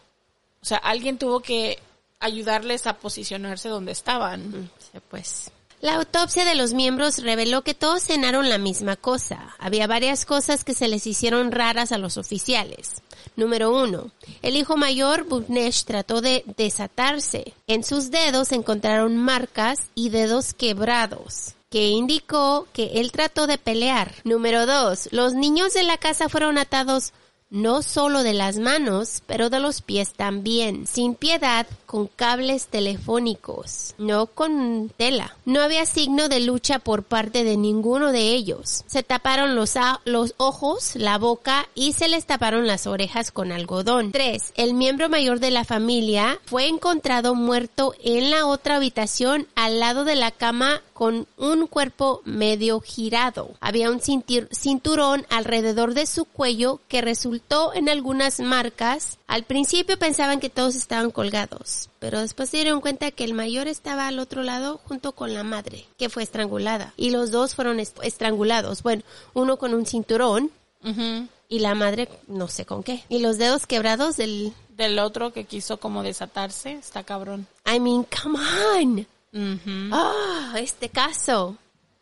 O 0.63 0.65
sea, 0.65 0.79
alguien 0.79 1.19
tuvo 1.19 1.41
que 1.41 1.79
ayudarles 2.21 2.87
a 2.87 2.97
posicionarse 2.97 3.69
donde 3.69 3.93
estaban. 3.93 4.71
pues. 5.11 5.51
La 5.83 5.97
autopsia 5.97 6.47
de 6.47 6.55
los 6.55 6.73
miembros 6.73 7.19
reveló 7.19 7.61
que 7.61 7.75
todos 7.75 8.03
cenaron 8.03 8.49
la 8.49 8.57
misma 8.57 8.97
cosa. 8.97 9.55
Había 9.59 9.87
varias 9.87 10.25
cosas 10.25 10.65
que 10.65 10.73
se 10.73 10.89
les 10.89 11.07
hicieron 11.07 11.53
raras 11.53 11.93
a 11.93 11.99
los 11.99 12.17
oficiales. 12.17 13.03
Número 13.37 13.77
uno, 13.77 14.11
el 14.41 14.57
hijo 14.57 14.79
mayor, 14.79 15.25
Bhuvnesh, 15.25 15.85
trató 15.85 16.23
de 16.23 16.45
desatarse. 16.57 17.53
En 17.67 17.85
sus 17.85 18.11
dedos 18.11 18.53
encontraron 18.53 19.19
marcas 19.19 19.81
y 19.95 20.09
dedos 20.09 20.55
quebrados 20.55 21.56
que 21.70 21.88
indicó 21.88 22.66
que 22.72 22.92
él 23.00 23.12
trató 23.12 23.46
de 23.46 23.59
pelear. 23.59 24.12
Número 24.24 24.66
dos, 24.66 25.09
los 25.12 25.35
niños 25.35 25.74
de 25.74 25.83
la 25.83 25.98
casa 25.98 26.29
fueron 26.29 26.59
atados 26.59 27.12
no 27.48 27.83
solo 27.83 28.22
de 28.24 28.35
las 28.35 28.59
manos, 28.59 29.22
pero 29.26 29.50
de 29.50 29.61
los 29.61 29.81
pies 29.81 30.12
también, 30.14 30.87
sin 30.87 31.14
piedad, 31.14 31.66
con 31.87 32.09
cables 32.09 32.66
telefónicos, 32.66 33.94
no 33.98 34.26
con 34.26 34.90
tela. 34.96 35.37
No 35.44 35.61
había 35.61 35.87
signo 35.87 36.29
de 36.29 36.40
lucha 36.40 36.81
por 36.81 37.05
parte 37.05 37.44
de 37.44 37.57
ninguno 37.57 38.11
de 38.11 38.31
ellos. 38.33 38.83
Se 38.87 39.05
taparon 39.05 39.55
los, 39.55 39.74
los 40.05 40.35
ojos, 40.38 40.96
la 40.96 41.19
boca 41.19 41.69
y 41.75 41.92
se 41.92 42.08
les 42.08 42.27
taparon 42.27 42.67
las 42.67 42.88
orejas 42.88 43.31
con 43.31 43.52
algodón. 43.52 44.10
3. 44.10 44.54
El 44.56 44.75
miembro 44.75 45.08
mayor 45.08 45.38
de 45.38 45.52
la 45.52 45.64
familia 45.64 46.40
fue 46.46 46.67
encontrado 46.67 47.37
muerto 47.37 47.94
en 48.02 48.31
la 48.31 48.46
otra 48.46 48.77
habitación 48.77 49.46
al 49.54 49.79
lado 49.79 50.04
de 50.04 50.17
la 50.17 50.33
cama 50.33 50.83
con 50.97 51.27
un 51.37 51.67
cuerpo 51.67 52.23
medio 52.25 52.81
girado. 52.81 53.51
Había 53.61 53.90
un 53.90 54.01
cinturón 54.01 55.27
alrededor 55.29 55.92
de 55.92 56.07
su 56.07 56.25
cuello 56.25 56.81
que 56.88 57.03
resultó 57.03 57.75
en 57.75 57.90
algunas 57.90 58.40
marcas. 58.40 59.19
Al 59.27 59.44
principio 59.44 59.99
pensaban 59.99 60.40
que 60.40 60.49
todos 60.49 60.75
estaban 60.75 61.11
colgados, 61.11 61.90
pero 61.99 62.21
después 62.21 62.49
se 62.49 62.57
dieron 62.57 62.81
cuenta 62.81 63.11
que 63.11 63.25
el 63.25 63.35
mayor 63.35 63.69
estaba 63.69 64.09
al 64.09 64.19
otro 64.19 64.42
lado 64.42 64.81
junto 64.85 65.13
con 65.13 65.35
la 65.35 65.44
madre, 65.44 65.87
que 65.99 66.09
fue 66.09 66.23
estrangulada. 66.23 66.94
Y 66.97 67.11
los 67.11 67.31
dos 67.31 67.55
fueron 67.55 67.79
est- 67.79 67.99
estrangulados. 68.03 68.83
Bueno, 68.83 69.03
uno 69.35 69.59
con 69.59 69.75
un 69.75 69.85
cinturón 69.85 70.51
y 71.49 71.59
la 71.59 71.75
madre 71.75 72.09
no 72.27 72.49
sé 72.49 72.65
con 72.65 72.83
qué. 72.83 73.05
Y 73.11 73.19
los 73.19 73.37
dedos 73.38 73.67
quebrados 73.67 74.17
del... 74.17 74.53
Del 74.77 74.99
otro 74.99 75.33
que 75.33 75.44
quiso 75.44 75.79
como 75.79 76.03
desatarse, 76.03 76.73
está 76.73 77.03
cabrón. 77.03 77.47
I 77.65 77.81
mean, 77.81 78.05
come 78.23 78.38
on. 78.79 79.07
Ah, 79.93 80.55
este 80.59 80.89
caso. 80.89 81.57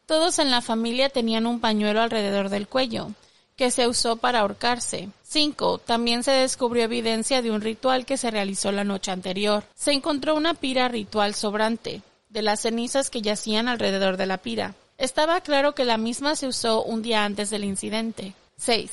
Todos 0.07 0.39
en 0.39 0.51
la 0.51 0.61
familia 0.61 1.09
tenían 1.09 1.47
un 1.47 1.61
pañuelo 1.61 2.03
alrededor 2.03 2.51
del 2.51 2.69
cuello, 2.69 3.11
que 3.57 3.71
se 3.71 3.89
usó 3.89 4.17
para 4.17 4.41
ahorcarse. 4.41 5.09
5. 5.23 5.79
También 5.79 6.23
se 6.23 6.31
descubrió 6.31 6.85
evidencia 6.85 7.43
de 7.43 7.51
un 7.51 7.61
ritual 7.61 8.05
que 8.05 8.17
se 8.17 8.31
realizó 8.31 8.71
la 8.71 8.85
noche 8.85 9.11
anterior. 9.11 9.65
Se 9.75 9.93
encontró 9.93 10.35
una 10.35 10.55
pira 10.55 10.89
ritual 10.89 11.35
sobrante, 11.35 12.03
de 12.29 12.43
las 12.43 12.61
cenizas 12.61 13.11
que 13.11 13.23
yacían 13.23 13.69
alrededor 13.69 14.17
de 14.17 14.27
la 14.27 14.39
pira. 14.39 14.75
Estaba 14.99 15.41
claro 15.41 15.75
que 15.75 15.85
la 15.85 15.97
misma 15.97 16.37
se 16.37 16.47
usó 16.47 16.83
un 16.85 17.03
día 17.03 17.25
antes 17.25 17.51
del 17.51 17.65
incidente. 17.65 18.35
6. 18.59 18.91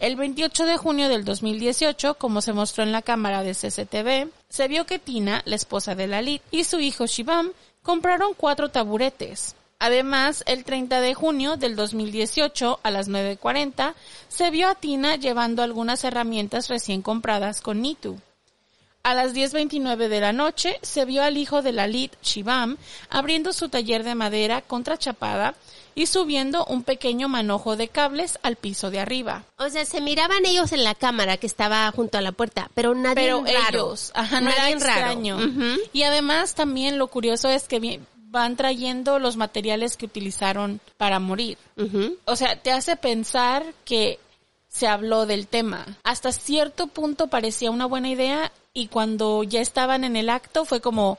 El 0.00 0.16
28 0.16 0.64
de 0.64 0.76
junio 0.76 1.08
del 1.08 1.24
2018, 1.24 2.14
como 2.14 2.40
se 2.40 2.52
mostró 2.52 2.84
en 2.84 2.92
la 2.92 3.02
cámara 3.02 3.42
de 3.42 3.54
CCTV, 3.54 4.30
se 4.48 4.68
vio 4.68 4.86
que 4.86 4.98
Tina, 4.98 5.42
la 5.44 5.56
esposa 5.56 5.94
de 5.94 6.06
Lalit, 6.06 6.42
y 6.50 6.64
su 6.64 6.80
hijo 6.80 7.06
Shivam 7.06 7.52
compraron 7.88 8.34
cuatro 8.34 8.68
taburetes. 8.68 9.56
Además, 9.78 10.44
el 10.46 10.64
30 10.64 11.00
de 11.00 11.14
junio 11.14 11.56
del 11.56 11.74
2018, 11.74 12.80
a 12.82 12.90
las 12.90 13.08
9.40, 13.08 13.94
se 14.28 14.50
vio 14.50 14.68
a 14.68 14.74
Tina 14.74 15.16
llevando 15.16 15.62
algunas 15.62 16.04
herramientas 16.04 16.68
recién 16.68 17.00
compradas 17.00 17.62
con 17.62 17.80
Nitu. 17.80 18.20
A 19.02 19.14
las 19.14 19.32
10.29 19.32 20.08
de 20.08 20.20
la 20.20 20.34
noche 20.34 20.78
se 20.82 21.06
vio 21.06 21.22
al 21.22 21.38
hijo 21.38 21.62
de 21.62 21.72
Lalit, 21.72 22.12
Shivam, 22.20 22.76
abriendo 23.08 23.54
su 23.54 23.70
taller 23.70 24.04
de 24.04 24.14
madera 24.14 24.60
contrachapada 24.60 25.54
y 25.98 26.06
subiendo 26.06 26.64
un 26.66 26.84
pequeño 26.84 27.28
manojo 27.28 27.76
de 27.76 27.88
cables 27.88 28.38
al 28.42 28.54
piso 28.54 28.90
de 28.90 29.00
arriba. 29.00 29.42
O 29.56 29.68
sea, 29.68 29.84
se 29.84 30.00
miraban 30.00 30.46
ellos 30.46 30.70
en 30.72 30.84
la 30.84 30.94
cámara 30.94 31.38
que 31.38 31.46
estaba 31.48 31.90
junto 31.90 32.18
a 32.18 32.20
la 32.20 32.30
puerta, 32.32 32.70
pero 32.74 32.94
nadie 32.94 33.14
Pero 33.16 33.42
raro. 33.44 33.78
ellos, 33.86 34.12
ajá, 34.14 34.40
no 34.40 34.50
era 34.50 34.62
Nadie 34.62 34.76
raro. 34.78 34.92
extraño. 34.92 35.38
Y 35.92 36.04
además 36.04 36.54
también 36.54 36.98
lo 36.98 37.08
curioso 37.08 37.48
es 37.48 37.64
que 37.66 38.00
van 38.30 38.56
trayendo 38.56 39.18
los 39.18 39.36
materiales 39.36 39.96
que 39.96 40.06
utilizaron 40.06 40.80
para 40.98 41.18
morir. 41.18 41.58
O 42.26 42.36
sea, 42.36 42.54
te 42.62 42.70
hace 42.70 42.94
pensar 42.94 43.64
que 43.84 44.20
se 44.68 44.86
habló 44.86 45.26
del 45.26 45.48
tema. 45.48 45.84
Hasta 46.04 46.30
cierto 46.30 46.86
punto 46.86 47.26
parecía 47.26 47.70
una 47.72 47.86
buena 47.86 48.08
idea 48.10 48.52
y 48.72 48.86
cuando 48.86 49.42
ya 49.42 49.60
estaban 49.60 50.04
en 50.04 50.14
el 50.14 50.30
acto 50.30 50.64
fue 50.64 50.80
como, 50.80 51.18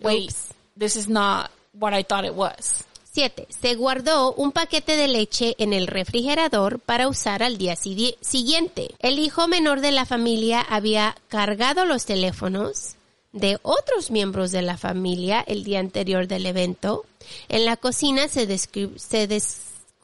wait, 0.00 0.30
Oops. 0.30 0.46
this 0.78 0.96
is 0.96 1.08
not 1.08 1.50
what 1.74 1.92
I 1.92 2.04
thought 2.04 2.24
it 2.24 2.32
was. 2.34 2.84
7. 3.14 3.46
Se 3.48 3.76
guardó 3.76 4.32
un 4.34 4.50
paquete 4.50 4.96
de 4.96 5.06
leche 5.06 5.54
en 5.58 5.72
el 5.72 5.86
refrigerador 5.86 6.80
para 6.80 7.06
usar 7.06 7.44
al 7.44 7.58
día 7.58 7.76
si- 7.76 8.16
siguiente. 8.20 8.92
El 8.98 9.20
hijo 9.20 9.46
menor 9.46 9.80
de 9.80 9.92
la 9.92 10.04
familia 10.04 10.60
había 10.60 11.16
cargado 11.28 11.84
los 11.84 12.06
teléfonos 12.06 12.96
de 13.32 13.58
otros 13.62 14.10
miembros 14.10 14.50
de 14.50 14.62
la 14.62 14.76
familia 14.76 15.44
el 15.46 15.62
día 15.62 15.78
anterior 15.78 16.26
del 16.26 16.46
evento. 16.46 17.04
En 17.48 17.64
la 17.64 17.76
cocina 17.76 18.26
se, 18.26 18.58
se 18.58 19.26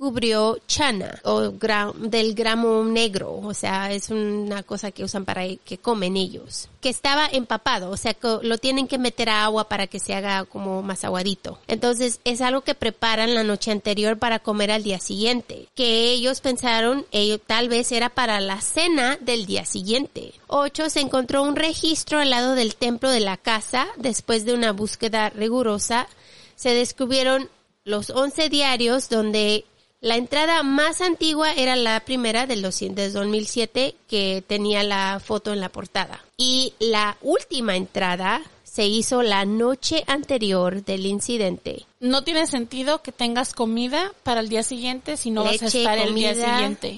descubrió 0.00 0.58
chana 0.66 1.20
o 1.24 1.52
gra- 1.52 1.92
del 1.92 2.34
gramo 2.34 2.82
negro, 2.84 3.38
o 3.38 3.52
sea, 3.52 3.92
es 3.92 4.08
una 4.08 4.62
cosa 4.62 4.90
que 4.92 5.04
usan 5.04 5.26
para 5.26 5.42
que 5.56 5.76
comen 5.76 6.16
ellos, 6.16 6.70
que 6.80 6.88
estaba 6.88 7.28
empapado, 7.30 7.90
o 7.90 7.98
sea, 7.98 8.14
que 8.14 8.38
lo 8.40 8.56
tienen 8.56 8.88
que 8.88 8.96
meter 8.96 9.28
a 9.28 9.44
agua 9.44 9.68
para 9.68 9.86
que 9.86 9.98
se 9.98 10.14
haga 10.14 10.46
como 10.46 10.80
más 10.80 11.04
aguadito. 11.04 11.58
Entonces, 11.68 12.18
es 12.24 12.40
algo 12.40 12.62
que 12.62 12.74
preparan 12.74 13.34
la 13.34 13.44
noche 13.44 13.72
anterior 13.72 14.16
para 14.18 14.38
comer 14.38 14.70
al 14.70 14.82
día 14.82 15.00
siguiente, 15.00 15.68
que 15.74 16.10
ellos 16.12 16.40
pensaron, 16.40 17.04
ellos 17.12 17.40
tal 17.46 17.68
vez 17.68 17.92
era 17.92 18.08
para 18.08 18.40
la 18.40 18.62
cena 18.62 19.18
del 19.20 19.44
día 19.44 19.66
siguiente. 19.66 20.32
8. 20.46 20.88
Se 20.88 21.00
encontró 21.00 21.42
un 21.42 21.56
registro 21.56 22.20
al 22.20 22.30
lado 22.30 22.54
del 22.54 22.74
templo 22.74 23.10
de 23.10 23.20
la 23.20 23.36
casa 23.36 23.86
después 23.98 24.46
de 24.46 24.54
una 24.54 24.72
búsqueda 24.72 25.28
rigurosa. 25.28 26.08
Se 26.56 26.70
descubrieron 26.72 27.50
los 27.84 28.10
11 28.10 28.48
diarios 28.48 29.08
donde 29.08 29.64
la 30.00 30.16
entrada 30.16 30.62
más 30.62 31.02
antigua 31.02 31.52
era 31.52 31.76
la 31.76 32.00
primera 32.00 32.46
del 32.46 32.62
200 32.62 33.12
2007 33.12 33.94
que 34.08 34.42
tenía 34.46 34.82
la 34.82 35.20
foto 35.20 35.52
en 35.52 35.60
la 35.60 35.68
portada. 35.68 36.24
Y 36.38 36.72
la 36.78 37.18
última 37.20 37.76
entrada 37.76 38.42
se 38.64 38.86
hizo 38.86 39.22
la 39.22 39.44
noche 39.44 40.04
anterior 40.06 40.84
del 40.84 41.04
incidente. 41.04 41.84
No 41.98 42.24
tiene 42.24 42.46
sentido 42.46 43.02
que 43.02 43.12
tengas 43.12 43.52
comida 43.52 44.12
para 44.22 44.40
el 44.40 44.48
día 44.48 44.62
siguiente 44.62 45.16
si 45.16 45.30
no 45.30 45.44
vas 45.44 45.60
a 45.62 45.66
estar 45.66 45.98
el 45.98 46.14
día 46.14 46.34
siguiente. 46.34 46.96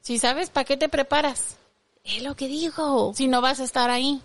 Si 0.00 0.18
sabes, 0.18 0.50
¿para 0.50 0.64
qué 0.64 0.76
te 0.76 0.88
preparas? 0.88 1.56
Es 2.02 2.22
lo 2.22 2.34
que 2.36 2.48
digo. 2.48 3.12
Si 3.14 3.28
no 3.28 3.40
vas 3.40 3.60
a 3.60 3.64
estar 3.64 3.90
ahí. 3.90 4.20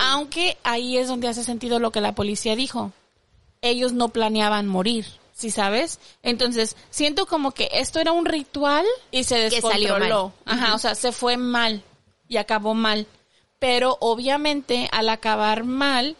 Aunque 0.00 0.56
ahí 0.64 0.96
es 0.96 1.08
donde 1.08 1.28
hace 1.28 1.44
sentido 1.44 1.78
lo 1.78 1.92
que 1.92 2.00
la 2.00 2.14
policía 2.14 2.56
dijo. 2.56 2.92
Ellos 3.62 3.92
no 3.92 4.08
planeaban 4.08 4.66
morir, 4.66 5.06
¿sí 5.40 5.50
sabes? 5.50 5.98
Entonces, 6.22 6.76
siento 6.90 7.24
como 7.26 7.52
que 7.52 7.70
esto 7.72 7.98
era 7.98 8.12
un 8.12 8.26
ritual 8.26 8.84
y 9.10 9.24
se 9.24 9.48
Que 9.48 9.62
salió 9.62 9.94
descontroló. 9.94 10.32
mal. 10.44 10.58
Ajá, 10.58 10.74
o 10.74 10.78
sea, 10.78 10.94
se 10.94 11.12
fue 11.12 11.36
mal 11.38 11.82
y 12.28 12.36
acabó 12.36 12.74
mal. 12.74 13.06
Pero 13.58 13.96
obviamente 14.00 14.88
al 14.92 15.08
acabar 15.08 15.64
mal 15.64 16.16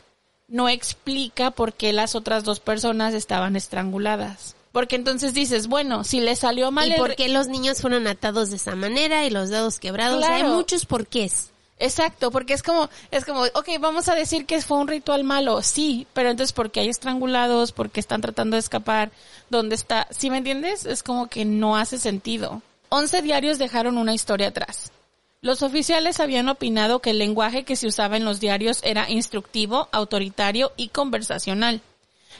no 0.48 0.68
explica 0.68 1.50
por 1.50 1.74
qué 1.74 1.92
las 1.92 2.14
otras 2.14 2.44
dos 2.44 2.60
personas 2.60 3.14
estaban 3.14 3.56
estranguladas. 3.56 4.56
Porque 4.72 4.96
entonces 4.96 5.34
dices, 5.34 5.66
bueno, 5.66 6.04
si 6.04 6.20
le 6.20 6.34
salió 6.36 6.70
mal 6.70 6.88
¿Y 6.88 6.92
el 6.92 6.98
por 6.98 7.16
qué 7.16 7.28
los 7.28 7.48
niños 7.48 7.80
fueron 7.80 8.06
atados 8.06 8.50
de 8.50 8.56
esa 8.56 8.74
manera 8.76 9.24
y 9.26 9.30
los 9.30 9.48
dedos 9.50 9.78
quebrados? 9.78 10.18
Claro. 10.24 10.34
Hay 10.34 10.44
muchos 10.44 10.86
porqués. 10.86 11.50
Exacto, 11.80 12.30
porque 12.30 12.52
es 12.52 12.62
como, 12.62 12.90
es 13.10 13.24
como, 13.24 13.40
ok, 13.40 13.68
vamos 13.80 14.10
a 14.10 14.14
decir 14.14 14.44
que 14.44 14.60
fue 14.60 14.76
un 14.76 14.86
ritual 14.86 15.24
malo, 15.24 15.62
sí, 15.62 16.06
pero 16.12 16.28
entonces 16.28 16.52
porque 16.52 16.80
hay 16.80 16.90
estrangulados, 16.90 17.72
porque 17.72 18.00
están 18.00 18.20
tratando 18.20 18.56
de 18.56 18.60
escapar, 18.60 19.10
¿dónde 19.48 19.76
está? 19.76 20.06
¿Sí 20.10 20.28
me 20.28 20.36
entiendes? 20.36 20.84
Es 20.84 21.02
como 21.02 21.28
que 21.28 21.46
no 21.46 21.78
hace 21.78 21.98
sentido. 21.98 22.60
Once 22.90 23.22
diarios 23.22 23.58
dejaron 23.58 23.96
una 23.96 24.12
historia 24.12 24.48
atrás. 24.48 24.92
Los 25.40 25.62
oficiales 25.62 26.20
habían 26.20 26.50
opinado 26.50 26.98
que 26.98 27.10
el 27.10 27.18
lenguaje 27.18 27.64
que 27.64 27.76
se 27.76 27.86
usaba 27.86 28.18
en 28.18 28.26
los 28.26 28.40
diarios 28.40 28.80
era 28.82 29.08
instructivo, 29.08 29.88
autoritario 29.90 30.72
y 30.76 30.88
conversacional. 30.88 31.80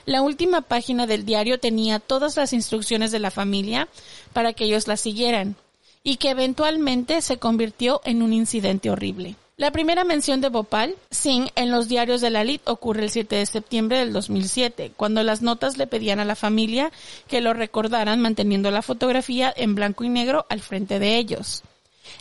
La 0.05 0.21
última 0.21 0.61
página 0.61 1.07
del 1.07 1.25
diario 1.25 1.59
tenía 1.59 1.99
todas 1.99 2.37
las 2.37 2.53
instrucciones 2.53 3.11
de 3.11 3.21
la 3.21 3.31
familia 3.31 3.89
para 4.35 4.53
que 4.53 4.65
ellos 4.65 4.87
las 4.87 5.01
siguieran 5.01 5.57
y 6.03 6.17
que 6.17 6.31
eventualmente 6.31 7.21
se 7.21 7.39
convirtió 7.39 8.01
en 8.05 8.23
un 8.23 8.33
incidente 8.33 8.91
horrible. 8.91 9.37
La 9.61 9.73
primera 9.73 10.05
mención 10.05 10.41
de 10.41 10.49
Bhopal 10.49 10.97
Singh 11.11 11.51
en 11.55 11.71
los 11.71 11.87
diarios 11.87 12.23
de 12.23 12.31
la 12.31 12.45
LIT 12.45 12.67
ocurre 12.67 13.05
el 13.05 13.11
7 13.11 13.37
de 13.37 13.45
septiembre 13.45 13.99
del 13.99 14.11
2007, 14.11 14.93
cuando 14.97 15.23
las 15.23 15.43
notas 15.43 15.77
le 15.77 15.87
pedían 15.87 16.19
a 16.19 16.25
la 16.25 16.35
familia 16.35 16.91
que 17.29 17.43
lo 17.43 17.53
recordaran 17.53 18.21
manteniendo 18.21 18.71
la 18.71 18.81
fotografía 18.81 19.53
en 19.55 19.75
blanco 19.75 20.03
y 20.05 20.09
negro 20.09 20.47
al 20.49 20.61
frente 20.61 20.99
de 20.99 21.19
ellos. 21.19 21.63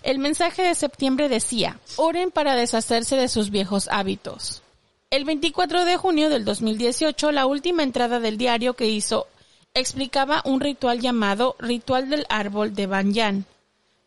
El 0.03 0.19
mensaje 0.19 0.63
de 0.63 0.75
septiembre 0.75 1.30
decía, 1.30 1.80
oren 1.95 2.30
para 2.30 2.55
deshacerse 2.55 3.15
de 3.15 3.30
sus 3.30 3.51
viejos 3.51 3.88
hábitos. 3.89 4.61
El 5.09 5.23
24 5.23 5.86
de 5.86 5.95
junio 5.95 6.30
del 6.30 6.43
2018, 6.43 7.32
la 7.32 7.45
última 7.45 7.84
entrada 7.84 8.19
del 8.19 8.38
diario 8.38 8.73
que 8.73 8.89
hizo 8.89 9.27
explicaba 9.73 10.41
un 10.43 10.59
ritual 10.59 10.99
llamado 10.99 11.55
Ritual 11.57 12.09
del 12.09 12.25
Árbol 12.27 12.75
de 12.75 12.86
Banyan, 12.86 13.45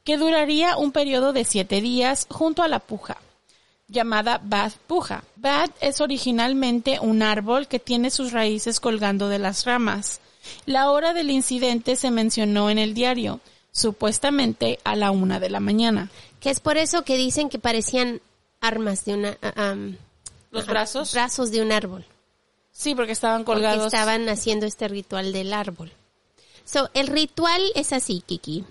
que 0.05 0.17
duraría 0.17 0.77
un 0.77 0.93
periodo 0.93 1.33
de 1.33 1.45
siete 1.45 1.81
días 1.81 2.27
junto 2.31 2.63
a 2.63 2.69
la 2.69 2.81
puja, 2.81 3.19
llamada 3.89 4.41
Bad 4.43 4.73
Puja. 4.87 5.25
Bad 5.37 5.71
es 5.81 6.01
originalmente 6.01 6.99
un 7.01 7.23
árbol 7.23 7.69
que 7.69 7.79
tiene 7.79 8.11
sus 8.11 8.33
raíces 8.33 8.81
colgando 8.81 9.29
de 9.29 9.39
las 9.39 9.65
ramas. 9.65 10.21
La 10.67 10.91
hora 10.91 11.13
del 11.13 11.31
incidente 11.31 11.95
se 11.97 12.11
mencionó 12.11 12.69
en 12.71 12.79
el 12.79 12.95
diario, 12.95 13.41
supuestamente 13.71 14.79
a 14.85 14.97
la 14.97 15.11
una 15.11 15.39
de 15.39 15.51
la 15.51 15.61
mañana. 15.61 16.11
Que 16.41 16.51
es 16.51 16.61
por 16.61 16.77
eso 16.79 17.05
que 17.05 17.17
dicen 17.17 17.49
que 17.49 17.59
parecían 17.59 18.21
armas 18.61 19.05
de 19.05 19.15
una... 19.15 19.39
am, 19.57 19.97
¿Los 20.51 20.67
brazos? 20.67 21.13
Brazos 21.13 21.51
de 21.51 21.63
un 21.63 21.73
árbol. 21.73 22.05
Sí, 22.73 22.95
porque 22.95 23.13
estaban 23.13 23.45
Porque 23.45 23.63
colgados. 23.63 23.93
estaban 23.93 24.29
haciendo 24.29 24.67
este 24.67 24.89
ritual 24.89 25.33
del 25.33 25.53
árbol. 25.53 25.93
So, 26.65 26.91
el 26.95 27.07
ritual 27.07 27.61
es 27.75 27.93
así, 27.93 28.23
Kiki. 28.27 28.65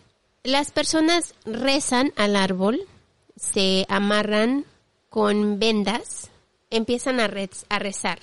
Las 0.44 0.72
personas 0.72 1.34
rezan 1.46 2.14
al 2.16 2.36
árbol, 2.36 2.82
se 3.39 3.86
amarran 3.89 4.66
con 5.10 5.60
vendas, 5.60 6.30
empiezan 6.70 7.20
a, 7.20 7.28
rez- 7.28 7.66
a 7.70 7.80
rezar 7.80 8.20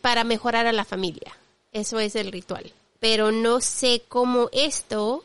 para 0.00 0.24
mejorar 0.24 0.66
a 0.66 0.72
la 0.72 0.84
familia. 0.84 1.36
eso 1.72 2.00
es 2.00 2.16
el 2.16 2.32
ritual. 2.32 2.72
Pero 3.00 3.30
no 3.32 3.60
sé 3.60 4.02
cómo 4.08 4.48
esto 4.52 5.22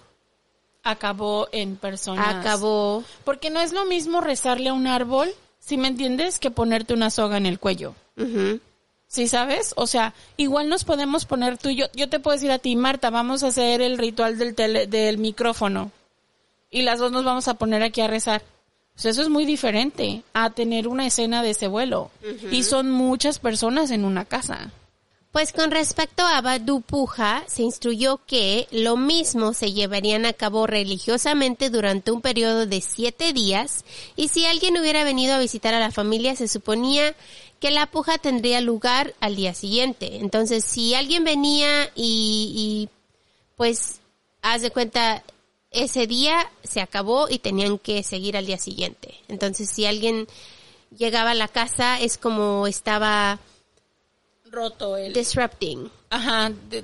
Acabó 0.84 1.47
en 1.51 1.76
personas. 1.76 2.36
acabó. 2.38 3.03
Porque 3.24 3.49
no 3.51 3.59
es 3.61 3.72
lo 3.72 3.86
mismo 3.86 4.19
rezarle 4.19 4.69
a 4.69 4.74
un 4.74 4.88
árbol, 4.88 5.32
si 5.59 5.78
me 5.78 5.88
entiendes, 5.88 6.39
que 6.39 6.49
ponerte 6.49 6.93
una 6.95 7.11
soga 7.11 7.38
en 7.38 7.45
el 7.45 7.59
cuello. 7.59 7.93
Ujú. 8.17 8.59
¿Sí 9.07 9.28
sabes? 9.28 9.74
O 9.78 9.86
sea, 9.86 10.13
igual 10.38 10.69
nos 10.69 10.84
podemos 10.84 11.26
poner 11.26 11.57
tú 11.59 11.69
y 11.69 11.76
yo. 11.76 11.86
Yo 11.93 12.09
te 12.09 12.19
puedo 12.19 12.36
decir 12.36 12.49
a 12.51 12.57
ti, 12.59 12.76
Marta, 12.76 13.11
vamos 13.11 13.43
a 13.43 13.47
hacer 13.47 13.82
el 13.82 13.97
ritual 13.99 14.39
del, 14.39 14.55
tele- 14.55 14.88
del 14.88 15.19
micrófono. 15.19 15.91
Y 16.72 16.82
las 16.84 16.99
dos 16.99 17.11
nos 17.11 17.26
vamos 17.26 17.47
a 17.47 17.55
poner 17.55 17.84
aquí 17.84 18.01
a 18.01 18.07
rezar. 18.07 18.41
Pues 18.93 19.05
eso 19.05 19.22
es 19.22 19.30
muy 19.30 19.45
diferente 19.45 20.24
a 20.34 20.49
tener 20.51 20.88
una 20.88 21.05
escena 21.05 21.43
de 21.43 21.51
ese 21.51 21.67
vuelo. 21.67 22.11
Y 22.49 22.63
son 22.63 22.89
muchas 22.89 23.39
personas 23.39 23.91
en 23.91 24.05
una 24.05 24.26
casa. 24.26 24.72
Pues 25.32 25.53
con 25.53 25.72
respecto 25.72 26.26
a 26.26 26.41
Badu 26.41 26.82
Puja, 26.82 27.43
se 27.47 27.63
instruyó 27.63 28.19
que 28.26 28.67
lo 28.72 28.97
mismo 28.97 29.53
se 29.53 29.72
llevarían 29.72 30.26
a 30.26 30.34
cabo 30.34 30.67
religiosamente 30.67 31.69
durante 31.69 32.11
un 32.11 32.22
periodo 32.22 32.65
de 32.65 32.82
siete 32.82 33.32
días 33.32 33.86
y 34.17 34.28
si 34.28 34.45
alguien 34.45 34.78
hubiera 34.78 35.05
venido 35.05 35.34
a 35.34 35.39
visitar 35.39 35.74
a 35.74 35.80
la 35.80 35.91
familia 35.91 36.36
se 36.36 36.49
suponía 36.49 37.15
que 37.61 37.72
la 37.72 37.86
puja 37.86 38.17
tendría 38.17 38.59
lugar 38.59 39.13
al 39.22 39.38
día 39.38 39.53
siguiente. 39.53 40.17
Entonces, 40.17 40.65
si 40.65 40.95
alguien 40.95 41.24
venía 41.24 41.86
y, 41.95 42.51
y 42.53 42.89
pues 43.55 44.01
haz 44.41 44.63
de 44.63 44.72
cuenta 44.72 45.24
ese 45.72 46.05
día 46.05 46.49
se 46.63 46.82
acabó 46.82 47.30
y 47.30 47.39
tenían 47.39 47.78
que 47.80 48.03
seguir 48.03 48.38
al 48.38 48.45
día 48.45 48.57
siguiente. 48.57 49.15
Entonces, 49.28 49.69
si 49.69 49.86
alguien 49.86 50.28
llegaba 50.97 51.32
a 51.32 51.36
la 51.36 51.47
casa 51.47 51.99
es 51.99 52.17
como 52.17 52.67
estaba 52.67 53.39
Roto 54.51 54.97
el... 54.97 55.13
disrupting. 55.13 55.89
Ajá, 56.09 56.51
de- 56.69 56.84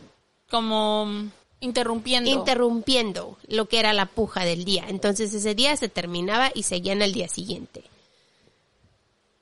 como 0.50 1.30
interrumpiendo. 1.60 2.30
interrumpiendo 2.30 3.38
lo 3.48 3.68
que 3.68 3.80
era 3.80 3.92
la 3.92 4.06
puja 4.06 4.46
del 4.46 4.64
día. 4.64 4.86
Entonces 4.88 5.34
ese 5.34 5.54
día 5.56 5.76
se 5.76 5.90
terminaba 5.90 6.52
y 6.56 6.64
seguían 6.64 7.02
al 7.02 7.12
día 7.12 7.28
siguiente. 7.28 7.84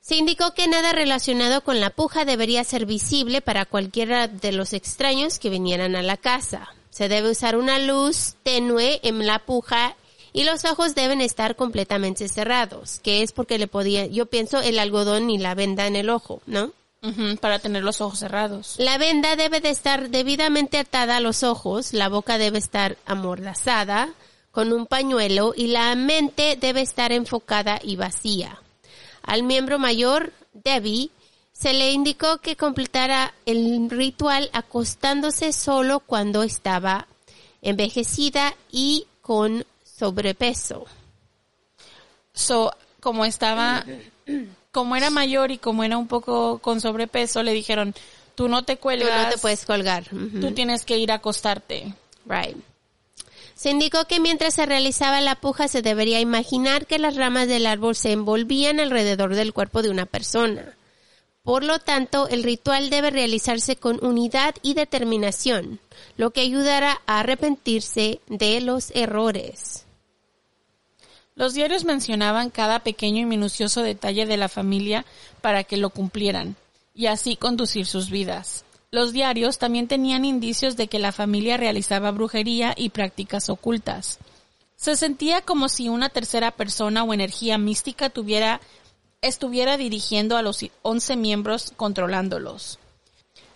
Se 0.00 0.16
indicó 0.16 0.54
que 0.54 0.66
nada 0.68 0.92
relacionado 0.92 1.62
con 1.62 1.78
la 1.80 1.90
puja 1.90 2.24
debería 2.24 2.62
ser 2.64 2.86
visible 2.86 3.40
para 3.42 3.64
cualquiera 3.66 4.28
de 4.28 4.52
los 4.52 4.72
extraños 4.72 5.38
que 5.38 5.50
vinieran 5.50 5.94
a 5.96 6.02
la 6.02 6.16
casa. 6.16 6.68
Se 6.96 7.10
debe 7.10 7.30
usar 7.30 7.58
una 7.58 7.78
luz 7.78 8.36
tenue 8.42 9.00
en 9.02 9.26
la 9.26 9.40
puja 9.40 9.94
y 10.32 10.44
los 10.44 10.64
ojos 10.64 10.94
deben 10.94 11.20
estar 11.20 11.54
completamente 11.54 12.26
cerrados, 12.26 13.00
que 13.00 13.20
es 13.20 13.32
porque 13.32 13.58
le 13.58 13.66
podía, 13.66 14.06
yo 14.06 14.24
pienso 14.24 14.60
el 14.60 14.78
algodón 14.78 15.28
y 15.28 15.36
la 15.36 15.54
venda 15.54 15.86
en 15.86 15.94
el 15.94 16.08
ojo, 16.08 16.40
¿no? 16.46 16.72
Ujú, 17.02 17.36
para 17.38 17.58
tener 17.58 17.84
los 17.84 18.00
ojos 18.00 18.20
cerrados. 18.20 18.76
La 18.78 18.96
venda 18.96 19.36
debe 19.36 19.60
de 19.60 19.68
estar 19.68 20.08
debidamente 20.08 20.78
atada 20.78 21.18
a 21.18 21.20
los 21.20 21.42
ojos, 21.42 21.92
la 21.92 22.08
boca 22.08 22.38
debe 22.38 22.56
estar 22.56 22.96
amordazada 23.04 24.14
con 24.50 24.72
un 24.72 24.86
pañuelo 24.86 25.52
y 25.54 25.66
la 25.66 25.94
mente 25.96 26.56
debe 26.58 26.80
estar 26.80 27.12
enfocada 27.12 27.78
y 27.82 27.96
vacía. 27.96 28.58
Al 29.20 29.42
miembro 29.42 29.78
mayor, 29.78 30.32
Debbie, 30.54 31.10
se 31.58 31.72
le 31.72 31.92
indicó 31.92 32.38
que 32.38 32.56
completara 32.56 33.32
el 33.46 33.88
ritual 33.88 34.50
acostándose 34.52 35.52
solo 35.52 36.00
cuando 36.00 36.42
estaba 36.42 37.06
envejecida 37.62 38.54
y 38.70 39.06
con 39.22 39.64
sobrepeso. 39.84 40.84
So, 42.34 42.72
como 43.00 43.24
estaba, 43.24 43.86
como 44.70 44.96
era 44.96 45.08
mayor 45.08 45.50
y 45.50 45.56
como 45.56 45.82
era 45.82 45.96
un 45.96 46.08
poco 46.08 46.58
con 46.58 46.82
sobrepeso, 46.82 47.42
le 47.42 47.54
dijeron, 47.54 47.94
tú 48.34 48.48
no 48.48 48.64
te 48.64 48.76
Tú 48.76 48.82
cuelgas, 48.82 49.24
no 49.24 49.30
te 49.30 49.38
puedes 49.38 49.64
colgar. 49.64 50.04
Tú 50.08 50.52
tienes 50.52 50.84
que 50.84 50.98
ir 50.98 51.10
a 51.10 51.16
acostarte. 51.16 51.94
Right. 52.26 52.56
Se 53.54 53.70
indicó 53.70 54.04
que 54.04 54.20
mientras 54.20 54.52
se 54.52 54.66
realizaba 54.66 55.22
la 55.22 55.36
puja 55.36 55.68
se 55.68 55.80
debería 55.80 56.20
imaginar 56.20 56.86
que 56.86 56.98
las 56.98 57.16
ramas 57.16 57.48
del 57.48 57.66
árbol 57.66 57.96
se 57.96 58.12
envolvían 58.12 58.78
alrededor 58.78 59.34
del 59.34 59.54
cuerpo 59.54 59.80
de 59.80 59.88
una 59.88 60.04
persona. 60.04 60.76
Por 61.46 61.62
lo 61.62 61.78
tanto, 61.78 62.26
el 62.26 62.42
ritual 62.42 62.90
debe 62.90 63.12
realizarse 63.12 63.76
con 63.76 64.04
unidad 64.04 64.56
y 64.62 64.74
determinación, 64.74 65.78
lo 66.16 66.32
que 66.32 66.40
ayudará 66.40 67.00
a 67.06 67.20
arrepentirse 67.20 68.18
de 68.26 68.60
los 68.60 68.90
errores. 68.96 69.86
Los 71.36 71.54
diarios 71.54 71.84
mencionaban 71.84 72.50
cada 72.50 72.80
pequeño 72.80 73.22
y 73.22 73.26
minucioso 73.26 73.82
detalle 73.82 74.26
de 74.26 74.36
la 74.36 74.48
familia 74.48 75.04
para 75.40 75.62
que 75.62 75.76
lo 75.76 75.90
cumplieran 75.90 76.56
y 76.96 77.06
así 77.06 77.36
conducir 77.36 77.86
sus 77.86 78.10
vidas. 78.10 78.64
Los 78.90 79.12
diarios 79.12 79.58
también 79.58 79.86
tenían 79.86 80.24
indicios 80.24 80.76
de 80.76 80.88
que 80.88 80.98
la 80.98 81.12
familia 81.12 81.56
realizaba 81.56 82.10
brujería 82.10 82.74
y 82.76 82.88
prácticas 82.88 83.50
ocultas. 83.50 84.18
Se 84.74 84.96
sentía 84.96 85.42
como 85.42 85.68
si 85.68 85.88
una 85.88 86.08
tercera 86.08 86.50
persona 86.50 87.04
o 87.04 87.14
energía 87.14 87.56
mística 87.56 88.10
tuviera, 88.10 88.60
estuviera 89.22 89.76
dirigiendo 89.76 90.36
a 90.36 90.42
los 90.42 90.64
11 90.82 91.16
miembros 91.16 91.72
controlándolos. 91.76 92.78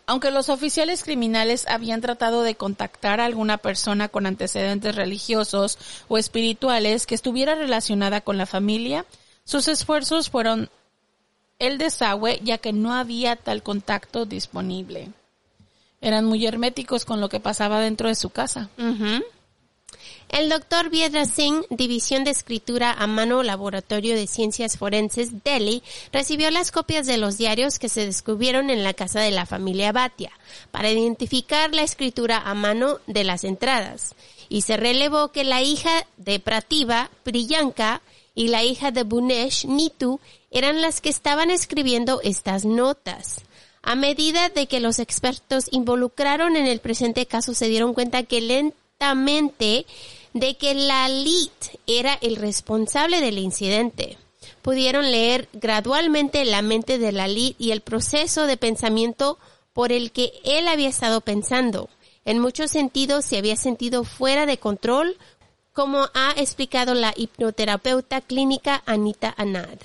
Aunque 0.07 0.33
los 0.33 0.49
oficiales 0.49 1.05
criminales 1.05 1.67
habían 1.69 2.01
tratado 2.01 2.43
de 2.43 2.57
contactar 2.57 3.21
a 3.21 3.27
alguna 3.27 3.59
persona 3.59 4.09
con 4.09 4.27
antecedentes 4.27 4.97
religiosos 4.97 5.79
o 6.09 6.19
espirituales 6.19 7.07
que 7.07 7.15
estuviera 7.15 7.55
relacionada 7.55 8.21
con 8.21 8.37
la 8.37 8.47
familia, 8.47 9.07
sus 9.45 9.69
esfuerzos 9.69 10.29
fueron 10.29 10.69
el 11.61 11.79
desagüe 11.79 12.41
ya 12.43 12.59
que 12.59 12.73
no 12.73 12.93
había 12.95 13.37
tal 13.37 13.63
contacto 13.63 14.25
disponible. 14.25 15.11
Eran 16.01 16.25
muy 16.25 16.45
herméticos 16.47 17.05
con 17.05 17.21
lo 17.21 17.29
que 17.29 17.39
pasaba 17.39 17.79
dentro 17.79 18.09
de 18.09 18.15
su 18.15 18.31
casa. 18.31 18.69
El 20.31 20.49
doctor 20.49 20.91
Viedra 20.91 21.25
Singh, 21.25 21.65
División 21.71 22.23
de 22.23 22.31
Escritura 22.31 22.93
a 22.93 23.09
Mano, 23.09 23.43
Laboratorio 23.43 24.15
de 24.15 24.29
Ciencias 24.29 24.79
Forenses, 24.79 25.43
Delhi, 25.43 25.83
recibió 26.13 26.53
las 26.53 26.71
copias 26.71 27.09
de 27.09 27.19
los 27.19 27.37
diarios 27.37 27.81
que 27.81 27.89
se 27.89 28.07
descubrieron 28.07 28.71
en 28.71 28.85
la 28.85 28.95
casa 28.95 29.21
de 29.21 29.33
la 29.33 29.45
familia 29.45 29.91
Bhatia 29.91 30.31
para 30.71 30.89
identificar 30.89 31.75
la 31.75 31.83
escritura 31.83 32.39
a 32.39 32.55
mano 32.55 32.99
de 33.09 33.25
las 33.25 33.43
entradas. 33.43 34.15
Y 34.49 34.63
se 34.63 34.77
relevó 34.77 35.33
que 35.33 35.43
la 35.43 35.63
hija 35.63 36.07
de 36.17 36.39
Prativa, 36.39 37.11
Priyanka, 37.25 38.01
y 38.33 38.49
la 38.49 38.63
hija 38.63 38.93
de 38.93 39.03
Bunesh, 39.03 39.67
Nitu, 39.67 40.21
eran 40.53 40.81
las 40.81 41.01
que 41.01 41.09
estaban 41.09 41.51
escribiendo 41.51 42.21
estas 42.23 42.65
notas. 42.65 43.41
A 43.83 43.97
medida 43.97 44.49
de 44.49 44.69
que 44.69 44.79
los 44.79 45.01
expertos 45.01 45.67
involucraron 45.73 46.55
en 46.55 46.67
el 46.67 46.79
presente 46.79 47.27
caso 47.27 47.53
se 47.53 47.69
dieron 47.69 47.95
cuenta 47.95 48.23
que 48.23 48.41
lentamente 48.41 49.87
de 50.33 50.57
que 50.57 50.75
Lalit 50.75 51.53
era 51.87 52.15
el 52.15 52.37
responsable 52.37 53.21
del 53.21 53.39
incidente. 53.39 54.19
Pudieron 54.63 55.11
leer 55.11 55.49
gradualmente 55.53 56.45
la 56.45 56.63
mente 56.63 56.99
de 56.99 57.13
Lalit 57.13 57.61
y 57.61 57.73
el 57.73 57.81
proceso 57.81 58.47
de 58.47 58.57
pensamiento 58.57 59.39
por 59.73 59.93
el 59.93 60.13
que 60.13 60.33
él 60.45 60.69
había 60.69 60.89
estado 60.89 61.21
pensando. 61.21 61.89
En 62.25 62.39
muchos 62.39 62.71
sentidos 62.71 63.25
se 63.25 63.39
había 63.39 63.57
sentido 63.57 64.05
fuera 64.05 64.47
de 64.47 64.59
control, 64.59 65.17
como 65.73 66.09
ha 66.15 66.33
explicado 66.37 66.95
la 66.95 67.15
hipnoterapeuta 67.17 68.21
clínica 68.21 68.83
Anita 68.87 69.35
Anad. 69.37 69.79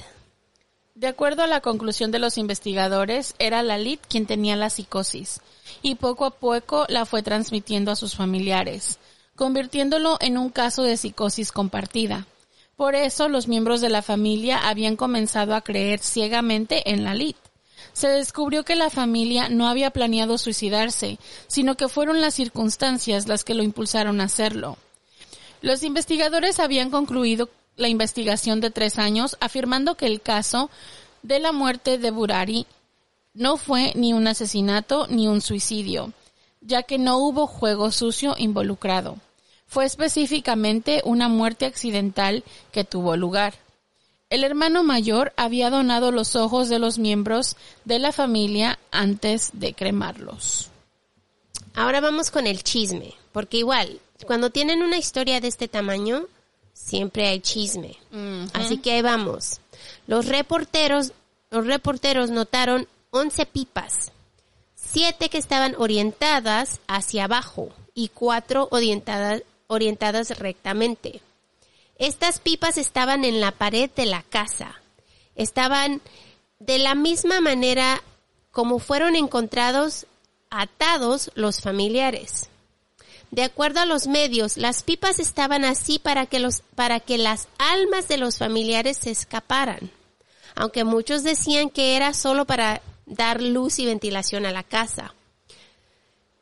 De 0.95 1.07
acuerdo 1.07 1.43
a 1.43 1.47
la 1.47 1.61
conclusión 1.61 2.11
de 2.11 2.19
los 2.19 2.37
investigadores, 2.37 3.35
era 3.37 3.63
Lalit 3.63 4.01
quien 4.07 4.25
tenía 4.25 4.55
la 4.55 4.69
psicosis 4.69 5.41
y 5.81 5.95
poco 5.95 6.25
a 6.25 6.31
poco 6.31 6.85
la 6.87 7.05
fue 7.05 7.21
transmitiendo 7.21 7.91
a 7.91 7.95
sus 7.95 8.15
familiares, 8.15 8.97
convirtiéndolo 9.35 10.17
en 10.21 10.37
un 10.37 10.49
caso 10.49 10.83
de 10.83 10.97
psicosis 10.97 11.51
compartida. 11.51 12.27
Por 12.75 12.95
eso 12.95 13.29
los 13.29 13.47
miembros 13.47 13.81
de 13.81 13.89
la 13.89 14.01
familia 14.01 14.67
habían 14.67 14.95
comenzado 14.97 15.55
a 15.55 15.61
creer 15.61 15.99
ciegamente 15.99 16.91
en 16.91 17.03
Lalit. 17.03 17.37
Se 17.93 18.09
descubrió 18.09 18.65
que 18.65 18.75
la 18.75 18.89
familia 18.89 19.47
no 19.47 19.67
había 19.67 19.91
planeado 19.91 20.37
suicidarse, 20.37 21.17
sino 21.47 21.75
que 21.75 21.87
fueron 21.87 22.19
las 22.19 22.33
circunstancias 22.33 23.27
las 23.27 23.45
que 23.45 23.53
lo 23.53 23.63
impulsaron 23.63 24.19
a 24.19 24.25
hacerlo. 24.25 24.77
Los 25.61 25.83
investigadores 25.83 26.59
habían 26.59 26.89
concluido 26.89 27.49
la 27.77 27.87
investigación 27.87 28.59
de 28.59 28.71
tres 28.71 28.99
años 28.99 29.37
afirmando 29.39 29.95
que 29.95 30.07
el 30.07 30.21
caso 30.21 30.69
de 31.23 31.39
la 31.39 31.51
muerte 31.51 31.97
de 31.97 32.11
Burari 32.11 32.67
no 33.33 33.57
fue 33.57 33.93
ni 33.95 34.13
un 34.13 34.27
asesinato 34.27 35.07
ni 35.07 35.27
un 35.27 35.41
suicidio, 35.41 36.11
ya 36.61 36.83
que 36.83 36.97
no 36.97 37.17
hubo 37.19 37.47
juego 37.47 37.91
sucio 37.91 38.35
involucrado. 38.37 39.17
Fue 39.67 39.85
específicamente 39.85 41.01
una 41.05 41.27
muerte 41.27 41.65
accidental 41.65 42.43
que 42.71 42.83
tuvo 42.83 43.17
lugar. 43.17 43.55
El 44.29 44.43
hermano 44.43 44.83
mayor 44.83 45.33
había 45.37 45.69
donado 45.69 46.11
los 46.11 46.35
ojos 46.35 46.69
de 46.69 46.79
los 46.79 46.97
miembros 46.97 47.57
de 47.83 47.99
la 47.99 48.11
familia 48.11 48.79
antes 48.91 49.51
de 49.53 49.73
cremarlos. 49.73 50.69
Ahora 51.73 51.99
vamos 51.99 52.31
con 52.31 52.47
el 52.47 52.63
chisme, 52.63 53.13
porque 53.33 53.57
igual, 53.57 53.99
cuando 54.25 54.49
tienen 54.49 54.81
una 54.81 54.97
historia 54.97 55.41
de 55.41 55.47
este 55.47 55.67
tamaño, 55.67 56.25
siempre 56.73 57.27
hay 57.27 57.39
chisme. 57.39 57.97
Así 58.53 58.77
que 58.77 58.93
ahí 58.93 59.01
vamos. 59.01 59.59
Los 60.07 60.27
reporteros, 60.27 61.11
los 61.49 61.67
reporteros 61.67 62.29
notaron 62.29 62.87
11 63.11 63.45
pipas, 63.45 64.11
siete 64.75 65.29
que 65.29 65.37
estaban 65.37 65.75
orientadas 65.77 66.79
hacia 66.87 67.25
abajo 67.25 67.69
y 67.93 68.09
cuatro 68.09 68.67
orientadas, 68.71 69.43
orientadas 69.67 70.37
rectamente. 70.39 71.21
Estas 71.97 72.39
pipas 72.39 72.77
estaban 72.77 73.23
en 73.23 73.39
la 73.39 73.51
pared 73.51 73.89
de 73.95 74.05
la 74.05 74.23
casa. 74.23 74.81
Estaban 75.35 76.01
de 76.59 76.79
la 76.79 76.95
misma 76.95 77.41
manera 77.41 78.01
como 78.51 78.79
fueron 78.79 79.15
encontrados 79.15 80.05
atados 80.49 81.31
los 81.35 81.61
familiares. 81.61 82.49
De 83.31 83.43
acuerdo 83.43 83.81
a 83.81 83.85
los 83.85 84.07
medios, 84.07 84.55
las 84.55 84.83
pipas 84.83 85.19
estaban 85.19 85.65
así 85.65 85.99
para 85.99 86.25
que, 86.25 86.39
los, 86.39 86.61
para 86.75 86.99
que 86.99 87.17
las 87.17 87.47
almas 87.57 88.07
de 88.07 88.17
los 88.17 88.37
familiares 88.37 88.97
se 88.97 89.11
escaparan, 89.11 89.91
aunque 90.55 90.85
muchos 90.85 91.23
decían 91.23 91.69
que 91.69 91.97
era 91.97 92.13
solo 92.13 92.45
para 92.45 92.81
dar 93.05 93.41
luz 93.41 93.79
y 93.79 93.85
ventilación 93.85 94.45
a 94.45 94.51
la 94.51 94.63
casa. 94.63 95.14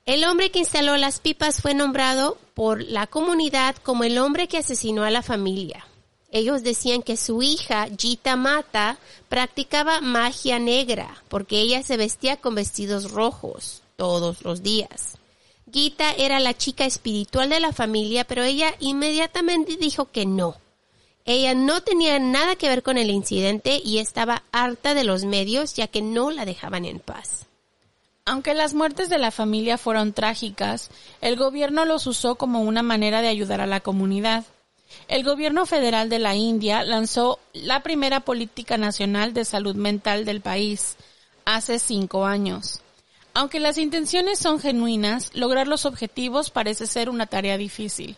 El 0.06 0.26
hombre 0.26 0.52
que 0.52 0.60
instaló 0.60 0.98
las 0.98 1.22
pipas 1.22 1.62
fue 1.62 1.74
nombrado 1.74 2.38
por 2.56 2.84
la 2.84 3.08
comunidad 3.08 3.78
como 3.78 4.04
el 4.04 4.18
hombre 4.18 4.50
que 4.50 4.58
asesinó 4.58 5.06
a 5.06 5.12
la 5.12 5.22
familia. 5.22 5.88
Ellos 6.30 6.62
decían 6.62 7.04
que 7.04 7.16
su 7.16 7.42
hija, 7.42 7.88
Gita 7.98 8.36
Mata, 8.36 8.98
practicaba 9.30 10.02
magia 10.02 10.60
negra 10.60 11.24
porque 11.30 11.60
ella 11.60 11.84
se 11.84 11.96
vestía 11.96 12.36
con 12.36 12.54
vestidos 12.54 13.12
rojos 13.12 13.82
todos 13.96 14.44
los 14.44 14.62
días. 14.62 15.18
Gita 15.72 16.12
era 16.12 16.42
la 16.42 16.54
chica 16.54 16.86
espiritual 16.86 17.50
de 17.50 17.62
la 17.62 17.72
familia, 17.72 18.26
pero 18.26 18.44
ella 18.44 18.76
inmediatamente 18.82 19.78
dijo 19.78 20.12
que 20.12 20.26
no. 20.26 20.58
Ella 21.24 21.54
no 21.54 21.82
tenía 21.82 22.20
nada 22.20 22.58
que 22.58 22.68
ver 22.68 22.84
con 22.84 22.98
el 22.98 23.10
incidente 23.10 23.80
y 23.82 24.00
estaba 24.00 24.44
harta 24.52 24.94
de 24.94 25.06
los 25.06 25.24
medios 25.24 25.76
ya 25.76 25.88
que 25.88 26.02
no 26.02 26.30
la 26.30 26.44
dejaban 26.44 26.84
en 26.84 27.00
paz. 27.00 27.48
Aunque 28.26 28.54
las 28.54 28.74
muertes 28.74 29.10
de 29.10 29.18
la 29.18 29.32
familia 29.32 29.78
fueron 29.78 30.14
trágicas, 30.14 30.90
el 31.20 31.36
gobierno 31.36 31.84
los 31.84 32.08
usó 32.08 32.36
como 32.36 32.62
una 32.62 32.82
manera 32.82 33.22
de 33.22 33.28
ayudar 33.28 33.60
a 33.60 33.68
la 33.68 33.82
comunidad. 33.82 34.46
El 35.10 35.24
gobierno 35.24 35.66
federal 35.66 36.08
de 36.08 36.20
la 36.20 36.34
India 36.36 36.84
lanzó 36.84 37.40
la 37.52 37.84
primera 37.84 38.22
política 38.22 38.78
nacional 38.78 39.34
de 39.34 39.44
salud 39.44 39.76
mental 39.76 40.24
del 40.24 40.40
país 40.40 40.96
hace 41.44 41.80
cinco 41.80 42.26
años. 42.26 42.80
Aunque 43.34 43.60
las 43.60 43.78
intenciones 43.78 44.40
son 44.40 44.60
genuinas, 44.60 45.32
lograr 45.34 45.68
los 45.68 45.86
objetivos 45.86 46.50
parece 46.50 46.88
ser 46.88 47.10
una 47.10 47.26
tarea 47.26 47.58
difícil. 47.58 48.16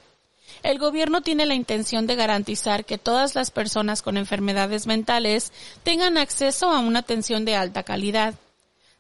El 0.61 0.77
gobierno 0.77 1.21
tiene 1.21 1.47
la 1.47 1.55
intención 1.55 2.05
de 2.05 2.15
garantizar 2.15 2.85
que 2.85 2.99
todas 2.99 3.33
las 3.33 3.49
personas 3.49 4.03
con 4.03 4.17
enfermedades 4.17 4.85
mentales 4.85 5.51
tengan 5.83 6.17
acceso 6.17 6.69
a 6.69 6.79
una 6.79 6.99
atención 6.99 7.43
de 7.43 7.55
alta 7.55 7.81
calidad. 7.81 8.35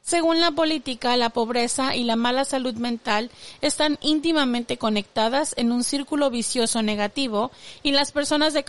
Según 0.05 0.39
la 0.39 0.51
política, 0.51 1.17
la 1.17 1.31
pobreza 1.31 1.95
y 1.95 2.03
la 2.03 2.15
mala 2.15 2.45
salud 2.45 2.75
mental 2.75 3.31
están 3.61 3.97
íntimamente 4.01 4.77
conectadas 4.77 5.55
en 5.57 5.71
un 5.71 5.83
círculo 5.83 6.29
vicioso 6.29 6.83
negativo 6.83 7.49
y 7.81 7.91
las 7.91 8.11
personas 8.11 8.53
de 8.53 8.63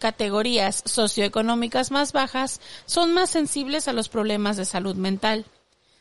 categorías 0.00 0.82
socioeconómicas 0.84 1.92
más 1.92 2.12
bajas 2.12 2.60
son 2.86 3.14
más 3.14 3.30
sensibles 3.30 3.86
a 3.86 3.92
los 3.92 4.08
problemas 4.08 4.56
de 4.56 4.64
salud 4.64 4.96
mental. 4.96 5.46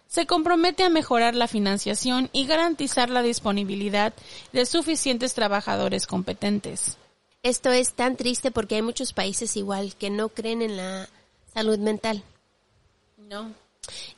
Se 0.07 0.25
compromete 0.25 0.83
a 0.83 0.89
mejorar 0.89 1.35
la 1.35 1.47
financiación 1.47 2.31
y 2.33 2.47
garantizar 2.47 3.11
la 3.11 3.21
disponibilidad 3.21 4.15
de 4.53 4.65
suficientes 4.65 5.35
trabajadores 5.35 6.07
competentes. 6.07 6.97
Esto 7.43 7.71
es 7.71 7.93
tan 7.93 8.15
triste 8.15 8.49
porque 8.49 8.77
hay 8.77 8.81
muchos 8.81 9.13
países 9.13 9.55
igual 9.55 9.93
que 9.95 10.09
no 10.09 10.29
creen 10.29 10.63
en 10.63 10.77
la 10.77 11.07
salud 11.53 11.77
mental. 11.77 12.23
No. 13.19 13.53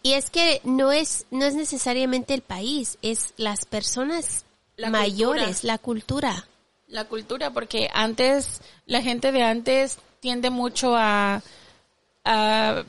Y 0.04 0.14
es 0.14 0.30
que 0.30 0.62
no 0.64 0.92
es, 0.92 1.26
no 1.32 1.46
es 1.46 1.56
necesariamente 1.56 2.34
el 2.34 2.42
país, 2.42 2.98
es 3.02 3.34
las 3.38 3.66
personas 3.66 4.46
mayores, 4.90 5.64
la 5.64 5.78
cultura. 5.78 6.48
La 6.88 7.06
cultura, 7.06 7.52
porque 7.52 7.90
antes, 7.94 8.62
la 8.86 9.02
gente 9.02 9.32
de 9.32 9.44
antes 9.44 10.00
tiende 10.20 10.50
mucho 10.50 10.96
a, 10.96 11.42
a 12.26 12.84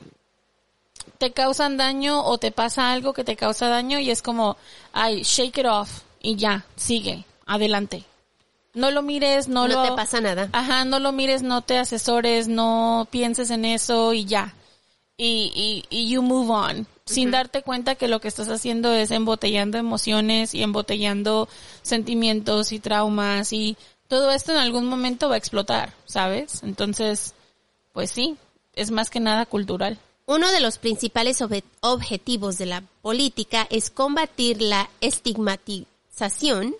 te 1.18 1.32
causan 1.32 1.76
daño 1.76 2.24
o 2.24 2.38
te 2.38 2.50
pasa 2.50 2.92
algo 2.92 3.12
que 3.12 3.22
te 3.24 3.36
causa 3.36 3.68
daño 3.68 3.98
y 4.00 4.10
es 4.10 4.22
como, 4.22 4.56
ay, 4.92 5.22
shake 5.22 5.58
it 5.58 5.66
off 5.66 6.02
y 6.20 6.36
ya, 6.36 6.64
sigue, 6.76 7.24
adelante. 7.46 8.04
No 8.74 8.90
lo 8.90 9.02
mires, 9.02 9.48
no, 9.48 9.68
no 9.68 9.74
lo... 9.74 9.82
te 9.82 9.92
pasa 9.92 10.20
nada. 10.20 10.48
Ajá, 10.52 10.84
no 10.84 10.98
lo 10.98 11.12
mires, 11.12 11.42
no 11.42 11.62
te 11.62 11.78
asesores, 11.78 12.48
no 12.48 13.06
pienses 13.10 13.50
en 13.50 13.64
eso 13.64 14.14
y 14.14 14.24
ya 14.24 14.54
y, 15.24 15.84
y, 15.88 16.08
you 16.08 16.20
move 16.20 16.50
on, 16.50 16.86
sin 17.04 17.30
darte 17.30 17.62
cuenta 17.62 17.94
que 17.94 18.08
lo 18.08 18.20
que 18.20 18.28
estás 18.28 18.48
haciendo 18.48 18.92
es 18.92 19.12
embotellando 19.12 19.78
emociones 19.78 20.52
y 20.52 20.62
embotellando 20.62 21.48
sentimientos 21.82 22.72
y 22.72 22.80
traumas 22.80 23.52
y 23.52 23.76
todo 24.08 24.32
esto 24.32 24.50
en 24.52 24.58
algún 24.58 24.86
momento 24.86 25.28
va 25.28 25.36
a 25.36 25.38
explotar, 25.38 25.94
¿sabes? 26.06 26.62
Entonces, 26.64 27.34
pues 27.92 28.10
sí, 28.10 28.36
es 28.74 28.90
más 28.90 29.10
que 29.10 29.20
nada 29.20 29.46
cultural. 29.46 29.98
Uno 30.26 30.50
de 30.50 30.60
los 30.60 30.78
principales 30.78 31.38
objetivos 31.80 32.58
de 32.58 32.66
la 32.66 32.82
política 33.00 33.66
es 33.70 33.90
combatir 33.90 34.60
la 34.60 34.90
estigmatización, 35.00 36.74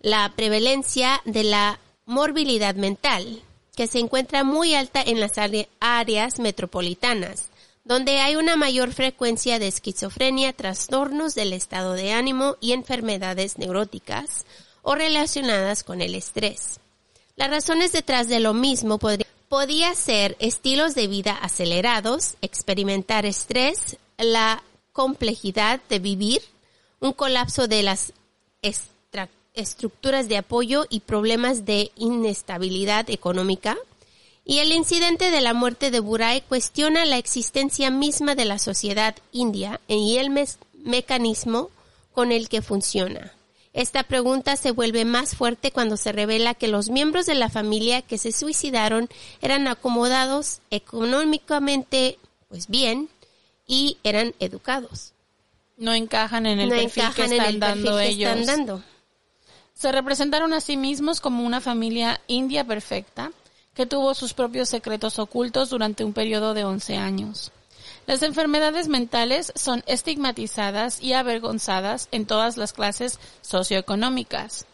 la 0.00 0.32
prevalencia 0.34 1.20
de 1.26 1.44
la 1.44 1.78
morbilidad 2.06 2.74
mental, 2.74 3.42
que 3.76 3.86
se 3.86 3.98
encuentra 3.98 4.44
muy 4.44 4.74
alta 4.74 5.02
en 5.02 5.20
las 5.20 5.32
áreas 5.80 6.38
metropolitanas, 6.38 7.49
donde 7.90 8.20
hay 8.20 8.36
una 8.36 8.54
mayor 8.54 8.92
frecuencia 8.92 9.58
de 9.58 9.66
esquizofrenia, 9.66 10.52
trastornos 10.52 11.34
del 11.34 11.52
estado 11.52 11.94
de 11.94 12.12
ánimo 12.12 12.56
y 12.60 12.70
enfermedades 12.70 13.58
neuróticas 13.58 14.46
o 14.82 14.94
relacionadas 14.94 15.82
con 15.82 16.00
el 16.00 16.14
estrés. 16.14 16.78
Las 17.34 17.50
razones 17.50 17.90
detrás 17.90 18.28
de 18.28 18.38
lo 18.38 18.54
mismo 18.54 19.00
podría 19.48 19.92
ser 19.96 20.36
estilos 20.38 20.94
de 20.94 21.08
vida 21.08 21.32
acelerados, 21.32 22.36
experimentar 22.42 23.26
estrés, 23.26 23.96
la 24.18 24.62
complejidad 24.92 25.80
de 25.88 25.98
vivir, 25.98 26.42
un 27.00 27.12
colapso 27.12 27.66
de 27.66 27.82
las 27.82 28.12
estructuras 29.52 30.28
de 30.28 30.36
apoyo 30.36 30.86
y 30.90 31.00
problemas 31.00 31.64
de 31.64 31.90
inestabilidad 31.96 33.10
económica. 33.10 33.76
Y 34.50 34.58
el 34.58 34.72
incidente 34.72 35.30
de 35.30 35.40
la 35.40 35.54
muerte 35.54 35.92
de 35.92 36.00
Buray 36.00 36.40
cuestiona 36.40 37.04
la 37.04 37.18
existencia 37.18 37.88
misma 37.88 38.34
de 38.34 38.44
la 38.44 38.58
sociedad 38.58 39.14
india 39.30 39.80
y 39.86 40.16
el 40.16 40.28
mecanismo 40.82 41.70
con 42.12 42.32
el 42.32 42.48
que 42.48 42.60
funciona. 42.60 43.32
Esta 43.74 44.02
pregunta 44.02 44.56
se 44.56 44.72
vuelve 44.72 45.04
más 45.04 45.36
fuerte 45.36 45.70
cuando 45.70 45.96
se 45.96 46.10
revela 46.10 46.54
que 46.54 46.66
los 46.66 46.90
miembros 46.90 47.26
de 47.26 47.36
la 47.36 47.48
familia 47.48 48.02
que 48.02 48.18
se 48.18 48.32
suicidaron 48.32 49.08
eran 49.40 49.68
acomodados 49.68 50.62
económicamente 50.72 52.18
pues 52.48 52.66
bien 52.66 53.08
y 53.68 53.98
eran 54.02 54.34
educados. 54.40 55.12
No 55.76 55.94
encajan 55.94 56.46
en 56.46 56.58
el 56.58 56.70
perfil 56.70 57.04
que 57.14 57.22
están 57.22 57.60
dando 57.60 58.00
ellos. 58.00 58.32
Están 58.32 58.46
dando. 58.46 58.82
Se 59.74 59.92
representaron 59.92 60.52
a 60.54 60.60
sí 60.60 60.76
mismos 60.76 61.20
como 61.20 61.46
una 61.46 61.60
familia 61.60 62.20
india 62.26 62.64
perfecta 62.64 63.30
que 63.80 63.86
tuvo 63.86 64.14
sus 64.14 64.34
propios 64.34 64.68
secretos 64.68 65.18
ocultos 65.18 65.70
durante 65.70 66.04
un 66.04 66.12
periodo 66.12 66.52
de 66.52 66.64
11 66.64 66.98
años. 66.98 67.50
Las 68.06 68.22
enfermedades 68.22 68.88
mentales 68.88 69.54
son 69.56 69.82
estigmatizadas 69.86 71.02
y 71.02 71.14
avergonzadas 71.14 72.08
en 72.12 72.26
todas 72.26 72.58
las 72.58 72.74
clases 72.74 73.18
socioeconómicas. 73.40 74.66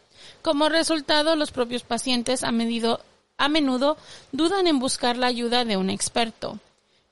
Como 0.43 0.69
resultado, 0.69 1.37
los 1.37 1.53
propios 1.53 1.85
pacientes 1.85 2.43
a, 2.43 2.49
a 2.49 3.49
menudo 3.49 3.97
dudan 4.33 4.67
en 4.67 4.81
buscar 4.81 5.17
la 5.17 5.29
ayuda 5.29 5.65
de 5.65 5.77
un 5.77 5.89
experto. 5.89 6.59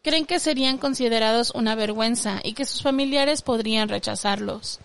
Creen 0.02 0.26
que 0.26 0.40
serían 0.40 0.78
considerados 0.78 1.52
una 1.54 1.76
vergüenza 1.76 2.40
y 2.42 2.54
que 2.54 2.64
sus 2.64 2.82
familiares 2.82 3.42
podrían 3.42 3.88
rechazarlos. 3.88 4.80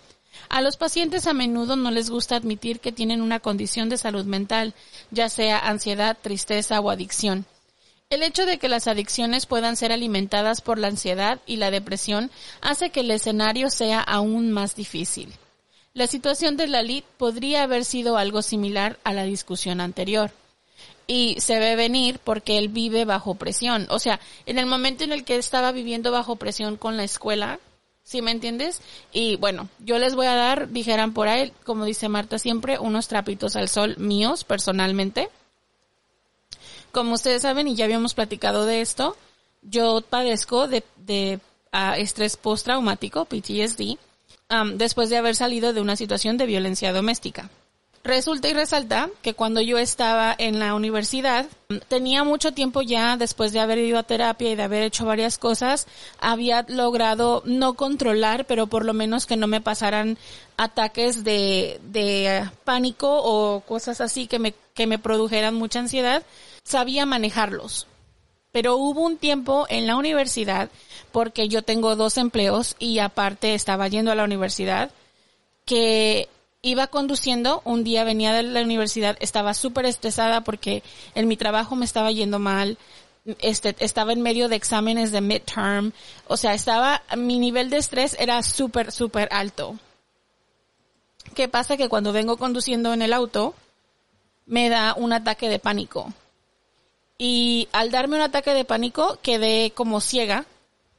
A 0.48 0.60
los 0.60 0.76
pacientes 0.76 1.26
a 1.26 1.32
menudo 1.32 1.76
no 1.76 1.90
les 1.90 2.10
gusta 2.10 2.36
admitir 2.36 2.80
que 2.80 2.92
tienen 2.92 3.20
una 3.20 3.40
condición 3.40 3.88
de 3.88 3.98
salud 3.98 4.24
mental, 4.24 4.74
ya 5.10 5.28
sea 5.28 5.58
ansiedad, 5.58 6.16
tristeza 6.20 6.80
o 6.80 6.90
adicción. 6.90 7.46
El 8.10 8.24
hecho 8.24 8.44
de 8.44 8.58
que 8.58 8.68
las 8.68 8.88
adicciones 8.88 9.46
puedan 9.46 9.76
ser 9.76 9.92
alimentadas 9.92 10.62
por 10.62 10.78
la 10.78 10.88
ansiedad 10.88 11.40
y 11.46 11.56
la 11.56 11.70
depresión 11.70 12.32
hace 12.60 12.90
que 12.90 13.00
el 13.00 13.10
escenario 13.12 13.70
sea 13.70 14.00
aún 14.00 14.50
más 14.50 14.74
difícil. 14.74 15.32
La 15.94 16.08
situación 16.08 16.56
de 16.56 16.66
Lalit 16.66 17.04
podría 17.04 17.62
haber 17.62 17.84
sido 17.84 18.16
algo 18.16 18.42
similar 18.42 18.98
a 19.04 19.12
la 19.12 19.24
discusión 19.24 19.80
anterior. 19.80 20.32
Y 21.06 21.36
se 21.40 21.58
ve 21.58 21.76
venir 21.76 22.18
porque 22.22 22.58
él 22.58 22.68
vive 22.68 23.04
bajo 23.04 23.34
presión. 23.34 23.86
O 23.90 23.98
sea, 23.98 24.20
en 24.46 24.58
el 24.58 24.66
momento 24.66 25.04
en 25.04 25.12
el 25.12 25.24
que 25.24 25.36
estaba 25.36 25.70
viviendo 25.70 26.10
bajo 26.10 26.36
presión 26.36 26.76
con 26.76 26.96
la 26.96 27.04
escuela, 27.04 27.60
¿Sí 28.02 28.22
me 28.22 28.32
entiendes? 28.32 28.80
Y 29.12 29.36
bueno, 29.36 29.68
yo 29.78 29.98
les 29.98 30.14
voy 30.14 30.26
a 30.26 30.34
dar, 30.34 30.70
dijeran 30.70 31.12
por 31.12 31.28
ahí, 31.28 31.52
como 31.64 31.84
dice 31.84 32.08
Marta 32.08 32.38
siempre, 32.38 32.78
unos 32.78 33.08
trapitos 33.08 33.56
al 33.56 33.68
sol 33.68 33.96
míos 33.98 34.44
personalmente. 34.44 35.28
Como 36.92 37.14
ustedes 37.14 37.42
saben 37.42 37.68
y 37.68 37.76
ya 37.76 37.84
habíamos 37.84 38.14
platicado 38.14 38.66
de 38.66 38.80
esto, 38.80 39.16
yo 39.62 40.00
padezco 40.00 40.66
de, 40.66 40.82
de 40.96 41.38
ah, 41.70 41.96
estrés 41.96 42.36
postraumático, 42.36 43.26
PTSD, 43.26 43.96
am, 44.48 44.76
después 44.76 45.08
de 45.08 45.16
haber 45.16 45.36
salido 45.36 45.72
de 45.72 45.80
una 45.80 45.96
situación 45.96 46.36
de 46.36 46.46
violencia 46.46 46.92
doméstica. 46.92 47.50
Resulta 48.02 48.48
y 48.48 48.54
resalta 48.54 49.10
que 49.20 49.34
cuando 49.34 49.60
yo 49.60 49.76
estaba 49.76 50.34
en 50.38 50.58
la 50.58 50.74
universidad, 50.74 51.46
tenía 51.88 52.24
mucho 52.24 52.52
tiempo 52.52 52.80
ya, 52.80 53.18
después 53.18 53.52
de 53.52 53.60
haber 53.60 53.76
ido 53.76 53.98
a 53.98 54.04
terapia 54.04 54.50
y 54.50 54.54
de 54.56 54.62
haber 54.62 54.84
hecho 54.84 55.04
varias 55.04 55.36
cosas, 55.36 55.86
había 56.18 56.64
logrado 56.66 57.42
no 57.44 57.74
controlar, 57.74 58.46
pero 58.46 58.68
por 58.68 58.86
lo 58.86 58.94
menos 58.94 59.26
que 59.26 59.36
no 59.36 59.46
me 59.46 59.60
pasaran 59.60 60.16
ataques 60.56 61.24
de, 61.24 61.78
de 61.84 62.38
eh, 62.38 62.50
pánico 62.64 63.20
o 63.22 63.60
cosas 63.60 64.00
así 64.00 64.26
que 64.26 64.38
me, 64.38 64.54
que 64.72 64.86
me 64.86 64.98
produjeran 64.98 65.54
mucha 65.54 65.80
ansiedad. 65.80 66.22
Sabía 66.64 67.04
manejarlos. 67.04 67.86
Pero 68.50 68.76
hubo 68.76 69.02
un 69.02 69.18
tiempo 69.18 69.66
en 69.68 69.86
la 69.86 69.96
universidad, 69.96 70.70
porque 71.12 71.48
yo 71.48 71.60
tengo 71.60 71.96
dos 71.96 72.16
empleos 72.16 72.76
y 72.78 72.98
aparte 72.98 73.52
estaba 73.52 73.88
yendo 73.88 74.10
a 74.10 74.14
la 74.14 74.24
universidad, 74.24 74.90
que 75.66 76.28
iba 76.62 76.88
conduciendo, 76.88 77.62
un 77.64 77.84
día 77.84 78.04
venía 78.04 78.32
de 78.32 78.42
la 78.42 78.62
universidad, 78.62 79.16
estaba 79.20 79.54
súper 79.54 79.86
estresada 79.86 80.42
porque 80.42 80.82
en 81.14 81.28
mi 81.28 81.36
trabajo 81.36 81.76
me 81.76 81.84
estaba 81.84 82.12
yendo 82.12 82.38
mal, 82.38 82.76
este, 83.40 83.74
estaba 83.78 84.12
en 84.12 84.22
medio 84.22 84.48
de 84.48 84.56
exámenes 84.56 85.12
de 85.12 85.20
midterm, 85.20 85.92
o 86.26 86.36
sea, 86.36 86.54
estaba, 86.54 87.02
mi 87.16 87.38
nivel 87.38 87.70
de 87.70 87.78
estrés 87.78 88.16
era 88.18 88.42
súper, 88.42 88.92
súper 88.92 89.28
alto. 89.32 89.78
¿Qué 91.34 91.48
pasa? 91.48 91.76
Que 91.76 91.88
cuando 91.88 92.12
vengo 92.12 92.36
conduciendo 92.36 92.92
en 92.92 93.02
el 93.02 93.12
auto, 93.12 93.54
me 94.46 94.68
da 94.68 94.94
un 94.94 95.12
ataque 95.12 95.48
de 95.48 95.58
pánico. 95.58 96.12
Y 97.18 97.68
al 97.72 97.90
darme 97.90 98.16
un 98.16 98.22
ataque 98.22 98.52
de 98.54 98.64
pánico, 98.64 99.18
quedé 99.22 99.70
como 99.72 100.00
ciega. 100.00 100.46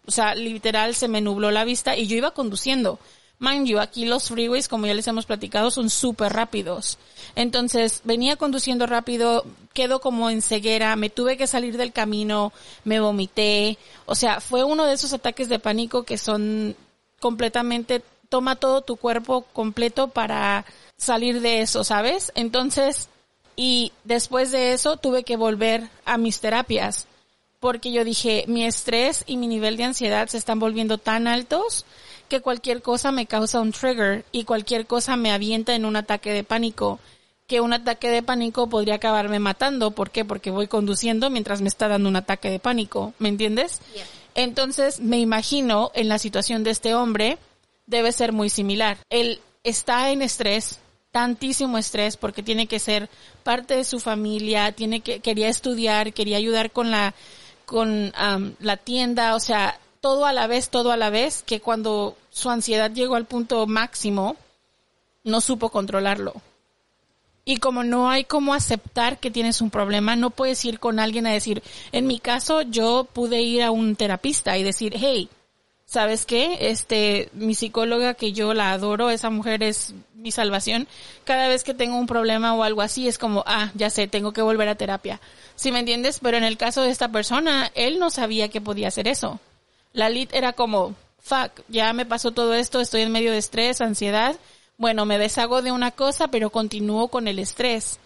O 0.06 0.12
sea, 0.12 0.36
literal 0.36 0.96
se 0.96 1.08
me 1.08 1.20
nubló 1.20 1.52
la 1.52 1.66
vista 1.66 1.98
y 1.98 2.08
yo 2.08 2.16
iba 2.16 2.32
conduciendo. 2.32 3.00
Mind 3.42 3.66
you, 3.66 3.80
aquí 3.80 4.06
los 4.06 4.30
freeways, 4.30 4.68
como 4.68 4.86
ya 4.86 4.94
les 4.94 5.08
hemos 5.08 5.26
platicado, 5.26 5.72
son 5.72 5.90
súper 5.90 6.32
rápidos. 6.32 7.00
Entonces, 7.34 8.02
venía 8.04 8.36
conduciendo 8.36 8.86
rápido, 8.86 9.44
quedo 9.74 10.00
como 10.00 10.30
en 10.30 10.44
ceguera, 10.44 10.96
me 10.96 11.10
tuve 11.10 11.38
que 11.38 11.48
salir 11.48 11.76
del 11.76 11.92
camino, 11.92 12.54
me 12.84 13.00
vomité. 13.00 13.80
O 14.06 14.14
sea, 14.14 14.42
fue 14.42 14.64
uno 14.64 14.86
de 14.86 14.94
esos 14.94 15.12
ataques 15.14 15.50
de 15.50 15.58
pánico 15.58 16.04
que 16.04 16.20
son 16.20 16.76
completamente, 17.20 18.04
toma 18.30 18.58
todo 18.58 18.82
tu 18.82 18.96
cuerpo 18.98 19.42
completo 19.54 20.10
para 20.10 20.64
salir 20.96 21.42
de 21.42 21.62
eso, 21.62 21.84
¿sabes? 21.84 22.32
Entonces, 22.36 23.10
y 23.56 23.92
después 24.04 24.52
de 24.52 24.74
eso 24.74 24.98
tuve 24.98 25.24
que 25.24 25.36
volver 25.36 25.90
a 26.06 26.20
mis 26.20 26.42
terapias 26.42 27.08
porque 27.62 27.92
yo 27.92 28.04
dije, 28.04 28.44
mi 28.48 28.66
estrés 28.66 29.24
y 29.28 29.38
mi 29.38 29.48
nivel 29.48 29.78
de 29.78 29.84
ansiedad 29.84 30.28
se 30.28 30.38
están 30.38 30.60
volviendo 30.60 30.98
tan 30.98 31.28
altos 31.28 31.86
que 32.32 32.40
cualquier 32.40 32.82
cosa 32.82 33.12
me 33.12 33.26
causa 33.26 33.60
un 33.60 33.74
trigger 33.74 34.24
y 34.32 34.46
cualquier 34.46 34.88
cosa 34.88 35.18
me 35.18 35.34
avienta 35.34 35.76
en 35.76 35.84
un 35.84 35.98
ataque 35.98 36.32
de 36.32 36.46
pánico, 36.46 36.98
que 37.46 37.60
un 37.60 37.74
ataque 37.74 38.10
de 38.10 38.24
pánico 38.24 38.70
podría 38.70 38.96
acabarme 38.96 39.40
matando. 39.40 39.92
¿Por 39.92 40.12
qué? 40.12 40.24
Porque 40.24 40.50
voy 40.50 40.68
conduciendo 40.68 41.30
mientras 41.30 41.60
me 41.60 41.68
está 41.68 41.90
dando 41.90 42.08
un 42.08 42.16
ataque 42.16 42.50
de 42.50 42.60
pánico, 42.60 43.14
¿me 43.20 43.28
entiendes? 43.28 43.82
Entonces 44.34 45.02
me 45.02 45.20
imagino 45.20 45.92
en 45.94 46.08
la 46.08 46.20
situación 46.20 46.64
de 46.64 46.72
este 46.72 46.96
hombre 46.96 47.38
debe 47.86 48.14
ser 48.14 48.32
muy 48.32 48.50
similar. 48.50 48.98
Él 49.10 49.42
está 49.66 50.10
en 50.12 50.22
estrés, 50.22 50.80
tantísimo 51.12 51.78
estrés 51.78 52.16
porque 52.16 52.44
tiene 52.44 52.66
que 52.66 52.80
ser 52.80 53.10
parte 53.44 53.76
de 53.76 53.84
su 53.84 54.00
familia, 54.00 54.72
tiene 54.72 55.02
que 55.02 55.20
quería 55.20 55.50
estudiar, 55.50 56.14
quería 56.14 56.38
ayudar 56.38 56.72
con 56.72 56.92
la 56.92 57.14
con 57.66 58.14
um, 58.16 58.54
la 58.62 58.78
tienda, 58.78 59.36
o 59.36 59.42
sea, 59.42 59.78
todo 60.02 60.26
a 60.26 60.34
la 60.34 60.48
vez, 60.48 60.70
todo 60.70 60.92
a 60.92 60.98
la 60.98 61.12
vez, 61.12 61.44
que 61.44 61.62
cuando 61.62 62.18
su 62.32 62.50
ansiedad 62.50 62.92
llegó 62.92 63.16
al 63.16 63.26
punto 63.26 63.66
máximo, 63.68 64.36
no 65.24 65.40
supo 65.42 65.70
controlarlo. 65.70 66.34
Y 67.46 67.58
como 67.58 67.84
no 67.84 68.10
hay 68.10 68.24
cómo 68.24 68.54
aceptar 68.54 69.20
que 69.20 69.32
tienes 69.32 69.62
un 69.62 69.70
problema, 69.70 70.16
no 70.16 70.32
puedes 70.32 70.64
ir 70.66 70.80
con 70.80 71.00
alguien 71.00 71.28
a 71.28 71.32
decir, 71.32 71.64
en 71.92 72.08
mi 72.08 72.20
caso 72.20 72.64
yo 72.64 73.08
pude 73.12 73.42
ir 73.42 73.64
a 73.64 73.72
un 73.72 73.96
terapista 73.96 74.58
y 74.58 74.64
decir, 74.64 74.94
hey, 74.98 75.30
¿sabes 75.86 76.26
qué? 76.26 76.58
Este, 76.62 77.30
mi 77.34 77.54
psicóloga 77.54 78.16
que 78.16 78.32
yo 78.32 78.54
la 78.54 78.72
adoro, 78.72 79.10
esa 79.12 79.30
mujer 79.30 79.62
es 79.62 79.94
mi 80.16 80.32
salvación. 80.32 80.88
Cada 81.26 81.48
vez 81.48 81.64
que 81.64 81.74
tengo 81.74 81.98
un 81.98 82.08
problema 82.08 82.54
o 82.56 82.64
algo 82.64 82.82
así 82.82 83.08
es 83.08 83.18
como, 83.18 83.44
ah, 83.46 83.72
ya 83.76 83.90
sé, 83.90 84.08
tengo 84.08 84.34
que 84.34 84.42
volver 84.42 84.68
a 84.68 84.76
terapia. 84.76 85.20
¿Sí 85.56 85.72
me 85.72 85.80
entiendes? 85.80 86.20
Pero 86.22 86.38
en 86.38 86.44
el 86.44 86.58
caso 86.58 86.82
de 86.82 86.90
esta 86.90 87.10
persona, 87.10 87.72
él 87.76 88.00
no 88.00 88.10
sabía 88.10 88.50
que 88.50 88.62
podía 88.62 88.88
hacer 88.88 89.08
eso. 89.08 89.40
La 89.94 90.10
lead 90.10 90.30
era 90.34 90.54
como, 90.54 90.96
fuck, 91.20 91.62
ya 91.68 91.94
me 91.94 92.06
pasó 92.06 92.32
todo 92.32 92.54
esto, 92.54 92.80
estoy 92.80 93.02
en 93.02 93.12
medio 93.12 93.32
de 93.32 93.38
estrés, 93.38 93.82
ansiedad. 93.82 94.36
Bueno, 94.78 95.06
me 95.06 95.18
deshago 95.18 95.62
de 95.62 95.72
una 95.72 95.92
cosa, 95.92 96.30
pero 96.30 96.50
continúo 96.50 97.10
con 97.10 97.28
el 97.28 97.40
estrés. 97.40 98.00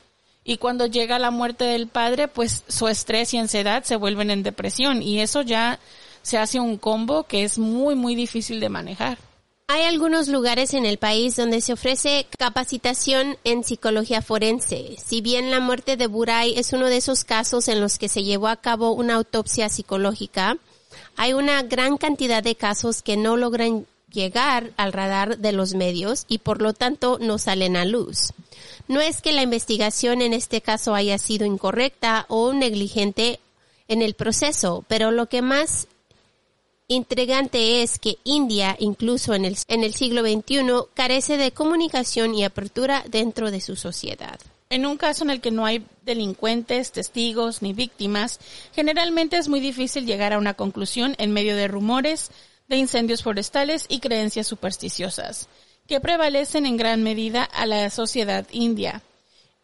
Y 0.43 0.57
cuando 0.57 0.85
llega 0.85 1.17
la 1.17 1.31
muerte 1.31 1.63
del 1.63 1.87
padre, 1.87 2.27
pues 2.27 2.63
su 2.67 2.87
estrés 2.87 3.33
y 3.33 3.37
ansiedad 3.37 3.83
se 3.83 3.95
vuelven 3.95 4.29
en 4.29 4.43
depresión. 4.43 5.01
Y 5.01 5.21
eso 5.21 5.41
ya 5.41 5.79
se 6.21 6.37
hace 6.37 6.59
un 6.59 6.77
combo 6.77 7.23
que 7.23 7.43
es 7.43 7.57
muy, 7.57 7.95
muy 7.95 8.13
difícil 8.15 8.59
de 8.59 8.69
manejar. 8.69 9.17
Hay 9.67 9.81
algunos 9.81 10.27
lugares 10.27 10.75
en 10.75 10.85
el 10.85 10.99
país 10.99 11.35
donde 11.35 11.61
se 11.61 11.73
ofrece 11.73 12.27
capacitación 12.37 13.37
en 13.43 13.63
psicología 13.63 14.21
forense. 14.21 14.95
Si 15.03 15.21
bien 15.21 15.49
la 15.49 15.59
muerte 15.59 15.97
de 15.97 16.05
Buray 16.05 16.53
es 16.55 16.73
uno 16.73 16.85
de 16.87 16.97
esos 16.97 17.23
casos 17.23 17.67
en 17.67 17.81
los 17.81 17.97
que 17.97 18.07
se 18.07 18.23
llevó 18.23 18.47
a 18.47 18.57
cabo 18.57 18.91
una 18.91 19.15
autopsia 19.15 19.69
psicológica, 19.69 20.57
hay 21.15 21.33
una 21.33 21.63
gran 21.63 21.97
cantidad 21.97 22.43
de 22.43 22.55
casos 22.55 23.01
que 23.01 23.17
no 23.17 23.37
logran 23.37 23.85
llegar 24.11 24.71
al 24.77 24.93
radar 24.93 25.37
de 25.37 25.51
los 25.51 25.73
medios 25.73 26.25
y 26.27 26.39
por 26.39 26.61
lo 26.61 26.73
tanto 26.73 27.17
no 27.19 27.37
salen 27.37 27.75
a 27.75 27.85
luz. 27.85 28.33
No 28.87 29.01
es 29.01 29.21
que 29.21 29.33
la 29.33 29.43
investigación 29.43 30.21
en 30.21 30.33
este 30.33 30.61
caso 30.61 30.95
haya 30.95 31.17
sido 31.17 31.45
incorrecta 31.45 32.25
o 32.29 32.53
negligente 32.53 33.39
en 33.87 34.01
el 34.01 34.13
proceso, 34.15 34.83
pero 34.87 35.11
lo 35.11 35.27
que 35.27 35.41
más 35.41 35.87
intrigante 36.87 37.81
es 37.81 37.99
que 37.99 38.17
India, 38.23 38.75
incluso 38.79 39.33
en 39.33 39.45
el, 39.45 39.93
siglo 39.93 40.21
XXI, 40.21 40.87
carece 40.93 41.37
de 41.37 41.51
comunicación 41.51 42.35
y 42.35 42.43
apertura 42.43 43.03
dentro 43.07 43.51
de 43.51 43.61
su 43.61 43.75
sociedad. 43.75 44.39
En 44.75 44.85
un 44.85 44.97
caso 44.97 45.23
en 45.23 45.29
el 45.29 45.39
que 45.39 45.51
no 45.51 45.65
hay 45.65 45.85
delincuentes, 46.01 46.91
testigos 46.91 47.61
ni 47.61 47.71
víctimas, 47.71 48.41
generalmente 48.73 49.37
es 49.37 49.47
muy 49.47 49.61
difícil 49.61 50.05
llegar 50.05 50.33
a 50.33 50.37
una 50.37 50.53
conclusión 50.53 51.15
en 51.17 51.31
medio 51.31 51.55
de 51.55 51.69
rumores, 51.69 52.29
de 52.67 52.75
incendios 52.75 53.23
forestales 53.23 53.85
y 53.87 54.01
creencias 54.01 54.47
supersticiosas, 54.47 55.47
que 55.87 56.01
prevalecen 56.01 56.65
en 56.65 56.75
gran 56.75 57.03
medida 57.03 57.45
a 57.45 57.65
la 57.65 57.89
sociedad 57.89 58.45
india. 58.51 59.01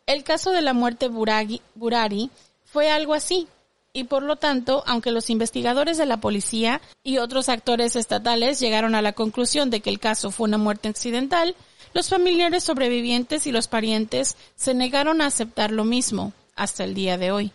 El 0.06 0.24
caso 0.24 0.52
de 0.52 0.62
la 0.62 0.72
muerte 0.72 1.10
Burari 1.10 2.32
fue 2.64 2.90
algo 2.90 3.14
así, 3.14 3.50
y 3.92 4.06
por 4.06 4.24
lo 4.24 4.38
tanto, 4.38 4.82
aunque 4.88 5.12
los 5.12 5.30
investigadores 5.30 5.98
de 5.98 6.06
la 6.06 6.22
policía 6.22 6.80
y 7.04 7.18
otros 7.18 7.50
actores 7.50 7.98
estatales 7.98 8.62
llegaron 8.62 8.96
a 8.96 9.02
la 9.02 9.12
conclusión 9.12 9.72
de 9.72 9.82
que 9.82 9.90
el 9.90 10.00
caso 10.00 10.32
fue 10.32 10.48
una 10.48 10.58
muerte 10.58 10.88
accidental, 10.88 11.54
los 11.94 12.10
familiares 12.10 12.64
sobrevivientes 12.64 13.48
y 13.48 13.52
los 13.52 13.68
parientes 13.68 14.38
se 14.56 14.74
negaron 14.74 15.22
a 15.22 15.28
aceptar 15.28 15.72
lo 15.72 15.84
mismo 15.84 16.34
hasta 16.56 16.84
el 16.84 16.94
día 16.94 17.18
de 17.18 17.32
hoy. 17.32 17.52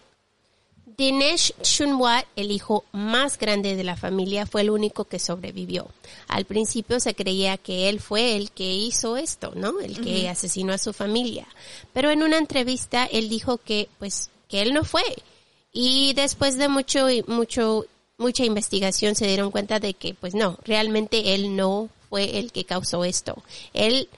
Dinesh 0.97 1.53
Shunwat, 1.62 2.24
el 2.37 2.51
hijo 2.51 2.84
más 2.93 3.39
grande 3.39 3.76
de 3.76 3.84
la 3.84 3.97
familia, 3.97 4.47
fue 4.47 4.62
el 4.62 4.70
único 4.70 5.05
que 5.05 5.18
sobrevivió. 5.18 5.89
Al 6.26 6.47
principio 6.47 7.01
se 7.01 7.14
creía 7.14 7.59
que 7.59 7.91
él 7.91 8.01
fue 8.01 8.34
el 8.34 8.51
que 8.51 8.72
hizo 8.72 9.18
esto, 9.18 9.53
¿no? 9.55 9.78
El 9.80 10.01
que 10.01 10.28
asesinó 10.30 10.72
a 10.72 10.78
su 10.78 10.95
familia. 10.95 11.47
Pero 11.93 12.11
en 12.11 12.22
una 12.22 12.39
entrevista 12.39 13.05
él 13.05 13.28
dijo 13.28 13.59
que, 13.59 13.91
pues, 13.99 14.30
que 14.49 14.62
él 14.62 14.72
no 14.72 14.84
fue, 14.84 15.03
y 15.78 16.14
después 16.14 16.57
de 16.57 16.68
mucho, 16.68 17.07
mucho, 17.26 17.84
mucha 18.16 18.47
investigación 18.47 19.14
se 19.14 19.26
dieron 19.26 19.51
cuenta 19.51 19.78
de 19.78 19.93
que, 19.93 20.14
pues 20.14 20.34
no, 20.34 20.59
realmente 20.64 21.34
él 21.34 21.55
no 21.55 21.91
fue 22.09 22.39
el 22.39 22.51
que 22.51 22.64
causó 22.64 23.05
esto. 23.05 23.43
Él, 23.74 24.09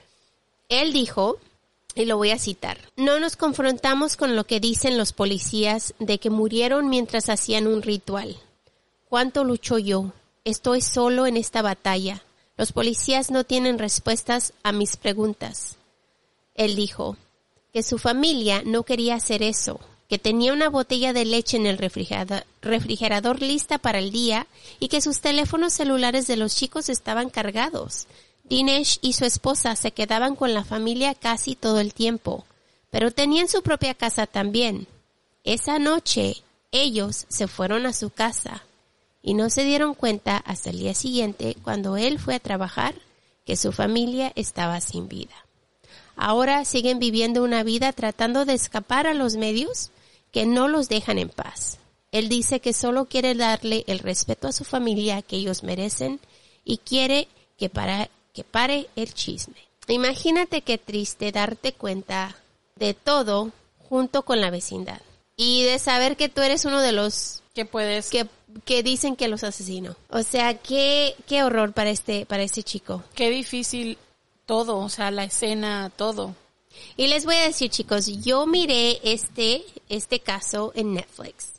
él 0.69 0.93
dijo, 0.93 1.37
y 1.95 2.05
lo 2.05 2.17
voy 2.17 2.31
a 2.31 2.39
citar, 2.39 2.77
no 2.95 3.19
nos 3.19 3.35
confrontamos 3.35 4.15
con 4.15 4.35
lo 4.35 4.45
que 4.45 4.59
dicen 4.59 4.97
los 4.97 5.11
policías 5.11 5.93
de 5.99 6.19
que 6.19 6.29
murieron 6.29 6.89
mientras 6.89 7.29
hacían 7.29 7.67
un 7.67 7.81
ritual. 7.81 8.37
¿Cuánto 9.09 9.43
lucho 9.43 9.79
yo? 9.79 10.13
Estoy 10.45 10.81
solo 10.81 11.25
en 11.25 11.35
esta 11.35 11.61
batalla. 11.61 12.23
Los 12.57 12.71
policías 12.71 13.31
no 13.31 13.43
tienen 13.43 13.79
respuestas 13.79 14.53
a 14.63 14.71
mis 14.71 14.97
preguntas. 14.97 15.77
Él 16.55 16.75
dijo 16.75 17.17
que 17.73 17.83
su 17.83 17.97
familia 17.97 18.61
no 18.65 18.83
quería 18.83 19.15
hacer 19.15 19.41
eso, 19.43 19.79
que 20.09 20.19
tenía 20.19 20.53
una 20.53 20.69
botella 20.69 21.13
de 21.13 21.25
leche 21.25 21.57
en 21.57 21.65
el 21.65 21.77
refrigerador, 21.77 23.41
lista 23.41 23.77
para 23.77 23.99
el 23.99 24.11
día 24.11 24.47
y 24.79 24.87
que 24.87 25.01
sus 25.01 25.21
teléfonos 25.21 25.73
celulares 25.73 26.27
de 26.27 26.35
los 26.35 26.55
chicos 26.55 26.89
estaban 26.89 27.29
cargados. 27.29 28.07
Dinesh 28.49 28.97
y 29.01 29.13
su 29.13 29.25
esposa 29.25 29.75
se 29.75 29.91
quedaban 29.91 30.35
con 30.35 30.53
la 30.53 30.63
familia 30.63 31.13
casi 31.13 31.55
todo 31.55 31.79
el 31.79 31.93
tiempo, 31.93 32.45
pero 32.89 33.11
tenían 33.11 33.47
su 33.47 33.61
propia 33.61 33.93
casa 33.93 34.25
también. 34.25 34.87
Esa 35.43 35.77
noche 35.77 36.43
ellos 36.71 37.25
se 37.29 37.47
fueron 37.47 37.85
a 37.85 37.93
su 37.93 38.09
casa 38.09 38.63
y 39.21 39.35
no 39.35 39.49
se 39.49 39.63
dieron 39.63 39.93
cuenta 39.93 40.37
hasta 40.37 40.71
el 40.71 40.79
día 40.79 40.93
siguiente 40.93 41.55
cuando 41.63 41.95
él 41.95 42.19
fue 42.19 42.35
a 42.35 42.39
trabajar 42.39 42.95
que 43.45 43.55
su 43.55 43.71
familia 43.71 44.31
estaba 44.35 44.81
sin 44.81 45.07
vida. 45.07 45.45
Ahora 46.15 46.65
siguen 46.65 46.99
viviendo 46.99 47.43
una 47.43 47.63
vida 47.63 47.93
tratando 47.93 48.45
de 48.45 48.53
escapar 48.53 49.07
a 49.07 49.13
los 49.13 49.35
medios 49.35 49.91
que 50.31 50.45
no 50.45 50.67
los 50.67 50.89
dejan 50.89 51.17
en 51.17 51.29
paz. 51.29 51.79
Él 52.11 52.29
dice 52.29 52.59
que 52.59 52.73
solo 52.73 53.05
quiere 53.05 53.35
darle 53.35 53.83
el 53.87 53.99
respeto 53.99 54.47
a 54.47 54.51
su 54.51 54.63
familia 54.63 55.21
que 55.21 55.35
ellos 55.35 55.63
merecen 55.63 56.19
y 56.65 56.77
quiere 56.77 57.27
que, 57.57 57.69
para, 57.69 58.09
que 58.39 58.45
pare 58.45 58.87
el 58.95 59.13
chisme. 59.13 59.57
Imagínate 59.89 60.61
qué 60.61 60.77
triste 60.77 61.33
darte 61.33 61.73
cuenta 61.73 62.37
de 62.77 62.93
todo 62.93 63.51
junto 63.89 64.23
con 64.23 64.39
la 64.39 64.49
vecindad 64.49 65.01
y 65.35 65.63
de 65.63 65.77
saber 65.77 66.15
que 66.15 66.29
tú 66.29 66.39
eres 66.41 66.63
uno 66.63 66.79
de 66.79 66.93
los 66.93 67.43
Que 67.53 67.65
puedes... 67.65 68.09
que, 68.09 68.27
que 68.63 68.81
dicen 68.81 69.17
que 69.17 69.27
los 69.27 69.43
asesinó. 69.43 69.97
O 70.09 70.23
sea, 70.23 70.53
qué, 70.53 71.15
qué 71.27 71.43
horror 71.43 71.73
para 71.73 71.89
este, 71.89 72.25
para 72.25 72.43
este 72.43 72.63
chico. 72.63 73.03
Qué 73.13 73.29
difícil 73.29 73.97
todo, 74.45 74.77
o 74.77 74.87
sea, 74.87 75.11
la 75.11 75.25
escena, 75.25 75.91
todo. 75.93 76.33
Y 76.95 77.07
les 77.07 77.25
voy 77.25 77.35
a 77.35 77.43
decir, 77.43 77.69
chicos, 77.69 78.07
yo 78.23 78.45
miré 78.45 79.01
este, 79.03 79.65
este 79.89 80.21
caso 80.21 80.71
en 80.75 80.93
Netflix 80.93 81.53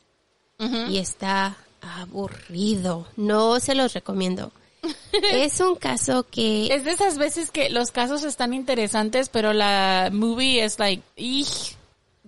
y 0.89 0.97
está 0.97 1.57
aburrido. 1.79 3.07
No 3.17 3.59
se 3.59 3.75
los 3.75 3.93
recomiendo. 3.93 4.51
es 5.11 5.59
un 5.59 5.75
caso 5.75 6.25
que 6.29 6.73
Es 6.73 6.83
de 6.83 6.91
esas 6.91 7.17
veces 7.17 7.51
que 7.51 7.69
los 7.69 7.91
casos 7.91 8.23
están 8.23 8.53
interesantes, 8.53 9.29
pero 9.29 9.53
la 9.53 10.09
movie 10.11 10.63
es 10.63 10.79
like, 10.79 11.03
¡ih! 11.15 11.45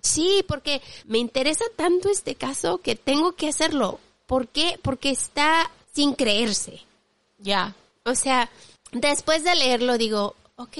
sí, 0.03 0.43
porque 0.47 0.81
me 1.05 1.17
interesa 1.17 1.63
tanto 1.75 2.09
este 2.09 2.35
caso 2.35 2.79
que 2.79 2.95
tengo 2.95 3.33
que 3.33 3.47
hacerlo. 3.49 3.99
¿Por 4.27 4.47
qué? 4.47 4.79
Porque 4.81 5.09
está 5.09 5.71
sin 5.93 6.13
creerse. 6.13 6.81
Ya. 7.39 7.75
O 8.05 8.15
sea, 8.15 8.49
después 8.91 9.43
de 9.43 9.55
leerlo 9.55 9.97
digo, 9.97 10.35
ok, 10.57 10.77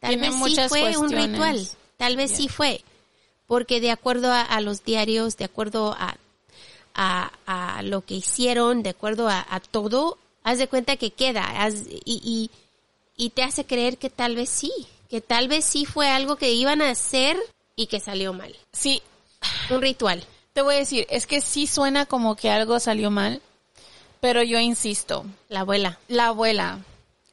tal 0.00 0.18
Tiene 0.18 0.30
vez 0.30 0.54
sí 0.54 0.56
fue 0.68 0.96
un 0.96 1.10
ritual, 1.10 1.68
tal 1.96 2.16
vez 2.16 2.30
sí 2.30 2.48
fue, 2.48 2.82
porque 3.46 3.80
de 3.80 3.90
acuerdo 3.90 4.32
a, 4.32 4.42
a 4.42 4.60
los 4.60 4.84
diarios, 4.84 5.36
de 5.36 5.44
acuerdo 5.44 5.92
a, 5.98 6.16
a, 6.94 7.30
a 7.46 7.82
lo 7.82 8.02
que 8.02 8.14
hicieron, 8.14 8.82
de 8.82 8.90
acuerdo 8.90 9.28
a, 9.28 9.44
a 9.48 9.60
todo, 9.60 10.18
haz 10.44 10.58
de 10.58 10.68
cuenta 10.68 10.96
que 10.96 11.10
queda 11.10 11.44
haz- 11.64 11.86
y, 12.04 12.20
y, 12.24 12.50
y 13.16 13.30
te 13.30 13.42
hace 13.42 13.64
creer 13.64 13.98
que 13.98 14.10
tal 14.10 14.36
vez 14.36 14.48
sí, 14.50 14.72
que 15.10 15.20
tal 15.20 15.48
vez 15.48 15.64
sí 15.64 15.84
fue 15.84 16.08
algo 16.08 16.36
que 16.36 16.52
iban 16.52 16.82
a 16.82 16.90
hacer 16.90 17.36
y 17.76 17.86
que 17.86 18.00
salió 18.00 18.32
mal. 18.32 18.54
Sí, 18.72 19.02
Un 19.70 19.80
ritual. 19.82 20.24
te 20.52 20.62
voy 20.62 20.74
a 20.74 20.78
decir, 20.78 21.06
es 21.10 21.26
que 21.26 21.40
sí 21.40 21.66
suena 21.66 22.06
como 22.06 22.36
que 22.36 22.50
algo 22.50 22.78
salió 22.80 23.10
mal, 23.10 23.40
pero 24.20 24.42
yo 24.42 24.58
insisto, 24.60 25.24
La 25.48 25.60
abuela 25.60 25.98
la 26.08 26.26
abuela, 26.28 26.78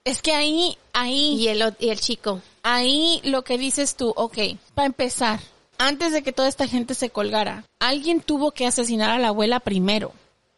es 0.06 0.22
que 0.22 0.34
ahí, 0.34 0.78
ahí, 0.94 1.36
y 1.36 1.48
el, 1.50 1.62
y 1.80 1.90
el 1.90 2.00
chico. 2.00 2.42
ahí 2.64 3.22
lo 3.24 3.44
que 3.44 3.58
dices 3.58 3.96
tú, 3.96 4.12
ok, 4.16 4.38
para 4.74 4.88
empezar, 4.88 5.40
antes 5.78 6.12
de 6.14 6.24
que 6.24 6.32
toda 6.34 6.48
esta 6.48 6.68
gente 6.68 6.94
se 6.96 7.10
colgara, 7.10 7.64
alguien 7.80 8.22
tuvo 8.22 8.52
que 8.52 8.66
asesinar 8.66 9.12
a 9.12 9.20
la 9.20 9.30
abuela 9.30 9.60
primero. 9.60 10.12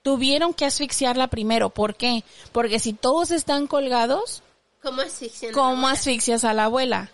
Tuvieron 0.03 0.53
que 0.53 0.65
asfixiarla 0.65 1.27
primero. 1.27 1.69
¿Por 1.69 1.95
qué? 1.95 2.23
Porque 2.51 2.79
si 2.79 2.93
todos 2.93 3.31
están 3.31 3.67
colgados, 3.67 4.41
¿Cómo 4.81 5.01
asfixian 5.01 5.53
¿cómo 5.53 5.87
asfixias 5.87 6.43
a 6.43 6.53
la 6.53 6.65
abuela? 6.65 7.11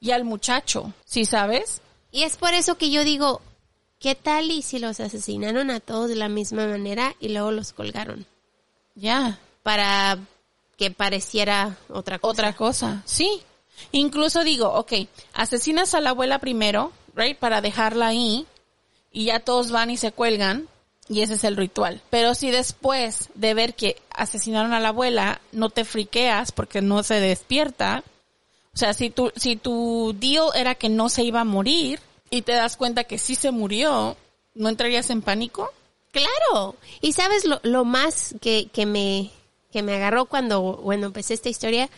Y 0.00 0.12
al 0.12 0.24
muchacho, 0.24 0.92
¿sí 1.04 1.24
sabes? 1.24 1.80
Y 2.10 2.22
es 2.22 2.36
por 2.36 2.54
eso 2.54 2.76
que 2.76 2.90
yo 2.90 3.04
digo, 3.04 3.40
¿qué 3.98 4.14
tal 4.14 4.50
y 4.50 4.62
si 4.62 4.78
los 4.78 5.00
asesinaron 5.00 5.70
a 5.70 5.80
todos 5.80 6.08
de 6.08 6.16
la 6.16 6.28
misma 6.28 6.66
manera 6.66 7.14
y 7.20 7.28
luego 7.30 7.50
los 7.50 7.72
colgaron? 7.72 8.26
Ya. 8.94 9.38
Para 9.62 10.18
que 10.76 10.90
pareciera 10.90 11.76
otra 11.88 12.18
cosa. 12.18 12.32
Otra 12.32 12.52
cosa, 12.56 13.02
sí. 13.04 13.42
Incluso 13.90 14.44
digo, 14.44 14.72
ok, 14.72 14.92
asesinas 15.32 15.94
a 15.94 16.00
la 16.00 16.10
abuela 16.10 16.38
primero, 16.38 16.92
right, 17.14 17.38
para 17.38 17.60
dejarla 17.60 18.08
ahí, 18.08 18.46
y 19.10 19.26
ya 19.26 19.40
todos 19.40 19.70
van 19.70 19.90
y 19.90 19.96
se 19.96 20.12
cuelgan, 20.12 20.68
y 21.12 21.22
ese 21.22 21.34
es 21.34 21.44
el 21.44 21.56
ritual. 21.56 22.00
Pero 22.10 22.34
si 22.34 22.50
después 22.50 23.28
de 23.34 23.54
ver 23.54 23.74
que 23.74 24.00
asesinaron 24.10 24.72
a 24.72 24.80
la 24.80 24.88
abuela, 24.88 25.40
no 25.52 25.70
te 25.70 25.84
friqueas 25.84 26.52
porque 26.52 26.80
no 26.80 27.02
se 27.02 27.20
despierta, 27.20 28.02
o 28.74 28.78
sea, 28.78 28.94
si 28.94 29.10
tu, 29.10 29.30
si 29.36 29.56
tu 29.56 30.14
deal 30.18 30.46
era 30.54 30.74
que 30.74 30.88
no 30.88 31.08
se 31.08 31.22
iba 31.22 31.40
a 31.40 31.44
morir, 31.44 32.00
y 32.32 32.42
te 32.42 32.52
das 32.52 32.78
cuenta 32.78 33.04
que 33.04 33.18
sí 33.18 33.34
se 33.34 33.50
murió, 33.50 34.16
¿no 34.54 34.70
entrarías 34.70 35.10
en 35.10 35.20
pánico? 35.20 35.70
Claro. 36.12 36.76
Y 37.02 37.12
sabes 37.12 37.44
lo, 37.44 37.60
lo 37.62 37.84
más 37.84 38.34
que, 38.40 38.68
que 38.72 38.86
me 38.86 39.30
que 39.70 39.82
me 39.82 39.94
agarró 39.94 40.26
cuando 40.26 40.60
bueno 40.60 41.06
empecé 41.06 41.32
esta 41.32 41.48
historia 41.48 41.88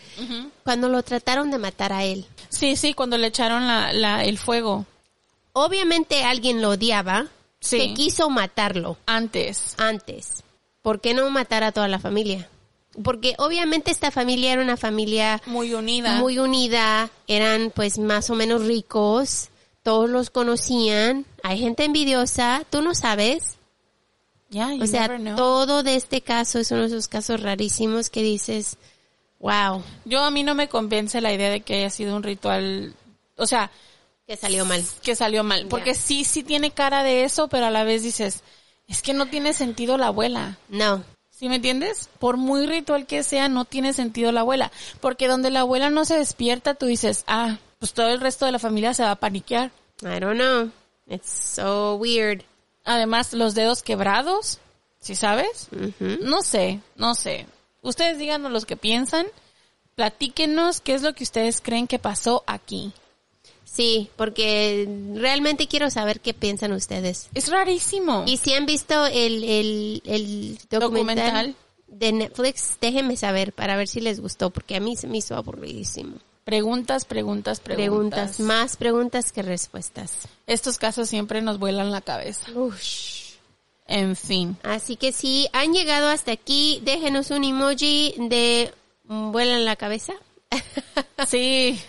cuando 0.62 0.89
lo 0.89 1.03
trataron 1.03 1.51
de 1.51 1.59
matar 1.59 1.93
a 1.93 2.05
él. 2.05 2.25
Sí, 2.49 2.77
sí, 2.77 2.95
cuando 2.95 3.19
le 3.19 3.29
echaron 3.29 3.67
la, 3.67 3.93
la, 3.93 4.25
el 4.25 4.39
fuego. 4.39 4.87
Obviamente 5.53 6.25
alguien 6.25 6.62
lo 6.62 6.71
odiaba, 6.71 7.27
Sí. 7.65 7.79
que 7.79 7.95
quiso 7.95 8.29
matarlo 8.31 8.97
Antes. 9.07 9.75
antes. 9.79 10.43
¿Por 10.83 11.01
qué 11.01 11.15
no 11.15 11.29
matar 11.31 11.65
a 11.65 11.73
toda 11.73 11.89
la 11.89 11.99
familia? 11.99 12.49
Porque 13.03 13.35
obviamente 13.39 13.91
esta 13.91 14.11
familia 14.11 14.53
era 14.53 14.62
una 14.62 14.77
familia 14.77 15.41
Muy 15.47 15.73
unida. 15.75 16.17
muy 16.17 16.39
unida, 16.39 17.11
eran 17.27 17.73
pues 17.75 17.99
más 17.99 18.31
o 18.31 18.35
menos 18.35 18.65
ricos, 18.67 19.49
todos 19.83 20.09
los 20.09 20.31
conocían, 20.31 21.25
hay 21.43 21.59
gente 21.59 21.85
envidiosa, 21.85 22.65
tú 22.71 22.83
no 22.83 22.95
sabes. 22.95 23.57
Ya, 24.51 24.73
you 24.73 24.85
O 24.85 24.87
sea, 24.87 25.09
todo 25.35 25.83
de 25.83 25.97
este 25.97 26.21
caso 26.21 26.59
es 26.61 26.71
uno 26.71 26.83
de 26.83 26.87
esos 26.89 27.09
casos 27.09 27.41
rarísimos 27.41 28.11
que 28.11 28.23
dices, 28.23 28.77
wow, 29.41 29.83
Yo 30.05 30.23
a 30.23 30.31
mí 30.31 30.43
no 30.45 30.55
me 30.55 30.69
convence 30.69 31.21
la 31.21 31.33
idea 31.33 31.51
de 31.51 31.62
que 31.62 31.75
haya 31.77 31.91
sido 31.91 32.15
un 32.15 32.23
ritual, 32.23 32.95
o 33.37 33.47
sea, 33.47 33.71
que 34.27 34.37
salió 34.37 34.64
mal. 34.64 34.85
que 35.03 35.16
salió 35.16 35.45
mal, 35.45 35.66
porque 35.68 35.95
sí, 35.95 36.25
sí 36.25 36.43
tiene 36.43 36.70
cara 36.70 37.03
de 37.03 37.25
eso, 37.25 37.49
pero 37.49 37.66
a 37.66 37.70
la 37.70 37.85
vez 37.85 38.03
dices, 38.03 38.43
es 38.89 39.03
que 39.03 39.14
no 39.14 39.27
tiene 39.27 39.53
sentido 39.53 39.99
la 39.99 40.09
abuela. 40.09 40.59
No, 40.68 41.05
¿Sí 41.37 41.49
me 41.49 41.57
entiendes? 41.57 42.09
Por 42.20 42.37
muy 42.37 42.66
ritual 42.66 43.07
que 43.07 43.25
sea, 43.25 43.49
no 43.49 43.64
tiene 43.64 43.93
sentido 43.93 44.31
la 44.31 44.41
abuela, 44.41 44.70
porque 45.01 45.27
donde 45.27 45.51
la 45.51 45.61
abuela 45.61 45.91
no 45.91 46.05
se 46.05 46.16
despierta, 46.16 46.75
tú 46.75 46.87
dices, 46.87 47.25
ah, 47.27 47.59
pues 47.81 47.93
todo 47.93 48.09
el 48.09 48.20
resto 48.20 48.47
de 48.47 48.53
la 48.53 48.61
familia 48.61 48.95
se 48.95 49.03
va 49.03 49.11
a 49.11 49.16
paniquear. 49.16 49.72
I 50.03 50.20
don't 50.20 50.39
know. 50.39 50.70
It's 51.09 51.29
so 51.29 51.97
weird. 51.97 52.45
Además, 52.85 53.33
los 53.33 53.55
dedos 53.55 53.83
quebrados, 53.83 54.61
¿sí 55.01 55.16
sabes? 55.16 55.68
No 55.99 56.43
sé, 56.43 56.81
no 56.95 57.16
sé. 57.16 57.47
Ustedes 57.83 58.16
díganos 58.16 58.53
los 58.53 58.64
que 58.64 58.77
piensan, 58.77 59.27
platíquenos 59.97 60.81
qué 60.81 60.95
es 60.95 61.03
lo 61.03 61.14
que 61.14 61.25
ustedes 61.25 61.61
creen 61.61 61.89
que 61.89 61.99
pasó 61.99 62.45
aquí. 62.47 62.93
Sí, 63.75 64.09
porque 64.16 64.89
realmente 65.16 65.66
quiero 65.66 65.91
saber 65.91 66.20
qué 66.20 66.33
piensan 66.33 66.72
ustedes. 66.72 67.29
Es 67.35 67.49
rarísimo. 67.49 68.22
Y 68.27 68.37
si 68.37 68.53
han 68.55 68.66
visto 68.66 69.05
el, 69.07 69.43
el, 69.43 70.03
el 70.07 70.59
documental, 70.70 71.27
Documental. 71.27 71.57
de 71.89 72.12
Netflix, 72.12 72.79
déjenme 72.81 73.16
saber 73.16 73.53
para 73.53 73.77
ver 73.77 73.89
si 73.89 74.01
les 74.01 74.20
gustó, 74.20 74.51
porque 74.51 74.77
a 74.77 74.81
mí 74.81 74.95
se 74.97 75.09
me 75.09 75.18
hizo 75.18 75.35
aburridísimo. 75.35 76.18
Preguntas, 76.45 77.05
preguntas, 77.05 77.59
preguntas. 77.59 78.37
Preguntas, 78.37 78.41
más 78.41 78.77
preguntas 78.77 79.33
que 79.33 79.43
respuestas. 79.43 80.12
Estos 80.47 80.79
casos 80.79 81.09
siempre 81.09 81.43
nos 81.43 81.59
vuelan 81.59 81.91
la 81.91 82.01
cabeza. 82.01 82.53
Ush. 82.55 83.33
En 83.89 84.14
fin. 84.14 84.57
Así 84.62 84.95
que 84.97 85.12
si 85.12 85.49
han 85.53 85.72
llegado 85.72 86.09
hasta 86.11 86.31
aquí, 86.33 86.81
déjenos 86.85 87.31
un 87.33 87.43
emoji 87.45 88.14
de 88.18 88.72
mm, 89.05 89.33
vuelan 89.33 89.64
la 89.64 89.75
cabeza. 89.77 90.12
Sí, 91.27 91.81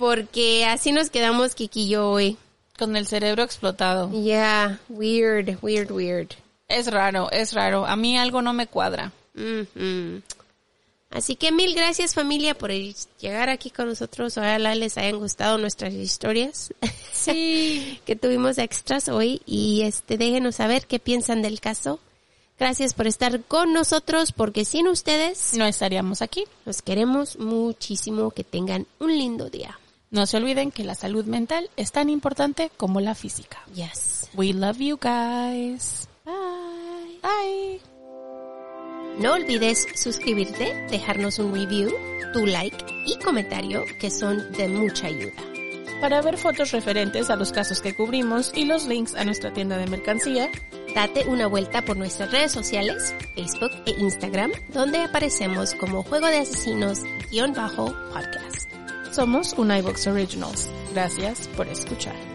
Porque 0.00 0.64
así 0.64 0.92
nos 0.92 1.10
quedamos 1.10 1.54
Kiki 1.54 1.82
y 1.82 1.88
yo 1.90 2.10
hoy. 2.10 2.38
con 2.78 2.96
el 2.96 3.06
cerebro 3.06 3.42
explotado. 3.42 4.10
Yeah, 4.10 4.80
weird, 4.88 5.58
weird, 5.62 5.92
weird. 5.92 6.30
Es 6.66 6.90
raro, 6.90 7.30
es 7.30 7.52
raro. 7.52 7.84
A 7.84 7.94
mí 7.96 8.16
algo 8.16 8.40
no 8.40 8.54
me 8.54 8.66
cuadra. 8.66 9.12
Ujú. 9.34 10.22
Así 11.10 11.36
que 11.36 11.52
mil 11.52 11.74
gracias 11.74 12.14
familia 12.14 12.56
por 12.56 12.70
llegar 12.70 13.50
aquí 13.50 13.68
con 13.70 13.88
nosotros. 13.88 14.38
Ojalá 14.38 14.74
les 14.74 14.96
hayan 14.96 15.18
gustado 15.18 15.58
nuestras 15.58 15.92
historias. 15.92 16.72
Sí. 17.12 18.00
que 18.06 18.16
tuvimos 18.16 18.56
extras 18.56 19.08
hoy 19.08 19.42
y 19.44 19.82
este 19.82 20.16
déjenos 20.16 20.54
saber 20.56 20.86
qué 20.86 20.98
piensan 20.98 21.42
del 21.42 21.60
caso. 21.60 22.00
Gracias 22.58 22.94
por 22.94 23.06
estar 23.06 23.42
con 23.42 23.72
nosotros 23.72 24.32
porque 24.32 24.64
sin 24.64 24.86
ustedes 24.88 25.54
No 25.54 25.64
estaríamos 25.66 26.22
aquí. 26.22 26.44
los 26.64 26.80
queremos 26.80 27.38
muchísimo. 27.38 28.30
Que 28.30 28.44
tengan 28.44 28.86
un 29.00 29.10
lindo 29.18 29.50
día. 29.50 29.78
No 30.10 30.26
se 30.26 30.36
olviden 30.36 30.72
que 30.72 30.84
la 30.84 30.94
salud 30.94 31.24
mental 31.24 31.70
es 31.76 31.92
tan 31.92 32.10
importante 32.10 32.70
como 32.76 33.00
la 33.00 33.14
física. 33.14 33.58
Yes. 33.74 34.28
We 34.34 34.52
love 34.52 34.78
you 34.78 34.96
guys. 34.96 36.08
Bye. 36.24 37.20
Bye. 37.22 37.80
No 39.18 39.34
olvides 39.34 39.86
suscribirte, 39.94 40.86
dejarnos 40.90 41.38
un 41.38 41.54
review, 41.54 41.90
tu 42.32 42.46
like 42.46 42.84
y 43.06 43.18
comentario 43.18 43.84
que 44.00 44.10
son 44.10 44.52
de 44.52 44.68
mucha 44.68 45.06
ayuda. 45.06 45.42
Para 46.00 46.22
ver 46.22 46.38
fotos 46.38 46.72
referentes 46.72 47.30
a 47.30 47.36
los 47.36 47.52
casos 47.52 47.80
que 47.80 47.94
cubrimos 47.94 48.52
y 48.54 48.64
los 48.64 48.86
links 48.86 49.14
a 49.14 49.24
nuestra 49.24 49.52
tienda 49.52 49.76
de 49.76 49.86
mercancía, 49.86 50.50
Date 50.94 51.26
una 51.28 51.46
vuelta 51.46 51.82
por 51.82 51.96
nuestras 51.96 52.32
redes 52.32 52.52
sociales, 52.52 53.14
Facebook 53.34 53.70
e 53.86 53.92
Instagram, 53.92 54.50
donde 54.72 54.98
aparecemos 54.98 55.74
como 55.74 56.02
Juego 56.02 56.26
de 56.26 56.38
Asesinos-podcast. 56.38 58.69
Somos 59.12 59.54
un 59.54 59.72
iVox 59.72 60.06
Originals. 60.06 60.68
Gracias 60.92 61.48
por 61.56 61.66
escuchar. 61.66 62.29